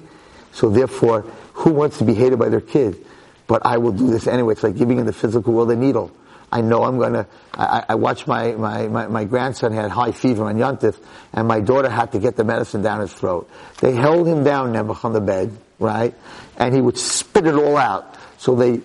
So 0.53 0.71
therefore, 0.71 1.23
who 1.53 1.71
wants 1.71 1.99
to 1.99 2.05
be 2.05 2.15
hated 2.15 2.39
by 2.39 2.49
their 2.49 2.61
kid? 2.61 3.05
But 3.47 3.65
I 3.65 3.79
will 3.79 3.93
do 3.93 4.09
this 4.11 4.27
anyway. 4.27 4.53
It's 4.53 4.63
like 4.63 4.77
giving 4.77 4.99
in 4.99 5.07
the 5.07 5.13
physical 5.13 5.53
world 5.53 5.71
a 5.71 5.77
needle. 5.77 6.11
I 6.51 6.63
know 6.63 6.85
I'm 6.85 6.99
gonna, 6.99 7.27
I, 7.53 7.85
I 7.91 7.95
watched 7.97 8.27
my, 8.27 8.53
my, 8.53 8.89
my, 8.89 9.07
my, 9.07 9.25
grandson 9.25 9.73
had 9.73 9.91
high 9.91 10.13
fever 10.13 10.45
on 10.45 10.57
Yontif, 10.57 10.97
and 11.35 11.47
my 11.47 11.61
daughter 11.61 11.91
had 11.91 12.13
to 12.13 12.19
get 12.19 12.37
the 12.37 12.45
medicine 12.45 12.81
down 12.81 13.01
his 13.01 13.13
throat. 13.13 13.51
They 13.81 13.93
held 13.93 14.27
him 14.27 14.45
down, 14.45 14.73
Nebuch, 14.73 15.05
on 15.05 15.13
the 15.13 15.21
bed, 15.21 15.55
right? 15.79 16.15
And 16.57 16.75
he 16.75 16.81
would 16.81 16.97
spit 16.97 17.47
it 17.47 17.55
all 17.55 17.77
out. 17.77 18.17
So 18.39 18.55
they 18.55 18.81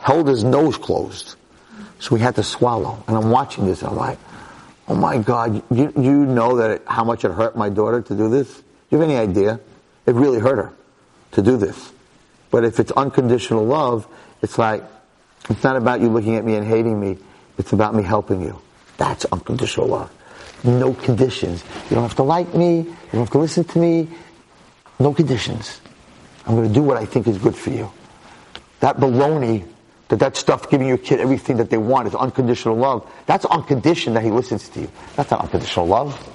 held 0.00 0.26
his 0.26 0.42
nose 0.42 0.76
closed. 0.76 1.36
So 2.00 2.16
he 2.16 2.22
had 2.22 2.36
to 2.36 2.42
swallow. 2.42 3.04
And 3.06 3.16
I'm 3.16 3.30
watching 3.30 3.66
this, 3.66 3.84
I'm 3.84 3.94
like, 3.94 4.18
oh 4.90 4.94
my 4.94 5.18
God, 5.18 5.62
you, 5.70 5.92
you 5.96 6.26
know 6.26 6.56
that 6.56 6.70
it, 6.70 6.82
how 6.84 7.04
much 7.04 7.24
it 7.24 7.30
hurt 7.30 7.56
my 7.56 7.68
daughter 7.68 8.02
to 8.02 8.14
do 8.14 8.28
this? 8.28 8.52
Do 8.52 8.62
you 8.90 8.98
have 8.98 9.08
any 9.08 9.16
idea? 9.16 9.60
It 10.04 10.16
really 10.16 10.40
hurt 10.40 10.56
her 10.56 10.72
to 11.32 11.42
do 11.42 11.56
this. 11.56 11.92
But 12.50 12.64
if 12.64 12.80
it's 12.80 12.90
unconditional 12.90 13.64
love, 13.64 14.08
it's 14.42 14.58
like, 14.58 14.82
it's 15.48 15.62
not 15.62 15.76
about 15.76 16.00
you 16.00 16.08
looking 16.08 16.34
at 16.34 16.44
me 16.44 16.56
and 16.56 16.66
hating 16.66 16.98
me. 16.98 17.18
It's 17.56 17.72
about 17.72 17.94
me 17.94 18.02
helping 18.02 18.42
you. 18.42 18.60
That's 18.96 19.24
unconditional 19.26 19.86
love. 19.86 20.12
No 20.64 20.92
conditions. 20.92 21.62
You 21.88 21.94
don't 21.94 22.02
have 22.02 22.16
to 22.16 22.24
like 22.24 22.52
me. 22.52 22.78
You 22.78 22.96
don't 23.12 23.20
have 23.20 23.30
to 23.30 23.38
listen 23.38 23.62
to 23.64 23.78
me. 23.78 24.08
No 24.98 25.14
conditions. 25.14 25.80
I'm 26.46 26.56
going 26.56 26.66
to 26.66 26.74
do 26.74 26.82
what 26.82 26.96
I 26.96 27.04
think 27.04 27.28
is 27.28 27.38
good 27.38 27.54
for 27.54 27.70
you. 27.70 27.92
That 28.80 28.96
baloney, 28.96 29.68
that 30.10 30.18
that 30.18 30.36
stuff 30.36 30.68
giving 30.68 30.88
your 30.88 30.98
kid 30.98 31.20
everything 31.20 31.56
that 31.56 31.70
they 31.70 31.78
want 31.78 32.08
is 32.08 32.14
unconditional 32.14 32.76
love. 32.76 33.10
That's 33.26 33.44
unconditioned 33.44 34.16
that 34.16 34.24
he 34.24 34.30
listens 34.30 34.68
to 34.70 34.80
you. 34.80 34.90
That's 35.16 35.30
not 35.30 35.40
unconditional 35.40 35.86
love. 35.86 36.30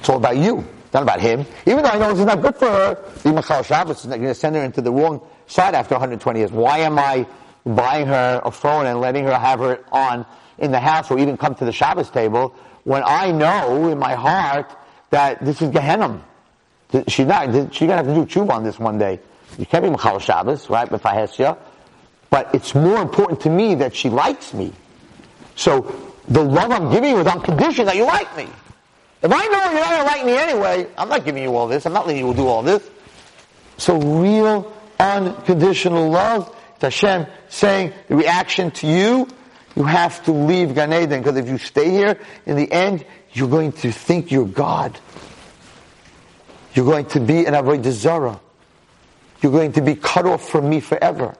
It's 0.00 0.08
all 0.08 0.16
about 0.16 0.36
you, 0.36 0.66
not 0.92 1.04
about 1.04 1.20
him. 1.20 1.46
Even 1.64 1.84
though 1.84 1.90
I 1.90 1.98
know 1.98 2.10
this 2.10 2.18
is 2.18 2.26
not 2.26 2.42
good 2.42 2.56
for 2.56 2.66
her, 2.66 3.02
the 3.22 3.32
Machal 3.32 3.62
Shabbos 3.62 4.00
is 4.00 4.06
not 4.06 4.16
going 4.16 4.28
to 4.28 4.34
send 4.34 4.56
her 4.56 4.62
into 4.62 4.80
the 4.82 4.90
wrong 4.90 5.20
side 5.46 5.74
after 5.74 5.94
120 5.94 6.40
years. 6.40 6.50
Why 6.50 6.78
am 6.78 6.98
I 6.98 7.26
buying 7.64 8.06
her 8.06 8.40
a 8.44 8.50
phone 8.50 8.86
and 8.86 9.00
letting 9.00 9.24
her 9.24 9.38
have 9.38 9.62
it 9.62 9.84
on 9.92 10.26
in 10.58 10.72
the 10.72 10.80
house 10.80 11.10
or 11.10 11.18
even 11.18 11.36
come 11.36 11.54
to 11.54 11.64
the 11.64 11.72
Shabbos 11.72 12.10
table 12.10 12.54
when 12.82 13.02
I 13.04 13.30
know 13.30 13.88
in 13.88 13.98
my 13.98 14.14
heart 14.14 14.74
that 15.10 15.44
this 15.44 15.62
is 15.62 15.70
Gehenna. 15.70 16.24
She's 17.06 17.26
not, 17.26 17.72
she's 17.72 17.86
gonna 17.86 17.96
have 18.02 18.06
to 18.06 18.14
do 18.14 18.26
tshuva 18.26 18.50
on 18.50 18.64
this 18.64 18.78
one 18.78 18.98
day. 18.98 19.20
You 19.56 19.66
can't 19.66 19.84
be 19.84 19.90
Machal 19.90 20.18
Shabbos, 20.18 20.68
right, 20.68 20.88
B'fahesya. 20.88 21.56
But 22.30 22.54
it's 22.54 22.74
more 22.74 23.02
important 23.02 23.40
to 23.40 23.50
me 23.50 23.74
that 23.76 23.94
she 23.94 24.08
likes 24.08 24.54
me. 24.54 24.72
So, 25.56 26.14
the 26.28 26.42
love 26.42 26.70
I'm 26.70 26.90
giving 26.92 27.10
you 27.10 27.18
is 27.18 27.26
on 27.26 27.40
condition 27.42 27.86
that 27.86 27.96
you 27.96 28.04
like 28.04 28.34
me. 28.36 28.48
If 29.22 29.30
I 29.32 29.46
know 29.46 29.64
you're 29.72 29.80
not 29.80 29.90
gonna 29.90 30.04
like 30.04 30.24
me 30.24 30.36
anyway, 30.36 30.86
I'm 30.96 31.08
not 31.08 31.24
giving 31.24 31.42
you 31.42 31.54
all 31.56 31.66
this, 31.66 31.84
I'm 31.84 31.92
not 31.92 32.06
letting 32.06 32.24
you 32.24 32.32
do 32.32 32.46
all 32.46 32.62
this. 32.62 32.88
So 33.76 33.98
real, 33.98 34.72
unconditional 34.98 36.08
love 36.08 36.54
Hashem 36.80 37.26
saying 37.48 37.92
the 38.08 38.16
reaction 38.16 38.70
to 38.72 38.86
you, 38.86 39.28
you 39.76 39.84
have 39.84 40.22
to 40.24 40.32
leave 40.32 40.74
Gan 40.74 40.92
Eden 40.92 41.20
because 41.20 41.36
if 41.36 41.48
you 41.48 41.58
stay 41.58 41.90
here, 41.90 42.18
in 42.46 42.56
the 42.56 42.70
end, 42.70 43.04
you're 43.32 43.48
going 43.48 43.72
to 43.72 43.92
think 43.92 44.30
you're 44.30 44.46
God. 44.46 44.98
You're 46.74 46.86
going 46.86 47.06
to 47.06 47.20
be 47.20 47.46
an 47.46 47.54
Avodah 47.54 47.90
Zarah. 47.90 48.40
You're 49.42 49.52
going 49.52 49.72
to 49.72 49.82
be 49.82 49.94
cut 49.94 50.26
off 50.26 50.48
from 50.48 50.68
me 50.68 50.80
forever. 50.80 51.34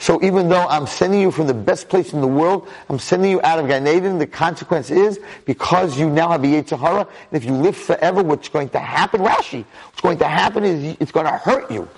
So 0.00 0.20
even 0.24 0.48
though 0.48 0.66
I'm 0.66 0.86
sending 0.86 1.20
you 1.20 1.30
from 1.30 1.46
the 1.46 1.54
best 1.54 1.88
place 1.88 2.12
in 2.12 2.20
the 2.20 2.26
world, 2.26 2.66
I'm 2.88 2.98
sending 2.98 3.30
you 3.30 3.40
out 3.42 3.58
of 3.58 3.68
Gan 3.68 3.86
Eden, 3.86 4.18
the 4.18 4.26
consequence 4.26 4.90
is, 4.90 5.20
because 5.44 5.98
you 5.98 6.10
now 6.10 6.30
have 6.30 6.42
a 6.42 6.46
Yetzer 6.46 6.78
Hara, 6.78 7.00
and 7.00 7.08
if 7.32 7.44
you 7.44 7.52
live 7.52 7.76
forever, 7.76 8.22
what's 8.22 8.48
going 8.48 8.70
to 8.70 8.78
happen, 8.78 9.20
Rashi, 9.20 9.64
what's 9.64 10.00
going 10.00 10.18
to 10.18 10.26
happen 10.26 10.64
is 10.64 10.96
it's 10.98 11.12
going 11.12 11.26
to 11.26 11.32
hurt 11.32 11.70
you. 11.70 11.88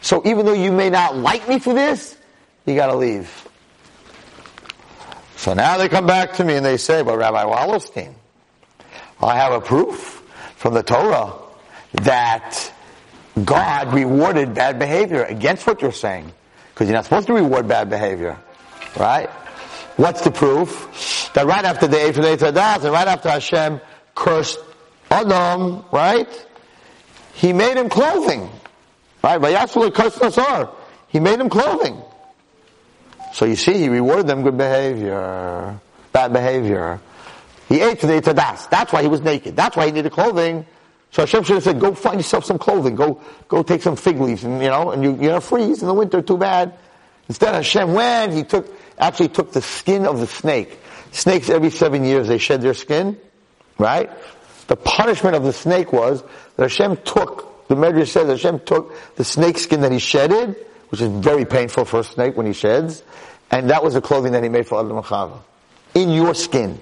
So 0.00 0.22
even 0.24 0.46
though 0.46 0.54
you 0.54 0.72
may 0.72 0.90
not 0.90 1.16
like 1.16 1.48
me 1.48 1.58
for 1.58 1.74
this, 1.74 2.16
you 2.66 2.74
gotta 2.74 2.96
leave. 2.96 3.48
So 5.36 5.54
now 5.54 5.76
they 5.76 5.88
come 5.88 6.06
back 6.06 6.34
to 6.34 6.44
me 6.44 6.54
and 6.54 6.64
they 6.64 6.76
say, 6.76 7.02
but 7.02 7.16
Rabbi 7.18 7.44
Wallerstein, 7.44 8.14
I 9.20 9.36
have 9.36 9.52
a 9.52 9.60
proof 9.60 10.22
from 10.56 10.74
the 10.74 10.82
Torah 10.82 11.32
that 11.92 12.72
God 13.44 13.92
rewarded 13.92 14.54
bad 14.54 14.78
behavior 14.78 15.24
against 15.24 15.66
what 15.66 15.82
you're 15.82 15.92
saying. 15.92 16.32
Because 16.80 16.88
you're 16.88 16.96
not 16.96 17.04
supposed 17.04 17.26
to 17.26 17.34
reward 17.34 17.68
bad 17.68 17.90
behavior. 17.90 18.38
Right? 18.98 19.28
What's 19.98 20.22
the 20.22 20.30
proof? 20.30 21.30
That 21.34 21.44
right 21.44 21.62
after 21.62 21.86
the 21.86 21.98
Eifer 21.98 22.24
Eitz 22.24 22.38
HaDaas 22.38 22.84
and 22.84 22.90
right 22.90 23.06
after 23.06 23.28
Hashem 23.28 23.82
cursed 24.14 24.58
Adam, 25.10 25.84
right? 25.92 26.46
He 27.34 27.52
made 27.52 27.76
him 27.76 27.90
clothing. 27.90 28.48
Right? 29.22 29.38
Vayasulu 29.38 29.90
Kosnas 29.90 30.38
Or. 30.38 30.74
He 31.08 31.20
made 31.20 31.38
him 31.38 31.50
clothing. 31.50 32.00
So 33.34 33.44
you 33.44 33.56
see, 33.56 33.74
he 33.74 33.90
rewarded 33.90 34.26
them 34.26 34.42
good 34.42 34.56
behavior, 34.56 35.78
bad 36.14 36.32
behavior. 36.32 36.98
He 37.68 37.82
ate 37.82 38.00
the 38.00 38.06
Eitz 38.06 38.22
HaDaas. 38.22 38.70
That's 38.70 38.90
why 38.90 39.02
he 39.02 39.08
was 39.08 39.20
naked. 39.20 39.54
That's 39.54 39.76
why 39.76 39.84
he 39.84 39.92
needed 39.92 40.12
clothing. 40.12 40.64
So 41.12 41.22
Hashem 41.22 41.44
should 41.44 41.54
have 41.54 41.64
said, 41.64 41.80
go 41.80 41.94
find 41.94 42.18
yourself 42.18 42.44
some 42.44 42.58
clothing. 42.58 42.94
Go, 42.94 43.20
go 43.48 43.62
take 43.62 43.82
some 43.82 43.96
fig 43.96 44.20
leaves 44.20 44.44
and, 44.44 44.62
you 44.62 44.68
know, 44.68 44.92
and 44.92 45.02
you, 45.02 45.10
you're 45.10 45.30
gonna 45.30 45.40
freeze 45.40 45.82
in 45.82 45.88
the 45.88 45.94
winter, 45.94 46.22
too 46.22 46.38
bad. 46.38 46.74
Instead 47.28 47.54
Hashem 47.54 47.92
went, 47.92 48.32
he 48.32 48.44
took, 48.44 48.72
actually 48.98 49.28
took 49.28 49.52
the 49.52 49.62
skin 49.62 50.06
of 50.06 50.20
the 50.20 50.26
snake. 50.26 50.78
Snakes 51.12 51.50
every 51.50 51.70
seven 51.70 52.04
years, 52.04 52.28
they 52.28 52.38
shed 52.38 52.62
their 52.62 52.74
skin, 52.74 53.18
right? 53.78 54.10
The 54.68 54.76
punishment 54.76 55.34
of 55.34 55.42
the 55.42 55.52
snake 55.52 55.92
was 55.92 56.22
that 56.56 56.62
Hashem 56.62 56.98
took 56.98 57.50
the 57.70 57.76
Medrash 57.76 58.08
says 58.08 58.26
Hashem 58.26 58.60
took 58.66 58.92
the 59.14 59.22
snake 59.22 59.56
skin 59.56 59.82
that 59.82 59.92
he 59.92 60.00
shedded, 60.00 60.56
which 60.88 61.00
is 61.00 61.06
very 61.06 61.44
painful 61.44 61.84
for 61.84 62.00
a 62.00 62.04
snake 62.04 62.36
when 62.36 62.44
he 62.44 62.52
sheds, 62.52 63.04
and 63.48 63.70
that 63.70 63.84
was 63.84 63.94
the 63.94 64.00
clothing 64.00 64.32
that 64.32 64.42
he 64.42 64.48
made 64.48 64.66
for 64.66 64.80
Adam 64.80 65.00
Chava. 65.04 65.38
In 65.94 66.10
your 66.10 66.34
skin. 66.34 66.80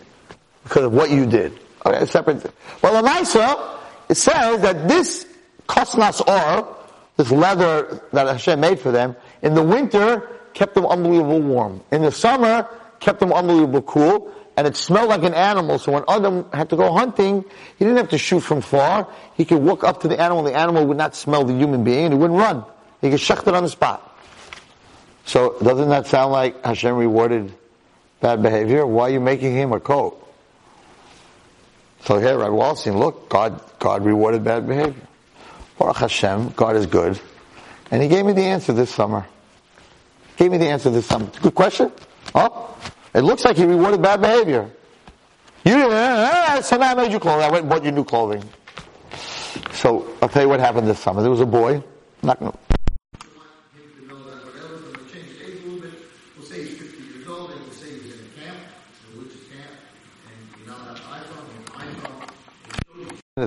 Because 0.62 0.85
of 0.85 0.95
what 0.95 1.11
you 1.11 1.26
did. 1.26 1.59
Okay, 1.85 2.07
separate. 2.07 2.51
Well, 2.81 3.03
the 3.03 3.07
Maisa, 3.07 3.78
it 4.09 4.16
says 4.16 4.61
that 4.62 4.88
this 4.88 5.26
Kosnas 5.68 6.26
Or, 6.26 6.76
this 7.16 7.30
leather 7.30 8.02
that 8.12 8.26
Hashem 8.26 8.61
made 8.61 8.80
for 8.80 8.90
them, 8.90 9.16
in 9.42 9.54
the 9.54 9.62
winter, 9.62 10.28
kept 10.54 10.74
them 10.74 10.86
unbelievable 10.86 11.40
warm. 11.40 11.82
In 11.92 12.02
the 12.02 12.12
summer, 12.12 12.68
kept 13.00 13.20
them 13.20 13.32
unbelievable 13.32 13.82
cool, 13.82 14.32
and 14.56 14.66
it 14.66 14.76
smelled 14.76 15.09
like 15.09 15.22
an 15.22 15.34
animal, 15.34 15.78
so 15.78 15.92
when 15.92 16.04
Adam 16.09 16.46
had 16.52 16.70
to 16.70 16.76
go 16.76 16.92
hunting, 16.92 17.44
he 17.78 17.84
didn't 17.84 17.98
have 17.98 18.09
to 18.09 18.18
shoot 18.18 18.40
from 18.40 18.61
far. 18.61 19.06
He 19.34 19.44
could 19.44 19.62
walk 19.62 19.84
up 19.84 20.00
to 20.02 20.09
the 20.09 20.18
animal, 20.18 20.42
the 20.42 20.56
animal 20.56 20.86
would 20.86 20.96
not 20.96 21.14
smell 21.14 21.44
the 21.44 21.54
human 21.54 21.84
being, 21.84 22.06
and 22.06 22.14
he 22.14 22.18
wouldn't 22.18 22.38
run. 22.38 22.64
He 23.00 23.11
could 23.11 23.20
shuck 23.20 23.46
it 23.46 23.54
on 23.54 23.62
the 23.62 23.68
spot. 23.68 24.04
So, 25.26 25.56
doesn't 25.62 25.90
that 25.90 26.06
sound 26.06 26.32
like 26.32 26.64
Hashem 26.64 26.94
rewarded 26.94 27.54
bad 28.20 28.42
behavior? 28.42 28.86
Why 28.86 29.04
are 29.04 29.11
you 29.11 29.20
making 29.20 29.54
him 29.54 29.72
a 29.72 29.78
coat? 29.78 30.28
So 32.09 32.18
here, 32.18 32.38
Rabbi 32.38 32.56
Wallerstein, 32.56 32.98
look, 32.98 33.28
God, 33.28 33.61
God 33.78 34.02
rewarded 34.02 34.42
bad 34.42 34.66
behavior. 34.66 35.02
Baruch 35.78 35.98
Hashem, 35.98 36.54
God 36.56 36.74
is 36.74 36.86
good. 36.86 37.20
And 37.90 38.02
he 38.02 38.09
gave 38.09 38.24
me 38.24 38.32
the 38.32 38.44
answer 38.44 38.72
this 38.72 38.88
summer. 38.88 39.26
Gave 40.38 40.50
me 40.52 40.56
the 40.56 40.68
answer 40.68 40.88
this 40.88 41.04
summer. 41.04 41.30
Good 41.42 41.54
question. 41.54 41.92
Oh, 42.34 42.74
it 43.12 43.20
looks 43.20 43.44
like 43.44 43.59
he 43.59 43.66
rewarded 43.66 44.00
bad 44.00 44.22
behavior. 44.22 44.70
You 45.66 45.74
didn't, 45.74 45.92
uh, 45.92 46.62
so 46.62 46.78
now 46.78 46.92
I 46.92 46.94
made 46.94 47.12
you 47.12 47.20
clothes. 47.20 47.42
I 47.42 47.50
went 47.50 47.64
and 47.64 47.68
bought 47.68 47.84
you 47.84 47.92
new 47.92 48.04
clothing. 48.04 48.42
So 49.72 50.11
I'll 50.22 50.30
tell 50.30 50.44
you 50.44 50.48
what 50.48 50.61
happened 50.61 50.86
this 50.86 51.00
summer. 51.00 51.20
There 51.20 51.30
was 51.30 51.40
a 51.40 51.46
boy, 51.46 51.84
not 52.22 52.40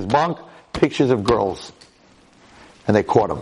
his 0.02 0.12
bunk, 0.12 0.38
pictures 0.74 1.10
of 1.10 1.24
girls. 1.24 1.72
And 2.88 2.96
they 2.96 3.04
caught 3.04 3.30
him. 3.30 3.42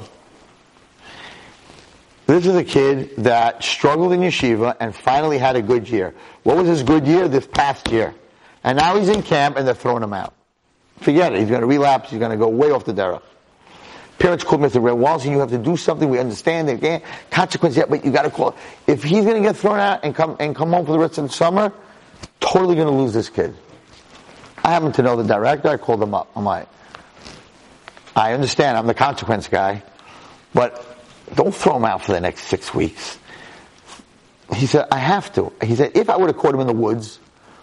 This 2.27 2.45
is 2.45 2.55
a 2.55 2.63
kid 2.63 3.15
that 3.17 3.63
struggled 3.63 4.13
in 4.13 4.19
yeshiva 4.19 4.75
and 4.79 4.95
finally 4.95 5.39
had 5.39 5.55
a 5.55 5.63
good 5.63 5.89
year. 5.89 6.13
What 6.43 6.57
was 6.57 6.67
his 6.67 6.83
good 6.83 7.07
year? 7.07 7.27
This 7.27 7.47
past 7.47 7.89
year. 7.91 8.13
And 8.63 8.77
now 8.77 8.97
he's 8.97 9.09
in 9.09 9.23
camp 9.23 9.57
and 9.57 9.67
they're 9.67 9.73
throwing 9.73 10.03
him 10.03 10.13
out. 10.13 10.35
Forget 10.99 11.33
it. 11.33 11.39
He's 11.39 11.49
going 11.49 11.61
to 11.61 11.67
relapse. 11.67 12.11
He's 12.11 12.19
going 12.19 12.31
to 12.31 12.37
go 12.37 12.47
way 12.49 12.69
off 12.71 12.85
the 12.85 12.93
derech. 12.93 13.23
Parents 14.19 14.43
called 14.43 14.61
Mr. 14.61 14.83
Reb 14.83 14.97
Wallerstein, 14.97 15.31
you 15.31 15.39
have 15.39 15.49
to 15.49 15.57
do 15.57 15.77
something. 15.77 16.09
We 16.09 16.19
understand 16.19 16.67
the 16.67 17.01
consequence 17.31 17.77
yet, 17.77 17.89
but 17.89 18.03
you 18.03 18.11
got 18.11 18.23
to 18.23 18.29
call. 18.29 18.53
If 18.85 19.01
he's 19.01 19.23
going 19.23 19.41
to 19.41 19.49
get 19.49 19.55
thrown 19.55 19.79
out 19.79 20.01
and 20.03 20.13
come 20.13 20.35
and 20.41 20.53
come 20.53 20.71
home 20.71 20.85
for 20.85 20.91
the 20.91 20.99
rest 20.99 21.17
of 21.17 21.23
the 21.23 21.33
summer, 21.33 21.71
totally 22.41 22.75
going 22.75 22.87
to 22.87 22.93
lose 22.93 23.13
this 23.13 23.29
kid. 23.29 23.55
I 24.63 24.71
happen 24.71 24.91
to 24.93 25.01
know 25.01 25.15
the 25.15 25.23
director. 25.23 25.69
I 25.69 25.77
called 25.77 26.01
him 26.01 26.13
up. 26.13 26.29
I'm 26.35 26.45
like, 26.45 26.67
I 28.15 28.33
understand. 28.33 28.77
I'm 28.77 28.87
the 28.87 28.93
consequence 28.93 29.47
guy, 29.47 29.83
but 30.53 30.85
don't 31.35 31.53
throw 31.53 31.77
him 31.77 31.85
out 31.85 32.03
for 32.03 32.11
the 32.11 32.21
next 32.21 32.43
six 32.45 32.73
weeks. 32.73 33.17
He 34.55 34.65
said, 34.65 34.87
I 34.91 34.97
have 34.97 35.31
to. 35.33 35.53
He 35.63 35.75
said, 35.75 35.91
if 35.95 36.09
I 36.09 36.17
would 36.17 36.27
have 36.27 36.37
caught 36.37 36.53
him 36.53 36.59
in 36.59 36.67
the 36.67 36.73
woods, 36.73 37.19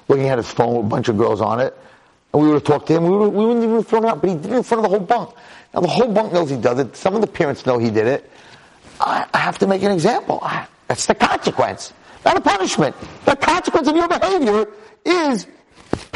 looking 0.09 0.29
at 0.29 0.39
his 0.39 0.51
phone 0.51 0.77
with 0.77 0.87
a 0.87 0.89
bunch 0.89 1.09
of 1.09 1.19
girls 1.19 1.41
on 1.41 1.61
it, 1.61 1.77
and 2.33 2.43
we 2.43 2.49
would 2.49 2.55
have 2.55 2.65
talked 2.65 2.87
to 2.89 2.95
him, 2.95 3.05
we, 3.05 3.17
would, 3.17 3.33
we 3.33 3.45
wouldn't 3.45 3.65
even 3.65 3.83
thrown 3.83 4.05
him 4.05 4.11
out, 4.11 4.21
but 4.21 4.31
he 4.31 4.37
did 4.37 4.53
it 4.53 4.57
in 4.57 4.63
front 4.63 4.85
of 4.85 4.91
the 4.91 4.97
whole 4.97 5.07
bunk. 5.07 5.35
Now 5.75 5.81
the 5.81 5.89
whole 5.89 6.13
bunk 6.13 6.33
knows 6.33 6.49
he 6.49 6.57
does 6.57 6.79
it. 6.79 6.97
Some 6.97 7.15
of 7.15 7.21
the 7.21 7.27
parents 7.27 7.67
know 7.67 7.79
he 7.79 7.91
did 7.91 8.07
it. 8.07 8.31
I, 9.01 9.27
I 9.35 9.39
have 9.39 9.59
to 9.59 9.67
make 9.67 9.83
an 9.83 9.91
example. 9.91 10.39
I, 10.43 10.67
that's 10.87 11.07
the 11.07 11.15
consequence, 11.15 11.93
not 12.25 12.37
a 12.37 12.41
punishment. 12.41 12.95
The 13.25 13.37
consequence 13.37 13.89
of 13.89 13.97
your 13.97 14.09
behavior 14.09 14.69
is 15.05 15.47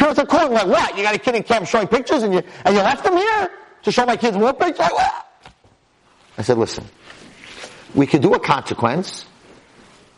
Parents 0.01 0.19
are 0.19 0.25
calling 0.25 0.55
like, 0.55 0.67
what? 0.67 0.97
You 0.97 1.03
got 1.03 1.15
a 1.15 1.19
kid 1.19 1.35
in 1.35 1.43
camp 1.43 1.67
showing 1.67 1.87
pictures 1.87 2.23
and 2.23 2.33
you, 2.33 2.43
and 2.65 2.75
you 2.75 2.81
left 2.81 3.05
him 3.05 3.19
here 3.19 3.51
to 3.83 3.93
show 3.93 4.07
my 4.07 4.17
kids 4.17 4.35
more 4.35 4.55
pictures? 4.55 4.79
Like, 4.79 4.95
what? 4.95 5.27
I 6.39 6.43
said, 6.43 6.57
listen, 6.57 6.87
we 7.95 8.07
could 8.07 8.23
do 8.23 8.33
a 8.33 8.41
consequence 8.41 9.27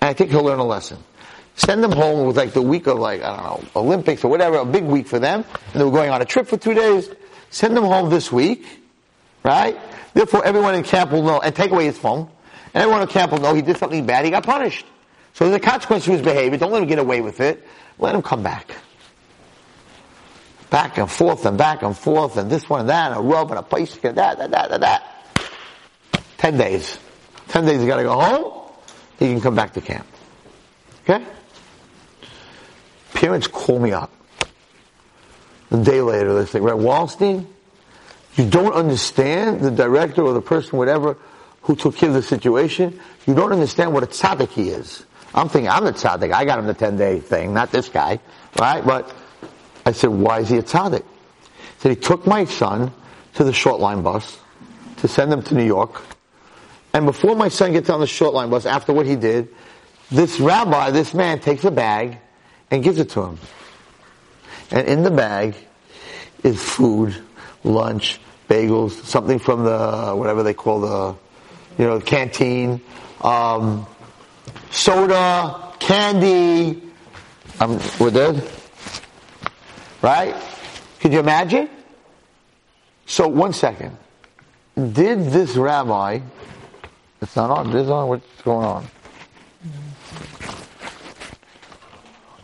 and 0.00 0.08
I 0.08 0.12
think 0.12 0.30
he'll 0.30 0.44
learn 0.44 0.60
a 0.60 0.64
lesson. 0.64 0.98
Send 1.56 1.82
them 1.82 1.90
home 1.90 2.28
with 2.28 2.36
like 2.36 2.52
the 2.52 2.62
week 2.62 2.86
of 2.86 3.00
like, 3.00 3.24
I 3.24 3.34
don't 3.34 3.74
know, 3.74 3.80
Olympics 3.80 4.22
or 4.22 4.28
whatever, 4.28 4.58
a 4.58 4.64
big 4.64 4.84
week 4.84 5.08
for 5.08 5.18
them. 5.18 5.44
And 5.72 5.80
they 5.80 5.84
were 5.84 5.90
going 5.90 6.10
on 6.10 6.22
a 6.22 6.26
trip 6.26 6.46
for 6.46 6.56
two 6.56 6.74
days. 6.74 7.10
Send 7.50 7.76
them 7.76 7.84
home 7.84 8.08
this 8.08 8.30
week, 8.30 8.64
right? 9.42 9.76
Therefore 10.14 10.44
everyone 10.44 10.76
in 10.76 10.84
camp 10.84 11.10
will 11.10 11.24
know, 11.24 11.40
and 11.40 11.56
take 11.56 11.72
away 11.72 11.86
his 11.86 11.98
phone. 11.98 12.30
And 12.72 12.84
everyone 12.84 13.02
in 13.02 13.08
camp 13.08 13.32
will 13.32 13.40
know 13.40 13.52
he 13.52 13.62
did 13.62 13.78
something 13.78 14.06
bad, 14.06 14.26
he 14.26 14.30
got 14.30 14.44
punished. 14.44 14.86
So 15.32 15.48
there's 15.48 15.56
a 15.56 15.60
consequence 15.60 16.04
to 16.04 16.12
his 16.12 16.22
behavior. 16.22 16.56
Don't 16.56 16.70
let 16.70 16.82
him 16.82 16.88
get 16.88 17.00
away 17.00 17.20
with 17.20 17.40
it. 17.40 17.66
Let 17.98 18.14
him 18.14 18.22
come 18.22 18.44
back 18.44 18.76
back 20.72 20.96
and 20.96 21.08
forth 21.08 21.44
and 21.44 21.58
back 21.58 21.82
and 21.82 21.96
forth 21.96 22.38
and 22.38 22.50
this 22.50 22.68
one 22.68 22.80
and 22.80 22.88
that 22.88 23.12
and 23.12 23.20
a 23.20 23.22
rub 23.22 23.50
and 23.50 23.58
a 23.58 23.62
place 23.62 23.94
and 24.02 24.16
that, 24.16 24.38
that, 24.38 24.50
that, 24.50 24.70
that, 24.70 24.80
that. 24.80 25.16
Ten 26.38 26.56
days. 26.56 26.98
Ten 27.48 27.66
days 27.66 27.80
you 27.82 27.86
gotta 27.86 28.02
go 28.02 28.18
home, 28.18 28.72
he 29.18 29.26
can 29.26 29.40
come 29.42 29.54
back 29.54 29.74
to 29.74 29.82
camp. 29.82 30.06
Okay? 31.02 31.22
Parents 33.12 33.46
call 33.46 33.78
me 33.78 33.92
up. 33.92 34.10
A 35.70 35.76
day 35.76 36.00
later 36.00 36.32
they 36.34 36.46
say, 36.46 36.60
Reb 36.60 36.78
Wallerstein, 36.78 37.46
you 38.36 38.48
don't 38.48 38.72
understand 38.72 39.60
the 39.60 39.70
director 39.70 40.22
or 40.22 40.32
the 40.32 40.40
person, 40.40 40.78
whatever, 40.78 41.18
who 41.62 41.76
took 41.76 41.96
care 41.96 42.08
of 42.08 42.14
the 42.14 42.22
situation. 42.22 42.98
You 43.26 43.34
don't 43.34 43.52
understand 43.52 43.92
what 43.92 44.02
a 44.02 44.06
tzaddik 44.06 44.48
he 44.48 44.70
is. 44.70 45.04
I'm 45.34 45.50
thinking, 45.50 45.68
I'm 45.68 45.84
the 45.84 45.92
tzaddik. 45.92 46.32
I 46.32 46.46
got 46.46 46.58
him 46.58 46.66
the 46.66 46.74
10 46.74 46.96
day 46.96 47.20
thing, 47.20 47.52
not 47.52 47.70
this 47.70 47.90
guy. 47.90 48.20
Right? 48.58 48.84
But 48.84 49.14
I 49.84 49.92
said, 49.92 50.10
why 50.10 50.40
is 50.40 50.48
he 50.48 50.58
a 50.58 50.62
tzaddik? 50.62 51.02
He 51.02 51.80
said, 51.80 51.90
he 51.90 51.96
took 51.96 52.26
my 52.26 52.44
son 52.44 52.92
to 53.34 53.44
the 53.44 53.52
short 53.52 53.80
line 53.80 54.02
bus 54.02 54.38
to 54.98 55.08
send 55.08 55.32
him 55.32 55.42
to 55.42 55.54
New 55.54 55.64
York. 55.64 56.02
And 56.94 57.06
before 57.06 57.34
my 57.34 57.48
son 57.48 57.72
gets 57.72 57.90
on 57.90 58.00
the 58.00 58.06
short 58.06 58.34
line 58.34 58.50
bus, 58.50 58.66
after 58.66 58.92
what 58.92 59.06
he 59.06 59.16
did, 59.16 59.48
this 60.10 60.38
rabbi, 60.38 60.90
this 60.90 61.14
man 61.14 61.40
takes 61.40 61.64
a 61.64 61.70
bag 61.70 62.18
and 62.70 62.84
gives 62.84 62.98
it 62.98 63.10
to 63.10 63.22
him. 63.22 63.38
And 64.70 64.86
in 64.86 65.02
the 65.02 65.10
bag 65.10 65.54
is 66.44 66.62
food, 66.62 67.16
lunch, 67.64 68.20
bagels, 68.48 68.92
something 69.04 69.38
from 69.38 69.64
the, 69.64 70.12
whatever 70.14 70.42
they 70.42 70.54
call 70.54 70.80
the, 70.80 71.16
you 71.78 71.86
know, 71.86 71.98
the 71.98 72.04
canteen, 72.04 72.80
um, 73.22 73.86
soda, 74.70 75.72
candy. 75.78 76.82
Um, 77.60 77.80
we're 77.98 78.10
dead? 78.10 78.61
Right? 80.03 80.34
Could 81.00 81.12
you 81.12 81.20
imagine? 81.20 81.70
So 83.07 83.28
one 83.28 83.53
second. 83.53 83.96
Did 84.74 85.26
this 85.30 85.55
rabbi, 85.57 86.20
it's 87.20 87.36
not 87.36 87.50
on, 87.50 87.70
this 87.72 87.88
on, 87.88 88.09
what's 88.09 88.42
going 88.42 88.66
on? 88.66 88.86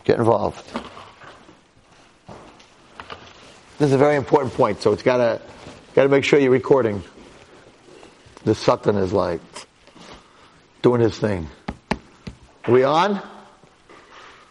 Get 0.05 0.19
involved. 0.19 0.65
This 3.77 3.87
is 3.87 3.93
a 3.93 3.97
very 3.97 4.15
important 4.15 4.53
point, 4.53 4.81
so 4.81 4.93
it's 4.93 5.03
gotta, 5.03 5.41
gotta 5.95 6.09
make 6.09 6.23
sure 6.23 6.39
you're 6.39 6.51
recording. 6.51 7.03
The 8.45 8.55
Sutton 8.55 8.95
is 8.95 9.11
like, 9.11 9.41
doing 10.81 11.01
his 11.01 11.17
thing. 11.17 11.47
Are 12.65 12.71
we 12.71 12.83
on? 12.83 13.21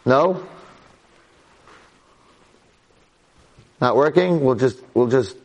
No? 0.05 0.47
Not 3.81 3.97
working? 3.97 4.41
We'll 4.41 4.57
just, 4.57 4.83
we'll 4.95 5.07
just, 5.07 5.37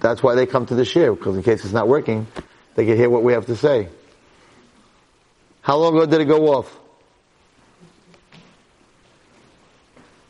that's 0.00 0.22
why 0.22 0.34
they 0.34 0.46
come 0.46 0.66
to 0.66 0.74
the 0.74 0.82
shiur, 0.82 1.16
because 1.16 1.36
in 1.36 1.42
case 1.42 1.64
it's 1.64 1.74
not 1.74 1.88
working, 1.88 2.26
they 2.74 2.86
can 2.86 2.96
hear 2.96 3.10
what 3.10 3.22
we 3.22 3.34
have 3.34 3.46
to 3.46 3.56
say. 3.56 3.88
How 5.60 5.76
long 5.76 5.96
ago 5.96 6.06
did 6.06 6.20
it 6.20 6.26
go 6.26 6.54
off? 6.54 6.78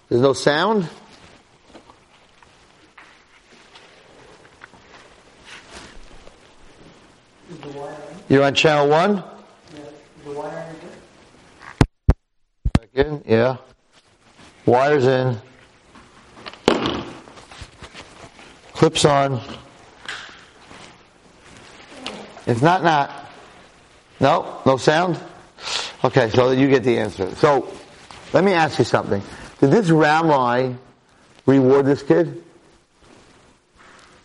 There's 0.09 0.21
no 0.21 0.33
sound? 0.33 0.89
You're 8.29 8.45
on 8.45 8.55
channel 8.55 8.89
one? 8.89 9.23
Second, 12.79 13.25
yeah. 13.27 13.57
Wires 14.67 15.07
in. 15.07 15.39
Clips 18.85 19.07
on. 19.07 19.41
If 22.47 22.61
not, 22.61 22.85
not. 22.85 23.31
No? 24.21 24.61
No 24.67 24.77
sound? 24.77 25.19
Okay, 26.05 26.29
so 26.29 26.51
you 26.51 26.69
get 26.69 26.85
the 26.85 26.99
answer. 26.99 27.35
So, 27.37 27.73
let 28.35 28.45
me 28.45 28.53
ask 28.53 28.79
you 28.79 28.85
something. 28.85 29.23
Did 29.59 29.71
this 29.71 29.89
rabbi 29.89 30.75
reward 31.47 31.87
this 31.87 32.03
kid? 32.03 32.45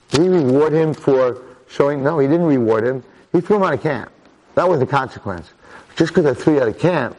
Did 0.10 0.24
he 0.24 0.28
reward 0.28 0.74
him 0.74 0.94
for 0.94 1.42
showing? 1.70 2.04
No, 2.04 2.20
he 2.20 2.28
didn't 2.28 2.48
reward 2.48 2.86
him. 2.86 3.02
He 3.32 3.40
threw 3.40 3.56
him 3.56 3.64
out 3.64 3.76
of 3.76 3.82
camp. 3.82 4.12
That 4.56 4.68
was 4.68 4.82
the 4.82 4.88
consequence. 4.88 5.50
Just 5.96 6.14
because 6.14 6.26
I 6.26 6.34
threw 6.34 6.56
you 6.56 6.62
out 6.64 6.68
of 6.68 6.78
camp, 6.78 7.16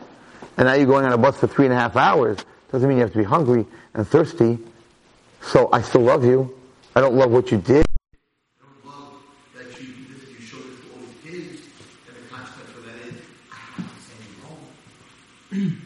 and 0.58 0.66
now 0.66 0.74
you're 0.74 0.84
going 0.84 1.06
on 1.06 1.12
a 1.14 1.16
bus 1.16 1.38
for 1.38 1.46
three 1.46 1.64
and 1.64 1.72
a 1.72 1.78
half 1.78 1.96
hours, 1.96 2.36
doesn't 2.70 2.86
mean 2.86 2.98
you 2.98 3.04
have 3.04 3.12
to 3.12 3.18
be 3.18 3.24
hungry 3.24 3.64
and 3.94 4.06
thirsty. 4.06 4.58
So 5.40 5.70
I 5.72 5.80
still 5.80 6.02
love 6.02 6.22
you. 6.22 6.59
I 6.96 7.00
don't 7.00 7.14
love 7.14 7.30
what 7.30 7.50
you 7.50 7.58
did. 7.58 7.84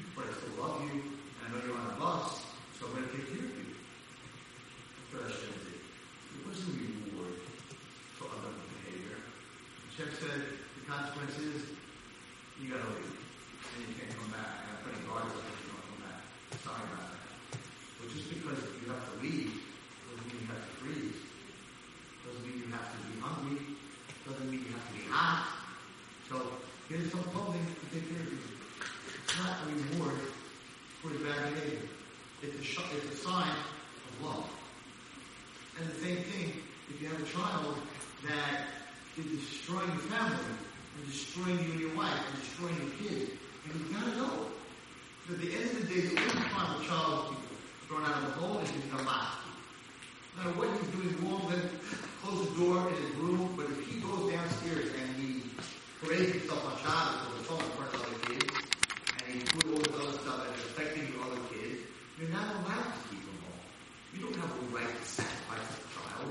that 39.17 39.27
is 39.27 39.41
destroying 39.49 39.89
your 39.89 40.07
family, 40.11 40.55
and 40.97 41.07
destroying 41.07 41.59
you 41.65 41.71
and 41.73 41.81
your 41.81 41.95
wife, 41.97 42.19
and 42.19 42.35
destroying 42.43 42.77
your 42.77 42.93
kids, 42.99 43.31
and 43.65 43.71
you 43.79 43.87
gotta 43.95 44.17
know. 44.17 44.47
That 45.29 45.35
at 45.35 45.41
the 45.41 45.55
end 45.55 45.65
of 45.71 45.75
the 45.81 45.87
day, 45.89 46.01
the 46.03 46.21
only 46.21 46.49
time 46.53 46.81
a 46.81 46.85
child 46.85 47.37
thrown 47.89 48.05
out 48.05 48.23
of 48.23 48.27
the 48.29 48.35
hole 48.41 48.59
is 48.59 48.69
if 48.71 48.77
you 48.77 48.91
come 48.91 49.07
back. 49.07 49.41
No 50.37 50.45
matter 50.45 50.59
what 50.59 50.69
he's 50.77 50.91
doing 50.93 51.15
wrong, 51.25 51.47
then 51.49 51.62
close 52.21 52.45
the 52.49 52.55
door 52.61 52.91
in 52.91 52.95
his 52.99 53.15
room, 53.17 53.55
but 53.57 53.67
if 53.71 53.87
he 53.89 54.01
goes 54.01 54.33
downstairs 54.33 54.91
and 54.93 55.17
he 55.17 55.43
parades 56.03 56.33
himself 56.33 56.61
on 56.67 56.77
Shabbos 56.83 57.25
or 57.25 57.39
the 57.39 57.45
phone 57.49 57.62
in 57.65 57.73
front 57.79 57.95
of 57.95 58.03
other 58.03 58.21
kids, 58.29 58.53
and 59.25 59.33
he's 59.33 59.49
doing 59.55 59.73
all 59.73 59.81
this 59.81 59.95
other 59.97 60.19
stuff 60.19 60.41
and 60.45 60.55
affecting 60.61 61.09
your 61.09 61.23
other 61.25 61.41
kids, 61.55 61.87
you're 62.19 62.35
not 62.35 62.51
allowed 62.61 62.93
to 62.93 63.01
keep 63.09 63.23
him 63.25 63.39
home. 63.47 63.62
You 64.12 64.19
don't 64.27 64.37
have 64.43 64.53
a 64.53 64.65
right 64.75 64.93
to 64.93 65.05
sacrifice 65.09 65.69
a 65.73 65.87
child 65.97 66.29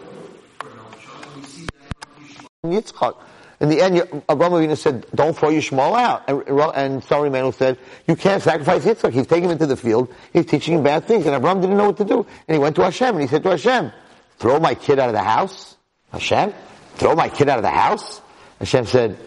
for 0.60 0.70
another 0.70 1.00
child. 1.02 1.26
We 1.38 1.44
see 1.50 1.66
that 1.66 1.90
on 2.14 2.26
Yishmael. 2.28 2.53
Yitzchak. 2.64 3.16
In 3.60 3.70
the 3.70 3.82
end, 3.82 3.98
Abraham 4.30 4.54
Avinu 4.54 4.78
said, 4.78 5.06
"Don't 5.14 5.38
throw 5.38 5.50
your 5.50 5.62
Yishmael 5.62 5.98
out." 5.98 6.24
And, 6.28 6.42
and 6.76 7.04
Sarah 7.04 7.30
Imeinu 7.30 7.54
said, 7.54 7.78
"You 8.08 8.16
can't 8.16 8.42
sacrifice 8.42 8.84
Yitzchak. 8.86 9.12
He's 9.12 9.28
taking 9.28 9.46
him 9.46 9.52
into 9.52 9.66
the 9.66 9.78
field. 9.78 10.14
He's 10.32 10.46
teaching 10.46 10.76
him 10.76 10.84
bad 10.84 11.06
things." 11.06 11.26
And 11.26 11.36
Abraham 11.36 11.62
didn't 11.62 11.78
know 11.78 11.88
what 11.88 11.98
to 11.98 12.06
do. 12.06 12.26
And 12.48 12.56
he 12.56 12.60
went 12.60 12.76
to 12.78 12.84
Hashem 12.84 13.10
and 13.10 13.22
he 13.22 13.28
said 13.28 13.44
to 13.44 13.50
Hashem, 13.50 13.92
"Throw 14.40 14.60
my 14.60 14.76
kid 14.76 15.00
out 15.00 15.10
of 15.10 15.14
the 15.14 15.22
house." 15.22 15.76
Hashem, 16.12 16.54
throw 16.96 17.16
my 17.16 17.30
kid 17.30 17.50
out 17.50 17.58
of 17.58 17.64
the 17.64 17.70
house. 17.70 18.22
Hashem 18.60 18.86
said, 18.86 19.18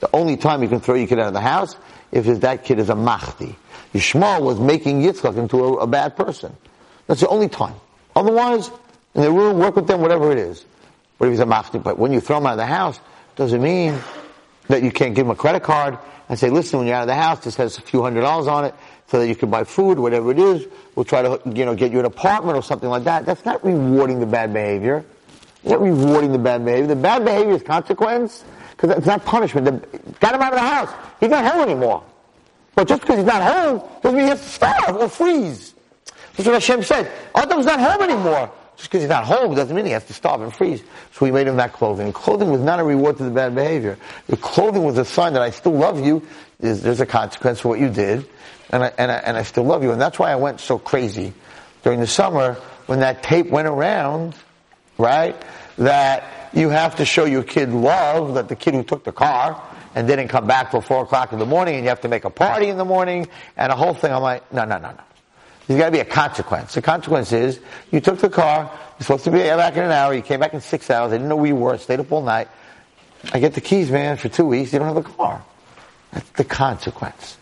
"The 0.00 0.10
only 0.12 0.36
time 0.36 0.62
you 0.62 0.68
can 0.68 0.80
throw 0.80 0.94
your 0.94 1.06
kid 1.06 1.18
out 1.18 1.28
of 1.28 1.34
the 1.34 1.40
house 1.40 1.76
if 2.10 2.26
that 2.40 2.64
kid 2.64 2.78
is 2.78 2.90
a 2.90 2.94
machti." 2.94 3.54
Yishmael 3.94 4.42
was 4.42 4.58
making 4.58 5.02
Yitzchak 5.02 5.36
into 5.36 5.64
a, 5.64 5.72
a 5.78 5.86
bad 5.86 6.16
person. 6.16 6.56
That's 7.06 7.20
the 7.20 7.28
only 7.28 7.48
time. 7.48 7.74
Otherwise, 8.16 8.70
in 9.14 9.22
the 9.22 9.30
room, 9.30 9.58
work 9.58 9.76
with 9.76 9.86
them, 9.86 10.00
whatever 10.00 10.32
it 10.32 10.38
is. 10.38 10.64
But 11.22 11.28
if 11.28 11.34
he's 11.34 11.40
a 11.40 11.78
but 11.78 12.00
when 12.00 12.12
you 12.12 12.18
throw 12.18 12.38
him 12.38 12.46
out 12.46 12.54
of 12.54 12.58
the 12.58 12.66
house, 12.66 12.98
doesn't 13.36 13.62
mean 13.62 13.96
that 14.66 14.82
you 14.82 14.90
can't 14.90 15.14
give 15.14 15.24
him 15.24 15.30
a 15.30 15.36
credit 15.36 15.62
card 15.62 15.96
and 16.28 16.36
say, 16.36 16.50
listen, 16.50 16.80
when 16.80 16.88
you're 16.88 16.96
out 16.96 17.02
of 17.02 17.06
the 17.06 17.14
house, 17.14 17.44
this 17.44 17.54
has 17.54 17.78
a 17.78 17.80
few 17.80 18.02
hundred 18.02 18.22
dollars 18.22 18.48
on 18.48 18.64
it 18.64 18.74
so 19.06 19.20
that 19.20 19.28
you 19.28 19.36
can 19.36 19.48
buy 19.48 19.62
food, 19.62 20.00
whatever 20.00 20.32
it 20.32 20.40
is. 20.40 20.66
We'll 20.96 21.04
try 21.04 21.22
to, 21.22 21.40
you 21.54 21.64
know, 21.64 21.76
get 21.76 21.92
you 21.92 22.00
an 22.00 22.06
apartment 22.06 22.58
or 22.58 22.62
something 22.64 22.88
like 22.88 23.04
that. 23.04 23.24
That's 23.24 23.44
not 23.44 23.64
rewarding 23.64 24.18
the 24.18 24.26
bad 24.26 24.52
behavior. 24.52 25.04
It's 25.62 25.70
not 25.70 25.80
rewarding 25.80 26.32
the 26.32 26.40
bad 26.40 26.64
behavior. 26.64 26.88
The 26.88 26.96
bad 26.96 27.24
behavior 27.24 27.54
is 27.54 27.62
consequence 27.62 28.44
because 28.72 28.90
it's 28.90 29.06
not 29.06 29.24
punishment. 29.24 29.64
The, 29.64 29.98
got 30.18 30.34
him 30.34 30.42
out 30.42 30.54
of 30.54 30.58
the 30.58 30.66
house. 30.66 30.90
He's 31.20 31.30
not 31.30 31.44
home 31.44 31.62
anymore. 31.62 32.02
But 32.74 32.88
just 32.88 33.02
because 33.02 33.18
he's 33.18 33.26
not 33.26 33.42
home 33.42 33.88
doesn't 34.02 34.18
mean 34.18 34.24
he 34.24 34.30
has 34.30 34.40
to 34.40 34.48
starve 34.48 34.96
or 34.96 35.08
freeze. 35.08 35.72
That's 36.36 36.48
what 36.48 36.54
Hashem 36.54 36.82
said. 36.82 37.12
Adam's 37.36 37.66
not 37.66 37.78
home 37.78 38.10
anymore. 38.10 38.50
Just 38.82 38.90
because 38.90 39.02
he's 39.02 39.10
not 39.10 39.22
home 39.22 39.54
doesn't 39.54 39.76
mean 39.76 39.86
he 39.86 39.92
has 39.92 40.04
to 40.06 40.12
starve 40.12 40.40
and 40.40 40.52
freeze. 40.52 40.82
So 41.12 41.24
we 41.24 41.30
made 41.30 41.46
him 41.46 41.54
that 41.58 41.72
clothing. 41.72 42.12
Clothing 42.12 42.50
was 42.50 42.60
not 42.60 42.80
a 42.80 42.82
reward 42.82 43.16
to 43.18 43.22
the 43.22 43.30
bad 43.30 43.54
behavior. 43.54 43.96
The 44.26 44.36
clothing 44.36 44.82
was 44.82 44.98
a 44.98 45.04
sign 45.04 45.34
that 45.34 45.42
I 45.42 45.50
still 45.50 45.70
love 45.70 46.04
you. 46.04 46.26
There's, 46.58 46.82
there's 46.82 47.00
a 47.00 47.06
consequence 47.06 47.60
for 47.60 47.68
what 47.68 47.78
you 47.78 47.88
did. 47.88 48.26
And 48.70 48.82
I, 48.82 48.92
and, 48.98 49.12
I, 49.12 49.14
and 49.18 49.36
I 49.36 49.44
still 49.44 49.62
love 49.62 49.84
you. 49.84 49.92
And 49.92 50.00
that's 50.00 50.18
why 50.18 50.32
I 50.32 50.34
went 50.34 50.58
so 50.58 50.80
crazy 50.80 51.32
during 51.84 52.00
the 52.00 52.08
summer 52.08 52.54
when 52.86 52.98
that 52.98 53.22
tape 53.22 53.50
went 53.50 53.68
around, 53.68 54.34
right? 54.98 55.40
That 55.78 56.50
you 56.52 56.68
have 56.70 56.96
to 56.96 57.04
show 57.04 57.24
your 57.24 57.44
kid 57.44 57.68
love, 57.70 58.34
that 58.34 58.48
the 58.48 58.56
kid 58.56 58.74
who 58.74 58.82
took 58.82 59.04
the 59.04 59.12
car 59.12 59.62
and 59.94 60.08
didn't 60.08 60.26
come 60.26 60.48
back 60.48 60.72
till 60.72 60.80
four 60.80 61.04
o'clock 61.04 61.32
in 61.32 61.38
the 61.38 61.46
morning 61.46 61.76
and 61.76 61.84
you 61.84 61.88
have 61.90 62.00
to 62.00 62.08
make 62.08 62.24
a 62.24 62.30
party 62.30 62.66
in 62.66 62.78
the 62.78 62.84
morning 62.84 63.28
and 63.56 63.70
a 63.70 63.76
whole 63.76 63.94
thing. 63.94 64.12
I'm 64.12 64.22
like, 64.22 64.52
no, 64.52 64.64
no, 64.64 64.78
no, 64.78 64.90
no. 64.90 65.11
There's 65.66 65.78
got 65.78 65.86
to 65.86 65.92
be 65.92 66.00
a 66.00 66.04
consequence. 66.04 66.74
The 66.74 66.82
consequence 66.82 67.32
is 67.32 67.60
you 67.90 68.00
took 68.00 68.18
the 68.18 68.28
car. 68.28 68.70
You're 68.98 69.04
supposed 69.04 69.24
to 69.24 69.30
be 69.30 69.38
back 69.38 69.76
in 69.76 69.84
an 69.84 69.92
hour. 69.92 70.12
You 70.12 70.22
came 70.22 70.40
back 70.40 70.54
in 70.54 70.60
six 70.60 70.90
hours. 70.90 71.12
I 71.12 71.16
didn't 71.16 71.28
know 71.28 71.36
where 71.36 71.46
you 71.46 71.56
were. 71.56 71.78
Stayed 71.78 72.00
up 72.00 72.10
all 72.10 72.22
night. 72.22 72.48
I 73.32 73.38
get 73.38 73.54
the 73.54 73.60
keys, 73.60 73.90
man, 73.90 74.16
for 74.16 74.28
two 74.28 74.46
weeks. 74.46 74.72
You 74.72 74.80
don't 74.80 74.94
have 74.94 75.02
the 75.02 75.10
car. 75.10 75.44
That's 76.12 76.28
the 76.30 76.44
consequence. 76.44 77.36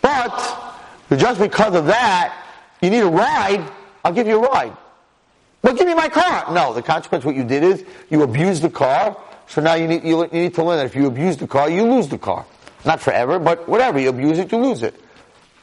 But 0.00 0.76
just 1.16 1.40
because 1.40 1.74
of 1.74 1.86
that, 1.86 2.46
you 2.80 2.90
need 2.90 3.00
a 3.00 3.06
ride. 3.06 3.70
I'll 4.04 4.12
give 4.12 4.26
you 4.26 4.42
a 4.42 4.48
ride. 4.48 4.76
But 5.60 5.76
give 5.76 5.86
me 5.86 5.94
my 5.94 6.08
car. 6.08 6.52
No, 6.52 6.72
the 6.72 6.82
consequence 6.82 7.24
what 7.24 7.34
you 7.34 7.44
did 7.44 7.62
is 7.62 7.84
you 8.10 8.22
abused 8.22 8.62
the 8.62 8.70
car. 8.70 9.16
So 9.48 9.60
now 9.60 9.74
you 9.74 9.88
need 9.88 10.04
you, 10.04 10.22
you 10.24 10.28
need 10.30 10.54
to 10.54 10.62
learn 10.62 10.78
that 10.78 10.86
if 10.86 10.94
you 10.94 11.06
abuse 11.06 11.36
the 11.36 11.46
car, 11.46 11.68
you 11.68 11.82
lose 11.84 12.08
the 12.08 12.18
car. 12.18 12.46
Not 12.84 13.00
forever, 13.00 13.38
but 13.38 13.68
whatever. 13.68 13.98
You 13.98 14.10
abuse 14.10 14.38
it, 14.38 14.52
you 14.52 14.58
lose 14.58 14.82
it. 14.82 14.94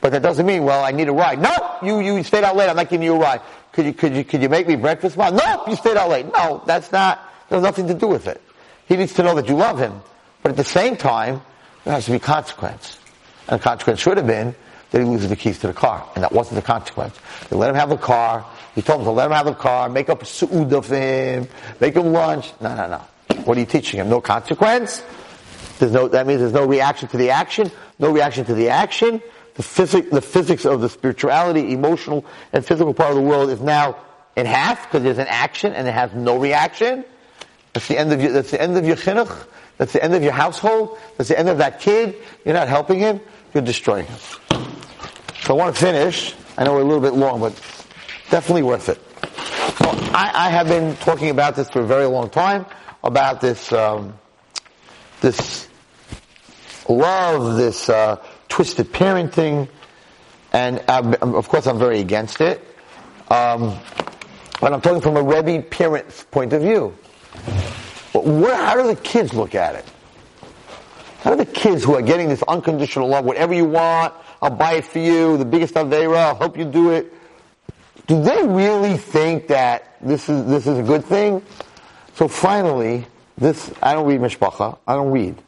But 0.02 0.12
that 0.12 0.22
doesn't 0.22 0.46
mean, 0.46 0.64
well, 0.64 0.84
I 0.84 0.92
need 0.92 1.08
a 1.08 1.14
ride. 1.14 1.42
No, 1.42 1.78
you, 1.82 2.00
you 2.00 2.24
stayed 2.24 2.44
out 2.44 2.56
late. 2.56 2.70
I'm 2.70 2.76
not 2.76 2.90
giving 2.90 3.06
you 3.06 3.16
a 3.16 3.20
ride. 3.20 3.42
Could 3.72 3.86
you, 3.86 3.94
could 3.94 4.16
you, 4.16 4.24
could 4.24 4.42
you 4.42 4.50
make 4.50 4.68
me 4.68 4.76
breakfast? 4.76 5.18
No, 5.18 5.64
you 5.68 5.76
stayed 5.76 5.98
out 5.98 6.10
late. 6.10 6.32
No, 6.32 6.64
that's 6.66 6.92
not, 6.92 7.20
there's 7.50 7.64
nothing 7.64 7.88
to 7.88 7.94
do 7.94 8.08
with 8.08 8.28
it. 8.28 8.42
He 8.88 8.96
needs 8.96 9.14
to 9.16 9.24
know 9.24 9.36
that 9.36 9.50
you 9.50 9.56
love 9.56 9.80
him. 9.80 10.02
But 10.44 10.52
at 10.52 10.58
the 10.58 10.64
same 10.64 10.96
time, 10.96 11.42
there 11.84 11.94
has 11.94 12.06
to 12.06 12.12
be 12.12 12.20
consequence. 12.20 13.00
And 13.48 13.60
the 13.60 13.64
consequence 13.64 14.00
should 14.00 14.18
have 14.18 14.28
been 14.28 14.56
that 14.92 15.00
he 15.00 15.06
loses 15.06 15.30
the 15.30 15.36
keys 15.36 15.60
to 15.60 15.68
the 15.68 15.74
car. 15.74 16.08
And 16.16 16.24
that 16.24 16.32
wasn't 16.32 16.56
the 16.56 16.62
consequence. 16.62 17.18
They 17.50 17.56
let 17.56 17.70
him 17.70 17.76
have 17.76 17.90
the 17.90 17.98
car. 17.98 18.46
He 18.76 18.82
told 18.82 19.02
him 19.02 19.06
to 19.06 19.12
let 19.12 19.26
him 19.26 19.32
have 19.32 19.46
the 19.46 19.54
car, 19.54 19.90
make 19.90 20.10
up 20.10 20.22
a 20.22 20.26
su'udah 20.26 20.84
for 20.84 20.96
him, 20.96 21.48
make 21.80 21.96
him 21.96 22.14
lunch. 22.14 22.54
No, 22.62 22.76
no, 22.76 22.88
no. 22.88 23.42
What 23.44 23.58
are 23.58 23.60
you 23.60 23.66
teaching 23.66 24.00
him? 24.00 24.10
No 24.10 24.22
consequence? 24.22 25.04
There's 25.80 25.92
no, 25.92 26.08
that 26.08 26.28
means 26.28 26.40
there's 26.40 26.54
no 26.54 26.66
reaction 26.66 27.10
to 27.10 27.18
the 27.18 27.32
action. 27.32 27.72
No 28.00 28.12
reaction 28.12 28.46
to 28.46 28.54
the 28.54 28.70
action 28.70 29.22
the, 29.56 29.64
physic, 29.64 30.10
the 30.12 30.22
physics 30.22 30.66
of 30.66 30.82
the 30.82 30.90
spirituality, 30.90 31.74
emotional, 31.74 32.26
and 32.54 32.66
physical 32.66 32.94
part 32.94 33.10
of 33.12 33.16
the 33.16 33.22
world 33.22 33.50
is 33.50 33.62
now 33.62 33.98
in 34.36 34.46
half 34.46 34.84
because 34.84 35.04
there's 35.04 35.18
an 35.18 35.28
action 35.28 35.74
and 35.74 35.88
it 35.88 35.94
has 35.94 36.14
no 36.14 36.38
reaction. 36.38 37.06
That's 37.74 37.88
the 37.88 37.98
end 37.98 38.14
of 38.14 38.22
your, 38.22 38.32
that's 38.32 38.52
the 38.52 38.62
end 38.62 38.78
of 38.78 38.86
your 38.86 38.96
chinuch. 38.96 39.48
That's 39.78 39.92
the 39.92 40.04
end 40.04 40.14
of 40.14 40.24
your 40.24 40.32
household. 40.32 40.98
That's 41.18 41.30
the 41.30 41.38
end 41.38 41.50
of 41.50 41.58
that 41.58 41.80
kid. 41.80 42.16
You're 42.46 42.54
not 42.54 42.68
helping 42.68 43.00
him. 43.00 43.20
You're 43.54 43.64
destroying 43.64 44.06
him. 44.06 44.18
So 45.42 45.54
I 45.54 45.58
want 45.58 45.76
to 45.76 45.82
finish. 45.82 46.34
I 46.58 46.64
know 46.64 46.74
we're 46.74 46.82
a 46.82 46.86
little 46.86 47.02
bit 47.02 47.14
long, 47.14 47.40
but 47.42 47.54
definitely 48.30 48.64
worth 48.64 48.90
it. 48.90 49.00
So 49.78 49.90
I, 50.14 50.32
I 50.34 50.50
have 50.50 50.68
been 50.68 50.96
talking 50.98 51.30
about 51.30 51.56
this 51.56 51.70
for 51.70 51.82
a 51.82 51.86
very 51.86 52.06
long 52.06 52.30
time 52.30 52.66
about 53.04 53.42
this 53.42 53.72
um, 53.72 54.14
this 55.22 55.68
love, 56.90 57.58
this 57.58 57.90
uh, 57.90 58.24
twisted 58.56 58.88
parenting, 58.94 59.68
and 60.54 60.80
of 60.88 61.50
course 61.50 61.68
I'm 61.68 61.78
very 61.78 62.00
against 62.00 62.40
it. 62.40 62.62
Um, 63.30 63.78
but 64.62 64.72
I'm 64.72 64.80
talking 64.80 65.02
from 65.02 65.18
a 65.18 65.22
Rebbe 65.22 65.62
parent's 65.62 66.24
point 66.24 66.54
of 66.54 66.62
view. 66.62 66.96
What, 68.14 68.56
how 68.56 68.82
do 68.82 68.88
the 68.88 68.96
kids 68.96 69.34
look 69.34 69.56
at 69.56 69.76
it? 69.76 69.84
How 71.20 71.32
do 71.32 71.36
the 71.36 71.52
kids 71.52 71.84
who 71.84 71.96
are 71.96 72.02
getting 72.02 72.30
this 72.30 72.44
unconditional 72.44 73.10
love, 73.10 73.26
whatever 73.26 73.54
you 73.54 73.66
want, 73.66 74.14
I'll 74.42 74.52
buy 74.52 74.76
it 74.76 74.86
for 74.86 75.00
you, 75.00 75.36
the 75.36 75.44
biggest 75.44 75.74
Avera, 75.74 76.16
I'll 76.16 76.36
help 76.38 76.58
you 76.58 76.64
do 76.64 76.92
it. 76.92 77.14
Do 78.08 78.24
they 78.24 78.48
really 78.48 78.96
think 78.96 79.48
that 79.48 79.98
this 80.00 80.30
is, 80.30 80.46
this 80.46 80.66
is 80.66 80.78
a 80.78 80.84
good 80.84 81.04
thing? 81.04 81.42
So 82.14 82.30
finally, 82.30 83.06
this, 83.38 83.70
I 83.84 83.96
don't 83.96 84.08
read 84.08 84.22
Mishpacha, 84.22 84.78
I 84.88 84.96
don't 84.96 85.12
read. 85.12 85.42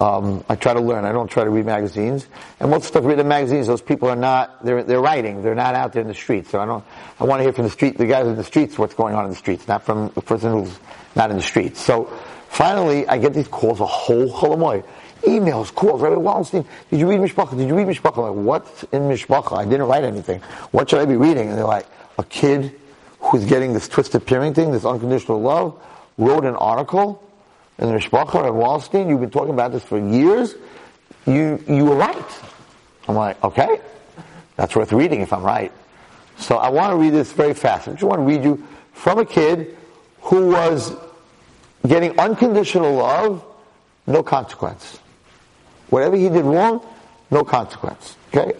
Um, 0.00 0.42
I 0.48 0.56
try 0.56 0.72
to 0.72 0.80
learn. 0.80 1.04
I 1.04 1.12
don't 1.12 1.28
try 1.28 1.44
to 1.44 1.50
read 1.50 1.66
magazines. 1.66 2.26
And 2.58 2.70
most 2.70 2.86
stuff 2.86 3.04
read 3.04 3.18
in 3.18 3.28
magazines, 3.28 3.66
those 3.66 3.82
people 3.82 4.08
are 4.08 4.16
not, 4.16 4.64
they're, 4.64 4.82
they're 4.82 5.00
writing. 5.00 5.42
They're 5.42 5.54
not 5.54 5.74
out 5.74 5.92
there 5.92 6.00
in 6.00 6.08
the 6.08 6.14
streets. 6.14 6.50
So 6.50 6.58
I 6.58 6.64
don't, 6.64 6.82
I 7.18 7.24
want 7.24 7.40
to 7.40 7.42
hear 7.44 7.52
from 7.52 7.64
the 7.64 7.70
street, 7.70 7.98
the 7.98 8.06
guys 8.06 8.26
in 8.26 8.36
the 8.36 8.44
streets 8.44 8.78
what's 8.78 8.94
going 8.94 9.14
on 9.14 9.24
in 9.24 9.30
the 9.30 9.36
streets, 9.36 9.68
not 9.68 9.84
from 9.84 10.10
the 10.14 10.22
person 10.22 10.52
who's 10.52 10.78
not 11.14 11.30
in 11.30 11.36
the 11.36 11.42
streets. 11.42 11.80
So 11.80 12.06
finally, 12.48 13.06
I 13.06 13.18
get 13.18 13.34
these 13.34 13.48
calls, 13.48 13.80
a 13.80 13.86
whole 13.86 14.30
cholamoy. 14.30 14.84
Emails, 15.22 15.74
calls, 15.74 16.00
Rabbi 16.00 16.16
Wallerstein, 16.16 16.64
did 16.88 16.98
you 16.98 17.06
read 17.06 17.20
Mishpacha? 17.20 17.54
Did 17.54 17.68
you 17.68 17.74
read 17.74 17.86
Mishpacha? 17.86 18.26
I'm 18.26 18.36
like, 18.36 18.46
what's 18.46 18.84
in 18.84 19.02
Mishpacha? 19.02 19.58
I 19.58 19.64
didn't 19.66 19.86
write 19.86 20.04
anything. 20.04 20.40
What 20.70 20.88
should 20.88 21.00
I 21.00 21.04
be 21.04 21.16
reading? 21.16 21.50
And 21.50 21.58
they're 21.58 21.66
like, 21.66 21.86
a 22.18 22.24
kid 22.24 22.80
who's 23.18 23.44
getting 23.44 23.74
this 23.74 23.86
twisted 23.86 24.22
parenting, 24.22 24.54
thing, 24.54 24.72
this 24.72 24.86
unconditional 24.86 25.42
love, 25.42 25.78
wrote 26.16 26.46
an 26.46 26.56
article 26.56 27.22
in 27.80 27.88
the 27.88 27.94
Mishpacha 27.94 28.46
of 28.46 28.54
Wallerstein, 28.54 29.08
you've 29.08 29.20
been 29.20 29.30
talking 29.30 29.54
about 29.54 29.72
this 29.72 29.82
for 29.82 29.98
years. 29.98 30.54
You, 31.26 31.62
you 31.66 31.86
were 31.86 31.96
right. 31.96 32.40
I'm 33.08 33.14
like, 33.14 33.42
okay, 33.42 33.80
that's 34.56 34.76
worth 34.76 34.92
reading 34.92 35.22
if 35.22 35.32
I'm 35.32 35.42
right. 35.42 35.72
So 36.36 36.56
I 36.56 36.68
want 36.68 36.92
to 36.92 36.96
read 36.96 37.14
this 37.14 37.32
very 37.32 37.54
fast. 37.54 37.88
I 37.88 37.92
just 37.92 38.02
want 38.02 38.20
to 38.20 38.24
read 38.24 38.44
you 38.44 38.66
from 38.92 39.18
a 39.18 39.24
kid 39.24 39.76
who 40.20 40.48
was 40.48 40.94
getting 41.86 42.18
unconditional 42.18 42.94
love, 42.94 43.42
no 44.06 44.22
consequence. 44.22 44.98
Whatever 45.88 46.16
he 46.16 46.28
did 46.28 46.44
wrong, 46.44 46.86
no 47.30 47.44
consequence. 47.44 48.16
Okay? 48.28 48.52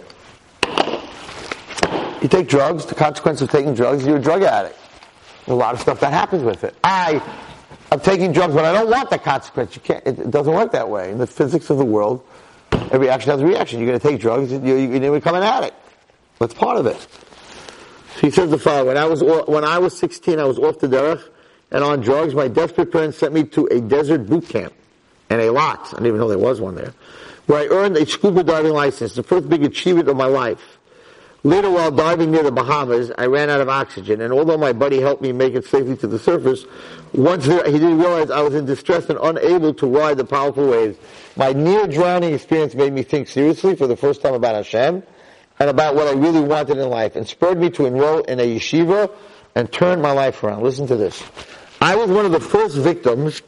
You 2.22 2.28
take 2.28 2.48
drugs, 2.48 2.86
the 2.86 2.94
consequence 2.94 3.42
of 3.42 3.50
taking 3.50 3.74
drugs, 3.74 4.06
you're 4.06 4.16
a 4.16 4.22
drug 4.22 4.42
addict. 4.42 4.78
A 5.46 5.54
lot 5.54 5.74
of 5.74 5.80
stuff 5.80 6.00
that 6.00 6.12
happens 6.12 6.42
with 6.42 6.64
it. 6.64 6.74
I 6.82 7.22
am 7.92 8.00
taking 8.00 8.32
drugs, 8.32 8.54
but 8.54 8.64
I 8.64 8.72
don't 8.72 8.90
want 8.90 9.10
the 9.10 9.18
consequence. 9.18 9.74
You 9.74 9.82
can't, 9.82 10.06
it, 10.06 10.30
doesn't 10.30 10.52
work 10.52 10.72
that 10.72 10.88
way. 10.88 11.10
In 11.10 11.18
the 11.18 11.26
physics 11.26 11.70
of 11.70 11.78
the 11.78 11.84
world, 11.84 12.24
every 12.72 13.08
action 13.08 13.30
has 13.30 13.40
a 13.40 13.46
reaction. 13.46 13.80
You're 13.80 13.88
going 13.88 14.00
to 14.00 14.08
take 14.08 14.20
drugs, 14.20 14.52
you, 14.52 14.60
you're 14.60 14.88
going 14.88 15.02
to 15.02 15.12
become 15.12 15.34
an 15.34 15.42
addict. 15.42 15.76
That's 16.38 16.54
part 16.54 16.78
of 16.78 16.86
it. 16.86 17.00
So 18.14 18.20
he 18.20 18.30
says 18.30 18.50
the 18.50 18.58
following, 18.58 18.88
when 18.88 18.96
I 18.96 19.06
was, 19.06 19.22
when 19.22 19.64
I 19.64 19.78
was 19.78 19.96
16, 19.98 20.38
I 20.38 20.44
was 20.44 20.58
off 20.58 20.78
the 20.80 20.88
derech 20.88 21.22
and 21.70 21.84
on 21.84 22.00
drugs. 22.00 22.34
My 22.34 22.48
desperate 22.48 22.90
parents 22.90 23.18
sent 23.18 23.32
me 23.32 23.44
to 23.44 23.66
a 23.66 23.80
desert 23.80 24.26
boot 24.26 24.48
camp 24.48 24.72
and 25.28 25.40
a 25.40 25.50
lot. 25.50 25.86
I 25.88 25.90
didn't 25.90 26.06
even 26.06 26.18
know 26.18 26.28
there 26.28 26.38
was 26.38 26.60
one 26.60 26.74
there, 26.74 26.92
where 27.46 27.60
I 27.60 27.66
earned 27.74 27.96
a 27.96 28.06
scuba 28.06 28.42
diving 28.42 28.72
license, 28.72 29.14
the 29.14 29.22
first 29.22 29.48
big 29.48 29.64
achievement 29.64 30.08
of 30.08 30.16
my 30.16 30.26
life. 30.26 30.78
Later, 31.42 31.70
while 31.70 31.90
diving 31.90 32.32
near 32.32 32.42
the 32.42 32.52
Bahamas, 32.52 33.10
I 33.16 33.24
ran 33.26 33.48
out 33.48 33.62
of 33.62 33.68
oxygen, 33.68 34.20
and 34.20 34.32
although 34.32 34.58
my 34.58 34.74
buddy 34.74 35.00
helped 35.00 35.22
me 35.22 35.32
make 35.32 35.54
it 35.54 35.64
safely 35.64 35.96
to 35.96 36.06
the 36.06 36.18
surface, 36.18 36.66
once 37.12 37.46
there, 37.46 37.64
he 37.64 37.72
didn't 37.72 37.98
realize 37.98 38.30
I 38.30 38.42
was 38.42 38.54
in 38.54 38.66
distress 38.66 39.08
and 39.10 39.18
unable 39.20 39.74
to 39.74 39.86
ride 39.86 40.16
the 40.16 40.24
powerful 40.24 40.68
waves. 40.68 40.98
My 41.36 41.52
near 41.52 41.86
drowning 41.86 42.34
experience 42.34 42.74
made 42.74 42.92
me 42.92 43.02
think 43.02 43.28
seriously 43.28 43.76
for 43.76 43.86
the 43.86 43.96
first 43.96 44.22
time 44.22 44.34
about 44.34 44.54
Hashem 44.54 45.02
and 45.58 45.70
about 45.70 45.94
what 45.94 46.06
I 46.06 46.12
really 46.12 46.40
wanted 46.40 46.78
in 46.78 46.88
life, 46.88 47.16
and 47.16 47.28
spurred 47.28 47.58
me 47.58 47.68
to 47.70 47.84
enroll 47.84 48.20
in 48.22 48.40
a 48.40 48.56
yeshiva 48.56 49.10
and 49.54 49.70
turn 49.70 50.00
my 50.00 50.12
life 50.12 50.42
around. 50.42 50.62
Listen 50.62 50.86
to 50.86 50.96
this. 50.96 51.22
I 51.82 51.96
was 51.96 52.10
one 52.10 52.24
of 52.24 52.32
the 52.32 52.40
first 52.40 52.76
victims 52.76 53.42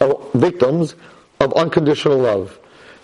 of, 0.00 0.32
victims 0.32 0.96
of 1.40 1.52
unconditional 1.52 2.18
love. 2.18 2.58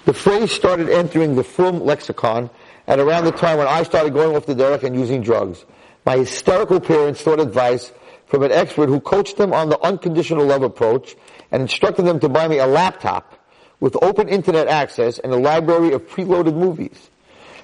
The 0.04 0.14
phrase 0.14 0.50
started 0.50 0.88
entering 0.88 1.36
the 1.36 1.44
Frum 1.44 1.84
lexicon 1.84 2.50
at 2.88 2.98
around 2.98 3.24
the 3.24 3.32
time 3.32 3.58
when 3.58 3.68
I 3.68 3.84
started 3.84 4.14
going 4.14 4.34
off 4.34 4.46
the 4.46 4.54
derech 4.54 4.82
and 4.82 4.96
using 4.96 5.22
drugs. 5.22 5.64
My 6.04 6.16
hysterical 6.16 6.80
parents 6.80 7.20
sought 7.20 7.38
advice 7.38 7.92
from 8.30 8.44
an 8.44 8.52
expert 8.52 8.88
who 8.88 9.00
coached 9.00 9.36
them 9.36 9.52
on 9.52 9.68
the 9.68 9.80
unconditional 9.80 10.46
love 10.46 10.62
approach 10.62 11.16
and 11.50 11.62
instructed 11.62 12.04
them 12.04 12.20
to 12.20 12.28
buy 12.28 12.46
me 12.46 12.58
a 12.58 12.66
laptop 12.66 13.36
with 13.80 13.96
open 14.02 14.28
internet 14.28 14.68
access 14.68 15.18
and 15.18 15.32
a 15.32 15.36
library 15.36 15.92
of 15.92 16.06
preloaded 16.06 16.54
movies. 16.54 17.10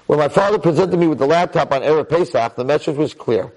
When 0.06 0.18
my 0.18 0.28
father 0.28 0.58
presented 0.58 0.98
me 0.98 1.06
with 1.06 1.18
the 1.18 1.26
laptop 1.26 1.72
on 1.72 1.82
Erev 1.82 2.08
Pesach, 2.08 2.56
the 2.56 2.64
message 2.64 2.96
was 2.96 3.14
clear. 3.14 3.52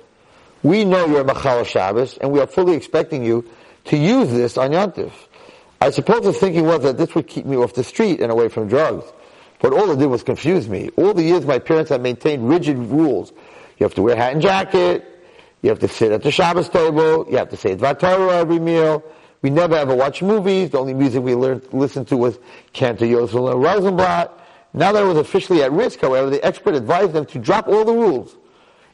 We 0.62 0.86
know 0.86 1.08
you're 1.08 1.24
Machal 1.24 1.64
Shabbos, 1.64 2.18
and 2.20 2.32
we 2.32 2.40
are 2.42 2.48
fully 2.48 2.76
expecting 2.76 3.24
you 3.24 3.50
to 3.86 3.98
use 3.98 4.30
this 4.30 4.56
on 4.56 4.72
Yontif. 4.72 5.12
I 5.82 5.90
suppose 5.90 6.26
the 6.26 6.34
thinking 6.34 6.66
was 6.66 6.84
that 6.84 6.98
this 6.98 7.16
would 7.16 7.28
keep 7.28 7.46
me 7.46 7.56
off 7.56 7.74
the 7.74 7.84
street 7.84 8.20
and 8.20 8.32
away 8.32 8.50
from 8.50 8.68
drugs. 8.68 9.06
But 9.62 9.74
all 9.74 9.90
it 9.90 9.98
did 9.98 10.08
was 10.08 10.22
confuse 10.22 10.70
me. 10.70 10.90
All 10.96 11.16
the 11.16 11.24
years 11.24 11.46
my 11.46 11.58
parents 11.58 11.90
had 11.90 12.02
maintained 12.02 12.48
rigid 12.48 12.78
rules. 12.78 13.32
You 13.80 13.86
have 13.86 13.96
to 13.96 14.04
wear 14.04 14.16
hat 14.16 14.34
and 14.34 14.42
jacket. 14.42 15.19
You 15.62 15.70
have 15.70 15.80
to 15.80 15.88
sit 15.88 16.12
at 16.12 16.24
the 16.24 16.32
Shabbos 16.32 16.70
table. 16.70 17.26
You 17.30 17.38
have 17.38 17.50
to 17.50 17.58
say 17.58 17.76
Dvar 17.76 18.00
Torah 18.00 18.38
every 18.38 18.60
meal. 18.60 19.04
We 19.42 19.50
never 19.50 19.76
ever 19.76 19.96
watched 19.96 20.22
movies. 20.22 20.70
The 20.70 20.80
only 20.80 20.94
music 20.94 21.24
we 21.24 21.36
learned, 21.36 21.74
listened 21.74 22.08
to 22.10 22.18
was 22.18 22.40
Cantor 22.74 23.06
Yossele 23.06 23.62
Rosenblatt. 23.62 24.38
Now 24.74 24.92
that 24.92 25.04
I 25.04 25.06
was 25.06 25.18
officially 25.18 25.64
at 25.64 25.72
risk, 25.72 26.00
however, 26.00 26.30
the 26.30 26.44
expert 26.46 26.76
advised 26.76 27.14
them 27.14 27.26
to 27.28 27.40
drop 27.40 27.68
all 27.68 27.84
the 27.84 27.94
rules. 27.94 28.38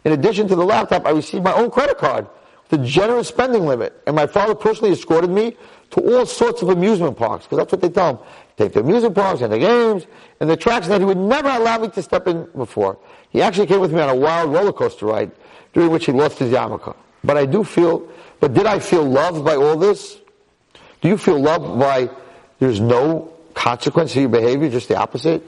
In 0.06 0.12
addition 0.12 0.48
to 0.48 0.56
the 0.56 0.64
laptop, 0.64 1.06
I 1.06 1.12
received 1.12 1.44
my 1.44 1.54
own 1.54 1.72
credit 1.72 1.98
card 1.98 2.28
with 2.70 2.80
a 2.80 2.84
generous 2.84 3.28
spending 3.28 3.66
limit. 3.66 4.02
And 4.08 4.16
my 4.16 4.28
father 4.28 4.56
personally 4.56 4.94
escorted 4.94 5.30
me 5.30 5.58
to 5.92 6.02
all 6.02 6.26
sorts 6.26 6.62
of 6.62 6.70
amusement 6.70 7.18
parks, 7.18 7.46
because 7.46 7.58
that's 7.58 7.72
what 7.72 7.82
they 7.82 7.90
tell 7.90 8.12
him. 8.12 8.20
Take 8.58 8.74
the 8.74 8.80
amusement 8.80 9.16
parks 9.16 9.42
and 9.42 9.52
the 9.52 9.60
games 9.60 10.06
and 10.40 10.50
the 10.50 10.54
attractions 10.54 10.90
that 10.90 11.02
he 11.02 11.06
would 11.06 11.18
never 11.18 11.50
allow 11.50 11.78
me 11.78 11.90
to 11.90 12.02
step 12.02 12.28
in 12.28 12.48
before. 12.56 12.98
He 13.30 13.42
actually 13.42 13.68
came 13.68 13.82
with 13.82 13.92
me 13.92 14.00
on 14.00 14.10
a 14.10 14.16
wild 14.16 14.54
roller 14.54 14.72
coaster 14.72 15.08
ride, 15.08 15.32
during 15.76 15.92
which 15.92 16.06
he 16.06 16.12
lost 16.14 16.40
his 16.40 16.52
yarmulke. 16.52 16.96
But 17.24 17.38
I 17.38 17.46
do 17.46 17.64
feel, 17.64 18.10
but 18.40 18.54
did 18.54 18.66
I 18.66 18.80
feel 18.80 19.04
loved 19.04 19.44
by 19.44 19.56
all 19.56 19.76
this? 19.76 20.18
Do 21.02 21.10
you 21.10 21.18
feel 21.18 21.40
loved 21.40 21.80
by 21.80 22.10
there's 22.60 22.80
no 22.80 23.34
consequence 23.54 24.14
to 24.14 24.22
your 24.22 24.30
behavior, 24.30 24.70
just 24.70 24.88
the 24.88 24.96
opposite? 24.96 25.44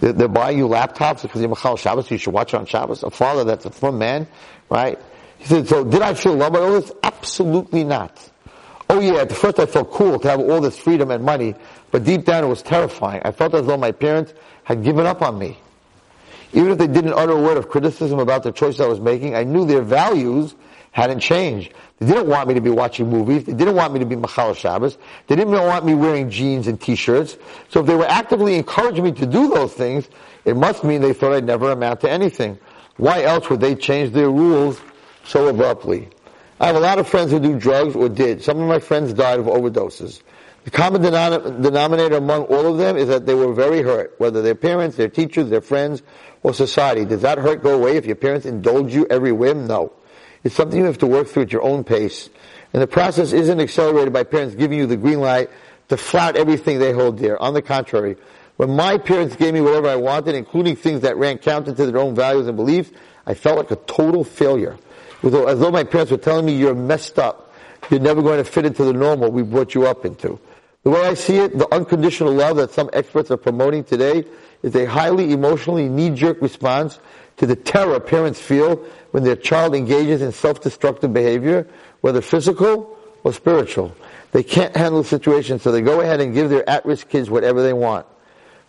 They're, 0.00 0.12
they're 0.12 0.28
buying 0.28 0.58
you 0.58 0.66
laptops 0.66 1.22
because 1.22 1.40
you're 1.40 1.48
Machal 1.48 1.76
Shabbos, 1.76 2.10
you 2.10 2.18
should 2.18 2.34
watch 2.34 2.54
on 2.54 2.66
Shabbos. 2.66 3.04
A 3.04 3.10
father 3.10 3.44
that's 3.44 3.64
a 3.64 3.70
frum 3.70 3.98
man, 3.98 4.26
right? 4.68 4.98
He 5.38 5.46
said, 5.46 5.68
so 5.68 5.84
did 5.84 6.02
I 6.02 6.14
feel 6.14 6.34
loved 6.34 6.54
by 6.54 6.60
all 6.60 6.72
this? 6.72 6.90
Absolutely 7.04 7.84
not. 7.84 8.30
Oh 8.90 8.98
yeah, 8.98 9.20
at 9.20 9.28
the 9.28 9.34
first 9.36 9.60
I 9.60 9.66
felt 9.66 9.92
cool 9.92 10.18
to 10.18 10.28
have 10.28 10.40
all 10.40 10.60
this 10.60 10.76
freedom 10.76 11.12
and 11.12 11.24
money, 11.24 11.54
but 11.92 12.02
deep 12.02 12.24
down 12.24 12.42
it 12.42 12.48
was 12.48 12.62
terrifying. 12.62 13.22
I 13.24 13.30
felt 13.30 13.54
as 13.54 13.64
though 13.66 13.76
my 13.76 13.92
parents 13.92 14.34
had 14.64 14.82
given 14.82 15.06
up 15.06 15.22
on 15.22 15.38
me. 15.38 15.56
Even 16.52 16.70
if 16.70 16.78
they 16.78 16.86
didn't 16.86 17.14
utter 17.14 17.32
a 17.32 17.40
word 17.40 17.56
of 17.56 17.68
criticism 17.68 18.18
about 18.18 18.42
the 18.42 18.52
choice 18.52 18.78
I 18.80 18.86
was 18.86 19.00
making, 19.00 19.34
I 19.34 19.44
knew 19.44 19.64
their 19.64 19.82
values 19.82 20.54
hadn't 20.90 21.20
changed. 21.20 21.72
They 21.98 22.06
didn't 22.06 22.26
want 22.26 22.48
me 22.48 22.54
to 22.54 22.60
be 22.60 22.68
watching 22.68 23.08
movies. 23.08 23.44
They 23.44 23.54
didn't 23.54 23.76
want 23.76 23.94
me 23.94 24.00
to 24.00 24.04
be 24.06 24.16
Machal 24.16 24.52
Shabbos. 24.52 24.98
They 25.28 25.36
didn't 25.36 25.52
want 25.52 25.86
me 25.86 25.94
wearing 25.94 26.28
jeans 26.28 26.66
and 26.66 26.78
t-shirts. 26.78 27.38
So 27.70 27.80
if 27.80 27.86
they 27.86 27.94
were 27.94 28.06
actively 28.06 28.56
encouraging 28.56 29.04
me 29.04 29.12
to 29.12 29.24
do 29.24 29.48
those 29.48 29.72
things, 29.72 30.08
it 30.44 30.56
must 30.56 30.84
mean 30.84 31.00
they 31.00 31.14
thought 31.14 31.32
I'd 31.32 31.44
never 31.44 31.70
amount 31.70 32.00
to 32.02 32.10
anything. 32.10 32.58
Why 32.98 33.22
else 33.22 33.48
would 33.48 33.60
they 33.60 33.74
change 33.74 34.12
their 34.12 34.30
rules 34.30 34.78
so 35.24 35.48
abruptly? 35.48 36.10
I 36.60 36.66
have 36.66 36.76
a 36.76 36.80
lot 36.80 36.98
of 36.98 37.08
friends 37.08 37.30
who 37.30 37.40
do 37.40 37.58
drugs 37.58 37.96
or 37.96 38.08
did. 38.10 38.42
Some 38.42 38.60
of 38.60 38.68
my 38.68 38.78
friends 38.78 39.14
died 39.14 39.38
of 39.38 39.46
overdoses. 39.46 40.20
The 40.64 40.70
common 40.70 41.02
denominator 41.02 42.16
among 42.16 42.44
all 42.44 42.66
of 42.66 42.78
them 42.78 42.96
is 42.96 43.08
that 43.08 43.26
they 43.26 43.34
were 43.34 43.52
very 43.52 43.82
hurt, 43.82 44.14
whether 44.18 44.42
their 44.42 44.54
parents, 44.54 44.96
their 44.96 45.08
teachers, 45.08 45.50
their 45.50 45.60
friends, 45.60 46.02
or 46.42 46.52
society. 46.54 47.04
Does 47.04 47.22
that 47.22 47.38
hurt 47.38 47.62
go 47.62 47.74
away 47.74 47.96
if 47.96 48.06
your 48.06 48.16
parents 48.16 48.46
indulge 48.46 48.94
you 48.94 49.06
every 49.10 49.32
whim? 49.32 49.66
No. 49.66 49.92
It's 50.44 50.54
something 50.54 50.78
you 50.78 50.86
have 50.86 50.98
to 50.98 51.06
work 51.06 51.28
through 51.28 51.44
at 51.44 51.52
your 51.52 51.62
own 51.62 51.84
pace. 51.84 52.28
And 52.72 52.82
the 52.82 52.86
process 52.86 53.32
isn't 53.32 53.60
accelerated 53.60 54.12
by 54.12 54.24
parents 54.24 54.54
giving 54.54 54.78
you 54.78 54.86
the 54.86 54.96
green 54.96 55.20
light 55.20 55.50
to 55.88 55.96
flout 55.96 56.36
everything 56.36 56.78
they 56.78 56.92
hold 56.92 57.18
dear. 57.18 57.36
On 57.36 57.54
the 57.54 57.62
contrary, 57.62 58.16
when 58.56 58.74
my 58.74 58.98
parents 58.98 59.36
gave 59.36 59.54
me 59.54 59.60
whatever 59.60 59.88
I 59.88 59.96
wanted, 59.96 60.34
including 60.34 60.76
things 60.76 61.02
that 61.02 61.16
ran 61.16 61.38
counter 61.38 61.74
to 61.74 61.86
their 61.86 62.00
own 62.00 62.14
values 62.14 62.46
and 62.46 62.56
beliefs, 62.56 62.90
I 63.26 63.34
felt 63.34 63.58
like 63.58 63.70
a 63.70 63.76
total 63.76 64.24
failure 64.24 64.76
as 65.22 65.60
though 65.60 65.70
my 65.70 65.84
parents 65.84 66.10
were 66.10 66.18
telling 66.18 66.46
me 66.46 66.56
you're 66.56 66.74
messed 66.74 67.18
up. 67.18 67.54
You're 67.90 68.00
never 68.00 68.22
going 68.22 68.38
to 68.38 68.44
fit 68.44 68.64
into 68.64 68.84
the 68.84 68.92
normal 68.92 69.30
we 69.30 69.42
brought 69.42 69.74
you 69.74 69.86
up 69.86 70.04
into. 70.04 70.38
The 70.82 70.90
way 70.90 71.00
I 71.02 71.14
see 71.14 71.38
it, 71.38 71.56
the 71.56 71.72
unconditional 71.72 72.32
love 72.32 72.56
that 72.56 72.72
some 72.72 72.90
experts 72.92 73.30
are 73.30 73.36
promoting 73.36 73.84
today 73.84 74.24
is 74.62 74.74
a 74.74 74.84
highly 74.84 75.32
emotionally 75.32 75.88
knee-jerk 75.88 76.40
response 76.40 76.98
to 77.38 77.46
the 77.46 77.56
terror 77.56 77.98
parents 78.00 78.40
feel 78.40 78.76
when 79.10 79.24
their 79.24 79.36
child 79.36 79.74
engages 79.74 80.22
in 80.22 80.32
self-destructive 80.32 81.12
behavior, 81.12 81.66
whether 82.00 82.20
physical 82.20 82.96
or 83.24 83.32
spiritual. 83.32 83.94
They 84.32 84.42
can't 84.42 84.74
handle 84.76 85.02
the 85.02 85.08
situation, 85.08 85.58
so 85.58 85.72
they 85.72 85.82
go 85.82 86.00
ahead 86.00 86.20
and 86.20 86.34
give 86.34 86.50
their 86.50 86.68
at-risk 86.68 87.08
kids 87.08 87.28
whatever 87.28 87.62
they 87.62 87.72
want. 87.72 88.06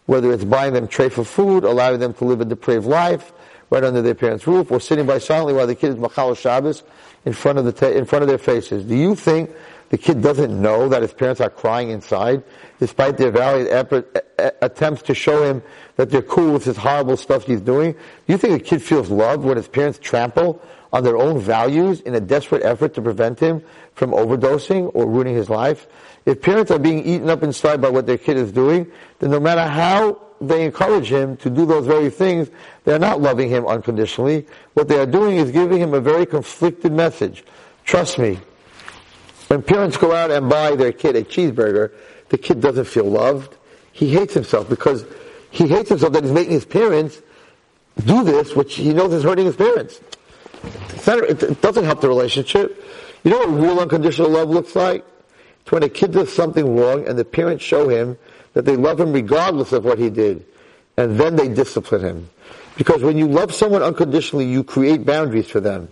Whether 0.06 0.34
it's 0.34 0.44
buying 0.44 0.74
them 0.74 0.88
treife 0.88 1.26
food, 1.26 1.64
allowing 1.64 2.00
them 2.00 2.14
to 2.16 2.26
live 2.26 2.42
a 2.42 2.46
depraved 2.46 2.86
life, 2.86 3.32
right 3.70 3.84
under 3.84 4.02
their 4.02 4.16
parents' 4.16 4.46
roof, 4.46 4.72
or 4.72 4.80
sitting 4.80 5.06
by 5.06 5.18
silently 5.18 5.54
while 5.54 5.66
the 5.66 5.76
kid 5.76 5.92
is 5.92 5.98
Machal 5.98 6.36
Shabbos 6.36 6.84
in 7.26 7.34
front 7.34 7.58
of 7.58 7.66
the 7.66 7.98
in 7.98 8.06
front 8.06 8.22
of 8.22 8.28
their 8.28 8.38
faces. 8.38 8.84
Do 8.84 8.96
you 8.96 9.16
think 9.16 9.50
the 9.94 10.00
kid 10.00 10.24
doesn't 10.24 10.60
know 10.60 10.90
that 10.90 11.04
his 11.04 11.14
parents 11.14 11.40
are 11.40 11.52
crying 11.52 11.92
inside, 11.92 12.42
despite 12.80 13.16
their 13.16 13.30
valiant 13.30 13.70
effort, 13.70 14.26
attempts 14.64 15.04
to 15.04 15.14
show 15.14 15.44
him 15.44 15.62
that 15.98 16.10
they're 16.10 16.24
cool 16.24 16.54
with 16.54 16.66
this 16.66 16.78
horrible 16.78 17.16
stuff 17.16 17.44
he's 17.44 17.62
doing? 17.62 17.92
Do 17.92 18.00
you 18.26 18.40
think 18.40 18.60
a 18.60 18.64
kid 18.64 18.82
feels 18.82 19.12
loved 19.12 19.44
when 19.44 19.56
his 19.56 19.68
parents 19.68 20.00
trample 20.00 20.60
on 20.92 21.04
their 21.04 21.16
own 21.16 21.40
values 21.40 22.02
in 22.02 22.16
a 22.16 22.20
desperate 22.20 22.64
effort 22.64 22.96
to 22.96 23.04
prevent 23.04 23.40
him 23.40 23.62
from 23.94 24.14
overdosing 24.14 24.90
or 24.96 25.06
ruining 25.06 25.36
his 25.36 25.52
life? 25.52 25.86
If 26.26 26.42
parents 26.42 26.72
are 26.72 26.80
being 26.80 27.06
eaten 27.06 27.30
up 27.30 27.44
inside 27.44 27.80
by 27.80 27.90
what 27.90 28.08
their 28.08 28.18
kid 28.18 28.38
is 28.38 28.52
doing, 28.52 28.92
then 29.20 29.30
no 29.30 29.40
matter 29.40 29.62
how 29.62 30.20
they 30.42 30.66
encourage 30.66 31.12
him 31.12 31.38
to 31.38 31.52
do 31.52 31.68
those 31.68 31.86
very 31.86 32.10
things, 32.10 32.50
they're 32.84 32.98
not 32.98 33.22
loving 33.22 33.48
him 33.48 33.68
unconditionally. 33.68 34.48
What 34.74 34.88
they 34.88 34.98
are 34.98 35.06
doing 35.06 35.38
is 35.38 35.52
giving 35.52 35.80
him 35.80 35.94
a 35.94 36.02
very 36.02 36.26
conflicted 36.26 36.94
message. 36.94 37.44
Trust 37.86 38.18
me, 38.18 38.40
when 39.48 39.62
parents 39.62 39.98
go 39.98 40.14
out 40.14 40.32
and 40.32 40.50
buy 40.50 40.76
their 40.76 40.92
kid 40.92 41.16
a 41.16 41.24
cheeseburger, 41.24 41.92
the 42.30 42.38
kid 42.38 42.62
doesn't 42.62 42.86
feel 42.86 43.06
loved. 43.06 43.56
He 43.92 44.10
hates 44.10 44.34
himself 44.34 44.70
because 44.70 45.06
he 45.52 45.68
hates 45.68 45.90
himself 45.90 46.14
that 46.14 46.24
he's 46.24 46.34
making 46.34 46.54
his 46.54 46.66
parents 46.66 47.22
do 48.06 48.24
this, 48.24 48.56
which 48.56 48.76
he 48.76 48.94
knows 48.94 49.14
is 49.14 49.24
hurting 49.24 49.46
his 49.46 49.56
parents. 49.56 50.02
Not, 51.06 51.20
it 51.20 51.62
doesn't 51.62 51.84
help 51.84 52.02
the 52.02 52.08
relationship. 52.08 52.84
You 53.24 53.32
know 53.32 53.40
what 53.40 53.50
real 53.50 53.80
unconditional 53.80 54.30
love 54.30 54.50
looks 54.50 54.76
like? 54.76 55.06
It's 55.62 55.72
when 55.72 55.84
a 55.84 55.90
kid 55.90 56.12
does 56.12 56.34
something 56.34 56.76
wrong 56.76 57.08
and 57.08 57.18
the 57.18 57.26
parents 57.26 57.64
show 57.64 57.88
him 57.88 58.18
that 58.54 58.66
they 58.66 58.76
love 58.76 59.00
him 59.00 59.14
regardless 59.14 59.72
of 59.72 59.86
what 59.86 60.00
he 60.00 60.10
did. 60.10 60.46
and 60.98 61.20
then 61.20 61.36
they 61.36 61.48
discipline 61.48 62.02
him. 62.02 62.30
Because 62.78 63.04
when 63.04 63.18
you 63.18 63.28
love 63.28 63.54
someone 63.54 63.82
unconditionally, 63.82 64.46
you 64.46 64.64
create 64.64 65.06
boundaries 65.06 65.48
for 65.48 65.60
them. 65.60 65.90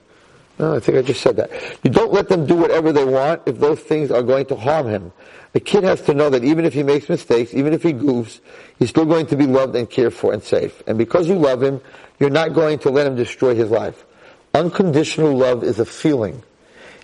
No, 0.59 0.75
I 0.75 0.79
think 0.79 0.97
I 0.97 1.01
just 1.01 1.21
said 1.21 1.37
that. 1.37 1.51
You 1.83 1.89
don't 1.89 2.13
let 2.13 2.29
them 2.29 2.45
do 2.45 2.55
whatever 2.55 2.91
they 2.91 3.05
want 3.05 3.41
if 3.45 3.59
those 3.59 3.79
things 3.79 4.11
are 4.11 4.21
going 4.21 4.45
to 4.47 4.55
harm 4.55 4.87
him. 4.87 5.11
A 5.53 5.59
kid 5.59 5.83
has 5.83 6.01
to 6.03 6.13
know 6.13 6.29
that 6.29 6.43
even 6.43 6.65
if 6.65 6.73
he 6.73 6.83
makes 6.83 7.09
mistakes, 7.09 7.53
even 7.53 7.73
if 7.73 7.83
he 7.83 7.93
goofs, 7.93 8.39
he's 8.79 8.89
still 8.89 9.05
going 9.05 9.25
to 9.27 9.35
be 9.35 9.47
loved 9.47 9.75
and 9.75 9.89
cared 9.89 10.13
for 10.13 10.33
and 10.33 10.43
safe. 10.43 10.81
And 10.87 10.97
because 10.97 11.27
you 11.27 11.35
love 11.35 11.61
him, 11.61 11.81
you're 12.19 12.29
not 12.29 12.53
going 12.53 12.79
to 12.79 12.89
let 12.89 13.07
him 13.07 13.15
destroy 13.15 13.55
his 13.55 13.69
life. 13.69 14.05
Unconditional 14.53 15.35
love 15.35 15.63
is 15.63 15.79
a 15.79 15.85
feeling. 15.85 16.43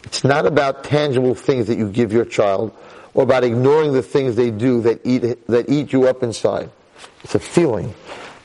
It's 0.03 0.23
not 0.23 0.45
about 0.45 0.83
tangible 0.83 1.35
things 1.35 1.67
that 1.67 1.77
you 1.77 1.89
give 1.89 2.13
your 2.13 2.25
child 2.25 2.75
or 3.13 3.23
about 3.23 3.43
ignoring 3.43 3.93
the 3.93 4.03
things 4.03 4.35
they 4.35 4.51
do 4.51 4.81
that 4.81 5.01
eat, 5.03 5.47
that 5.47 5.69
eat 5.69 5.91
you 5.91 6.07
up 6.07 6.23
inside. 6.23 6.69
It's 7.23 7.35
a 7.35 7.39
feeling. 7.39 7.93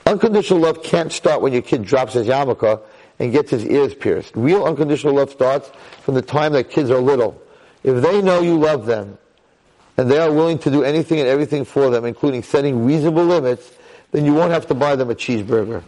Unconditional 0.07 0.61
love 0.61 0.83
can't 0.83 1.13
start 1.13 1.43
when 1.43 1.53
your 1.53 1.63
kid 1.63 1.85
drops 1.85 2.15
his 2.15 2.27
yarmulke 2.27 2.81
and 3.19 3.33
gets 3.33 3.51
his 3.51 3.65
ears 3.65 3.95
pierced. 3.95 4.35
Real 4.37 4.65
unconditional 4.65 5.15
love 5.15 5.31
starts 5.31 5.71
from 6.03 6.15
the 6.15 6.23
time 6.23 6.53
that 6.53 6.71
kids 6.71 6.91
are 6.91 7.01
little. 7.01 7.41
If 7.85 8.03
they 8.03 8.23
know 8.23 8.41
you 8.41 8.59
love 8.59 8.87
them, 8.87 9.19
and 9.97 10.11
they 10.11 10.19
are 10.19 10.33
willing 10.33 10.59
to 10.59 10.71
do 10.71 10.83
anything 10.85 11.21
and 11.21 11.29
everything 11.29 11.65
for 11.65 11.91
them, 11.91 12.05
including 12.05 12.43
setting 12.43 12.85
reasonable 12.85 13.25
limits, 13.25 13.73
then 14.11 14.25
you 14.25 14.35
won't 14.35 14.53
have 14.53 14.67
to 14.69 14.75
buy 14.75 14.97
them 14.97 15.11
a 15.11 15.15
cheeseburger 15.15 15.83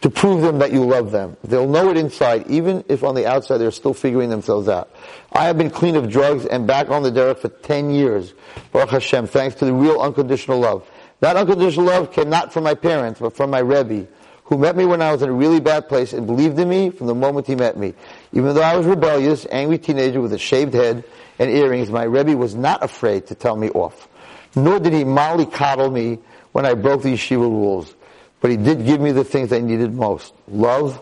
to 0.00 0.08
prove 0.08 0.40
them 0.40 0.58
that 0.58 0.72
you 0.72 0.84
love 0.84 1.10
them. 1.10 1.36
They'll 1.44 1.68
know 1.68 1.90
it 1.90 1.96
inside, 1.96 2.46
even 2.46 2.84
if 2.88 3.04
on 3.04 3.14
the 3.14 3.26
outside 3.26 3.58
they're 3.58 3.70
still 3.70 3.92
figuring 3.92 4.30
themselves 4.30 4.68
out. 4.68 4.94
I 5.32 5.44
have 5.44 5.58
been 5.58 5.70
clean 5.70 5.96
of 5.96 6.08
drugs 6.08 6.46
and 6.46 6.66
back 6.66 6.88
on 6.88 7.02
the 7.02 7.12
derech 7.12 7.38
for 7.38 7.48
10 7.48 7.90
years, 7.90 8.32
Baruch 8.72 8.90
Hashem, 8.90 9.26
thanks 9.26 9.56
to 9.56 9.66
the 9.66 9.74
real 9.74 10.00
unconditional 10.00 10.58
love. 10.58 10.88
That 11.20 11.36
unconditional 11.36 11.86
love 11.86 12.12
came 12.12 12.30
not 12.30 12.52
from 12.52 12.64
my 12.64 12.74
parents, 12.74 13.20
but 13.20 13.36
from 13.36 13.50
my 13.50 13.58
Rebbe, 13.58 14.06
who 14.50 14.58
met 14.58 14.76
me 14.76 14.84
when 14.84 15.00
I 15.00 15.12
was 15.12 15.22
in 15.22 15.28
a 15.28 15.32
really 15.32 15.60
bad 15.60 15.88
place 15.88 16.12
and 16.12 16.26
believed 16.26 16.58
in 16.58 16.68
me 16.68 16.90
from 16.90 17.06
the 17.06 17.14
moment 17.14 17.46
he 17.46 17.54
met 17.54 17.78
me. 17.78 17.94
Even 18.32 18.52
though 18.54 18.62
I 18.62 18.76
was 18.76 18.84
rebellious, 18.84 19.46
angry 19.48 19.78
teenager 19.78 20.20
with 20.20 20.32
a 20.32 20.38
shaved 20.38 20.74
head 20.74 21.04
and 21.38 21.50
earrings, 21.50 21.88
my 21.88 22.02
Rebbe 22.02 22.36
was 22.36 22.56
not 22.56 22.82
afraid 22.82 23.28
to 23.28 23.36
tell 23.36 23.54
me 23.54 23.70
off. 23.70 24.08
Nor 24.56 24.80
did 24.80 24.92
he 24.92 25.04
mollycoddle 25.04 25.92
me 25.92 26.18
when 26.50 26.66
I 26.66 26.74
broke 26.74 27.02
the 27.02 27.14
yeshiva 27.14 27.42
rules. 27.42 27.94
But 28.40 28.50
he 28.50 28.56
did 28.56 28.84
give 28.84 29.00
me 29.00 29.12
the 29.12 29.22
things 29.22 29.52
I 29.52 29.60
needed 29.60 29.94
most. 29.94 30.34
Love, 30.48 31.00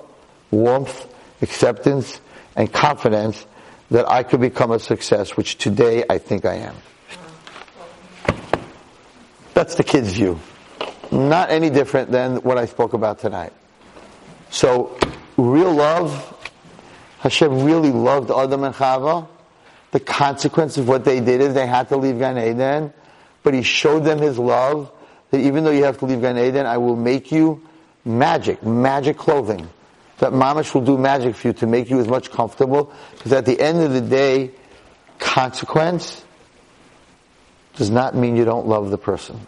warmth, 0.51 1.07
acceptance, 1.41 2.21
and 2.55 2.71
confidence 2.71 3.47
that 3.91 4.07
I 4.11 4.25
could 4.25 4.43
become 4.43 4.73
a 4.73 4.79
success, 4.79 5.39
which 5.39 5.57
today 5.57 6.05
I 6.11 6.19
think 6.19 6.45
I 6.45 6.57
am. 6.57 6.77
That's 9.55 9.77
the 9.77 9.85
kid's 9.85 10.13
view. 10.13 10.39
Not 11.11 11.51
any 11.51 11.71
different 11.71 12.11
than 12.11 12.37
what 12.37 12.59
I 12.59 12.67
spoke 12.67 12.93
about 12.93 13.19
tonight. 13.19 13.53
So, 14.51 14.99
real 15.37 15.73
love, 15.73 16.35
Hashem 17.21 17.65
really 17.65 17.93
loved 17.93 18.31
Adam 18.31 18.65
and 18.65 18.75
Chava. 18.75 19.27
The 19.91 20.01
consequence 20.01 20.77
of 20.77 20.87
what 20.87 21.05
they 21.05 21.21
did 21.21 21.41
is 21.41 21.55
they 21.55 21.67
had 21.67 21.89
to 21.89 21.97
leave 21.97 22.19
Gan 22.19 22.39
Eden, 22.39 22.93
but 23.43 23.55
He 23.55 23.63
showed 23.63 24.05
them 24.05 24.19
His 24.19 24.39
love, 24.39 24.93
that 25.31 25.41
even 25.41 25.65
though 25.65 25.71
you 25.71 25.85
have 25.85 25.99
to 25.99 26.07
leave 26.07 26.21
Gan 26.21 26.39
Eden, 26.39 26.67
I 26.67 26.77
will 26.77 26.97
make 26.97 27.33
you 27.33 27.67
magic, 28.05 28.63
magic 28.63 29.17
clothing. 29.17 29.69
That 30.19 30.33
Mamash 30.33 30.75
will 30.75 30.85
do 30.85 30.99
magic 30.99 31.37
for 31.37 31.49
you 31.49 31.53
to 31.55 31.67
make 31.67 31.89
you 31.91 32.01
as 32.01 32.09
much 32.09 32.31
comfortable, 32.31 32.93
because 33.13 33.33
at 33.33 33.47
the 33.47 33.59
end 33.59 33.81
of 33.81 33.93
the 33.93 34.01
day, 34.01 34.51
consequence 35.19 36.25
does 37.77 37.91
not 37.91 38.15
mean 38.15 38.37
you 38.37 38.45
don't 38.45 38.67
love 38.67 38.91
the 38.91 38.99
person. 38.99 39.47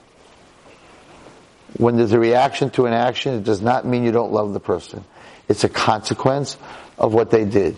When 1.76 1.96
there's 1.96 2.12
a 2.12 2.18
reaction 2.18 2.70
to 2.70 2.86
an 2.86 2.92
action, 2.92 3.34
it 3.34 3.44
does 3.44 3.60
not 3.60 3.86
mean 3.86 4.04
you 4.04 4.12
don't 4.12 4.32
love 4.32 4.52
the 4.52 4.60
person. 4.60 5.04
It's 5.48 5.64
a 5.64 5.68
consequence 5.68 6.56
of 6.98 7.14
what 7.14 7.30
they 7.30 7.44
did. 7.44 7.76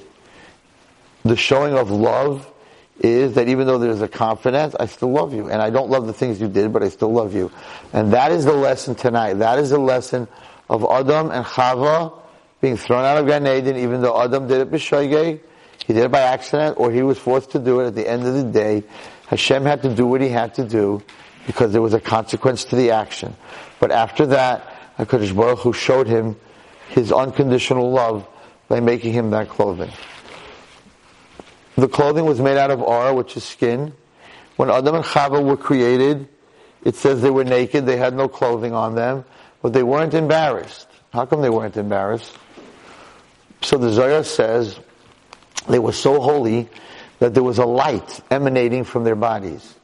The 1.24 1.36
showing 1.36 1.74
of 1.74 1.90
love 1.90 2.48
is 3.00 3.34
that 3.34 3.48
even 3.48 3.66
though 3.66 3.78
there's 3.78 4.02
a 4.02 4.08
confidence, 4.08 4.74
I 4.78 4.86
still 4.86 5.10
love 5.10 5.34
you. 5.34 5.48
And 5.48 5.60
I 5.60 5.70
don't 5.70 5.90
love 5.90 6.06
the 6.06 6.12
things 6.12 6.40
you 6.40 6.48
did, 6.48 6.72
but 6.72 6.82
I 6.82 6.88
still 6.88 7.12
love 7.12 7.34
you. 7.34 7.50
And 7.92 8.12
that 8.12 8.32
is 8.32 8.44
the 8.44 8.52
lesson 8.52 8.94
tonight. 8.94 9.34
That 9.34 9.58
is 9.58 9.70
the 9.70 9.78
lesson 9.78 10.28
of 10.68 10.84
Adam 10.90 11.30
and 11.30 11.44
Chava 11.44 12.18
being 12.60 12.76
thrown 12.76 13.04
out 13.04 13.18
of 13.18 13.26
Gan 13.26 13.46
Eden, 13.46 13.76
even 13.76 14.02
though 14.02 14.20
Adam 14.22 14.46
did 14.46 14.60
it 14.60 14.70
b'shoigeg, 14.70 15.40
he 15.84 15.92
did 15.92 16.04
it 16.04 16.10
by 16.12 16.20
accident, 16.20 16.78
or 16.78 16.92
he 16.92 17.02
was 17.02 17.18
forced 17.18 17.50
to 17.50 17.58
do 17.58 17.80
it 17.80 17.88
at 17.88 17.94
the 17.94 18.08
end 18.08 18.24
of 18.24 18.34
the 18.34 18.44
day. 18.44 18.84
Hashem 19.26 19.64
had 19.64 19.82
to 19.82 19.92
do 19.94 20.06
what 20.06 20.20
he 20.20 20.28
had 20.28 20.54
to 20.54 20.64
do 20.64 21.02
because 21.46 21.72
there 21.72 21.82
was 21.82 21.94
a 21.94 22.00
consequence 22.00 22.64
to 22.66 22.76
the 22.76 22.90
action. 22.90 23.36
But 23.80 23.90
after 23.90 24.26
that, 24.26 24.96
HaKadosh 24.98 25.34
Baruch 25.34 25.60
Hu 25.60 25.72
showed 25.72 26.06
him 26.06 26.36
his 26.90 27.10
unconditional 27.10 27.90
love 27.90 28.26
by 28.68 28.80
making 28.80 29.12
him 29.12 29.30
that 29.30 29.48
clothing. 29.48 29.90
The 31.76 31.88
clothing 31.88 32.26
was 32.26 32.40
made 32.40 32.58
out 32.58 32.70
of 32.70 32.82
ar, 32.82 33.14
which 33.14 33.36
is 33.36 33.44
skin. 33.44 33.94
When 34.56 34.70
Adam 34.70 34.96
and 34.96 35.04
Chava 35.04 35.42
were 35.42 35.56
created, 35.56 36.28
it 36.84 36.94
says 36.96 37.22
they 37.22 37.30
were 37.30 37.44
naked, 37.44 37.86
they 37.86 37.96
had 37.96 38.14
no 38.14 38.28
clothing 38.28 38.74
on 38.74 38.94
them, 38.94 39.24
but 39.62 39.72
they 39.72 39.82
weren't 39.82 40.14
embarrassed. 40.14 40.88
How 41.12 41.26
come 41.26 41.40
they 41.42 41.50
weren't 41.50 41.76
embarrassed? 41.76 42.32
So 43.62 43.78
the 43.78 43.90
Zohar 43.90 44.24
says 44.24 44.78
they 45.68 45.78
were 45.78 45.92
so 45.92 46.20
holy 46.20 46.68
that 47.20 47.34
there 47.34 47.42
was 47.42 47.58
a 47.58 47.66
light 47.66 48.20
emanating 48.30 48.84
from 48.84 49.04
their 49.04 49.14
bodies. 49.14 49.74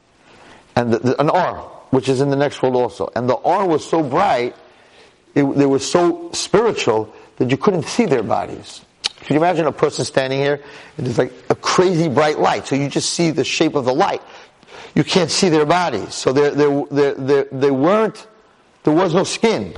And 0.79 0.93
the, 0.93 0.99
the, 0.99 1.21
an 1.21 1.29
R, 1.29 1.57
which 1.89 2.07
is 2.07 2.21
in 2.21 2.29
the 2.29 2.37
next 2.37 2.61
world 2.61 2.77
also. 2.77 3.11
And 3.13 3.29
the 3.29 3.35
R 3.35 3.67
was 3.67 3.85
so 3.85 4.01
bright, 4.01 4.55
it, 5.35 5.43
they 5.43 5.65
were 5.65 5.79
so 5.79 6.31
spiritual 6.31 7.13
that 7.35 7.51
you 7.51 7.57
couldn't 7.57 7.83
see 7.83 8.05
their 8.05 8.23
bodies. 8.23 8.79
Can 9.19 9.35
you 9.35 9.41
imagine 9.41 9.67
a 9.67 9.73
person 9.73 10.05
standing 10.05 10.39
here 10.39 10.63
and 10.97 11.05
there's 11.05 11.17
like 11.17 11.33
a 11.49 11.55
crazy 11.55 12.07
bright 12.07 12.39
light, 12.39 12.65
so 12.65 12.75
you 12.75 12.87
just 12.87 13.09
see 13.09 13.31
the 13.31 13.43
shape 13.43 13.75
of 13.75 13.83
the 13.83 13.93
light. 13.93 14.21
You 14.95 15.03
can't 15.03 15.29
see 15.29 15.49
their 15.49 15.65
bodies. 15.65 16.15
So 16.15 16.31
they 16.31 16.49
they 16.51 17.13
they 17.19 17.43
they 17.51 17.71
weren't, 17.71 18.25
there 18.83 18.93
was 18.93 19.13
no 19.13 19.25
skin. 19.25 19.75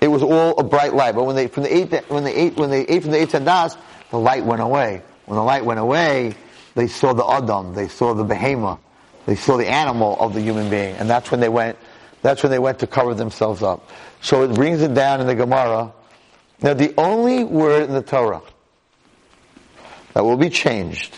It 0.00 0.06
was 0.06 0.22
all 0.22 0.56
a 0.56 0.62
bright 0.62 0.94
light. 0.94 1.16
But 1.16 1.24
when 1.24 1.34
they, 1.34 1.48
from 1.48 1.64
the 1.64 1.76
eight, 1.76 1.92
when 2.08 2.22
they 2.22 2.34
ate, 2.34 2.56
when 2.56 2.70
they 2.70 2.86
ate 2.86 3.02
from 3.02 3.10
the 3.10 3.18
Eitz 3.18 3.34
HaDaas, 3.38 3.76
the 4.10 4.18
light 4.18 4.44
went 4.44 4.62
away. 4.62 5.02
When 5.26 5.36
the 5.36 5.42
light 5.42 5.64
went 5.64 5.80
away, 5.80 6.34
they 6.76 6.86
saw 6.86 7.12
the 7.12 7.26
Adam, 7.26 7.74
they 7.74 7.88
saw 7.88 8.14
the 8.14 8.22
behemoth, 8.24 8.78
they 9.28 9.34
saw 9.34 9.58
the 9.58 9.68
animal 9.68 10.18
of 10.18 10.32
the 10.32 10.40
human 10.40 10.70
being, 10.70 10.94
and 10.94 11.10
that's 11.10 11.30
when 11.30 11.40
they 11.40 11.50
went. 11.50 11.76
That's 12.22 12.42
when 12.42 12.50
they 12.50 12.58
went 12.58 12.78
to 12.78 12.86
cover 12.86 13.12
themselves 13.12 13.62
up. 13.62 13.90
So 14.22 14.42
it 14.42 14.54
brings 14.54 14.80
it 14.80 14.94
down 14.94 15.20
in 15.20 15.26
the 15.26 15.34
Gemara. 15.34 15.92
Now 16.62 16.72
the 16.72 16.94
only 16.96 17.44
word 17.44 17.82
in 17.82 17.92
the 17.92 18.00
Torah 18.00 18.40
that 20.14 20.24
will 20.24 20.38
be 20.38 20.48
changed 20.48 21.14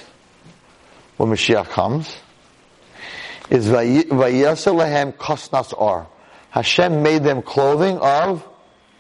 when 1.19 1.29
Mashiach 1.29 1.67
comes 1.67 2.13
is 3.49 3.69
Vayasalahem 3.69 5.13
Kosnas 5.15 5.73
Or. 5.79 6.09
Hashem 6.51 7.05
made 7.05 7.23
them 7.23 7.43
clothing 7.43 7.97
of 7.99 8.45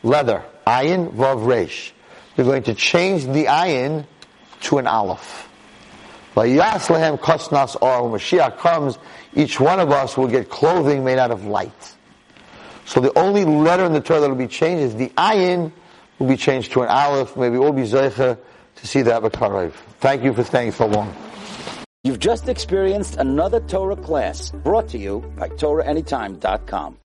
leather. 0.04 0.44
Ayin 0.68 1.12
Vav 1.14 1.44
Resh. 1.44 1.92
They're 2.36 2.44
going 2.44 2.62
to 2.62 2.74
change 2.74 3.24
the 3.24 3.46
ayin 3.46 4.06
to 4.60 4.78
an 4.78 4.86
aleph. 4.86 5.49
Vayasalahem 6.34 7.18
Kosnas 7.18 7.76
Or. 7.80 8.08
When 8.08 8.20
Mashiach 8.20 8.58
comes, 8.58 8.98
each 9.34 9.58
one 9.60 9.80
of 9.80 9.90
us 9.90 10.16
will 10.16 10.28
get 10.28 10.48
clothing 10.48 11.04
made 11.04 11.18
out 11.18 11.30
of 11.30 11.44
light. 11.44 11.96
So 12.84 13.00
the 13.00 13.16
only 13.18 13.44
letter 13.44 13.84
in 13.84 13.92
the 13.92 14.00
Torah 14.00 14.20
that 14.20 14.28
will 14.28 14.36
be 14.36 14.48
changed 14.48 14.82
is 14.82 14.96
the 14.96 15.10
ayin 15.10 15.72
will 16.18 16.28
be 16.28 16.36
changed 16.36 16.72
to 16.72 16.82
an 16.82 16.88
aleph. 16.88 17.36
Maybe 17.36 17.56
we'll 17.58 17.72
be 17.72 17.82
zeicha 17.82 18.38
to 18.76 18.86
see 18.86 19.02
that 19.02 19.22
b'karev. 19.22 19.72
Thank 20.00 20.24
you 20.24 20.32
for 20.32 20.44
staying 20.44 20.72
so 20.72 20.86
long. 20.86 21.14
You've 22.02 22.18
just 22.18 22.48
experienced 22.48 23.16
another 23.16 23.60
Torah 23.60 23.96
class 23.96 24.50
brought 24.50 24.88
to 24.88 24.98
you 24.98 25.20
by 25.36 25.50
TorahAnytime.com. 25.50 26.96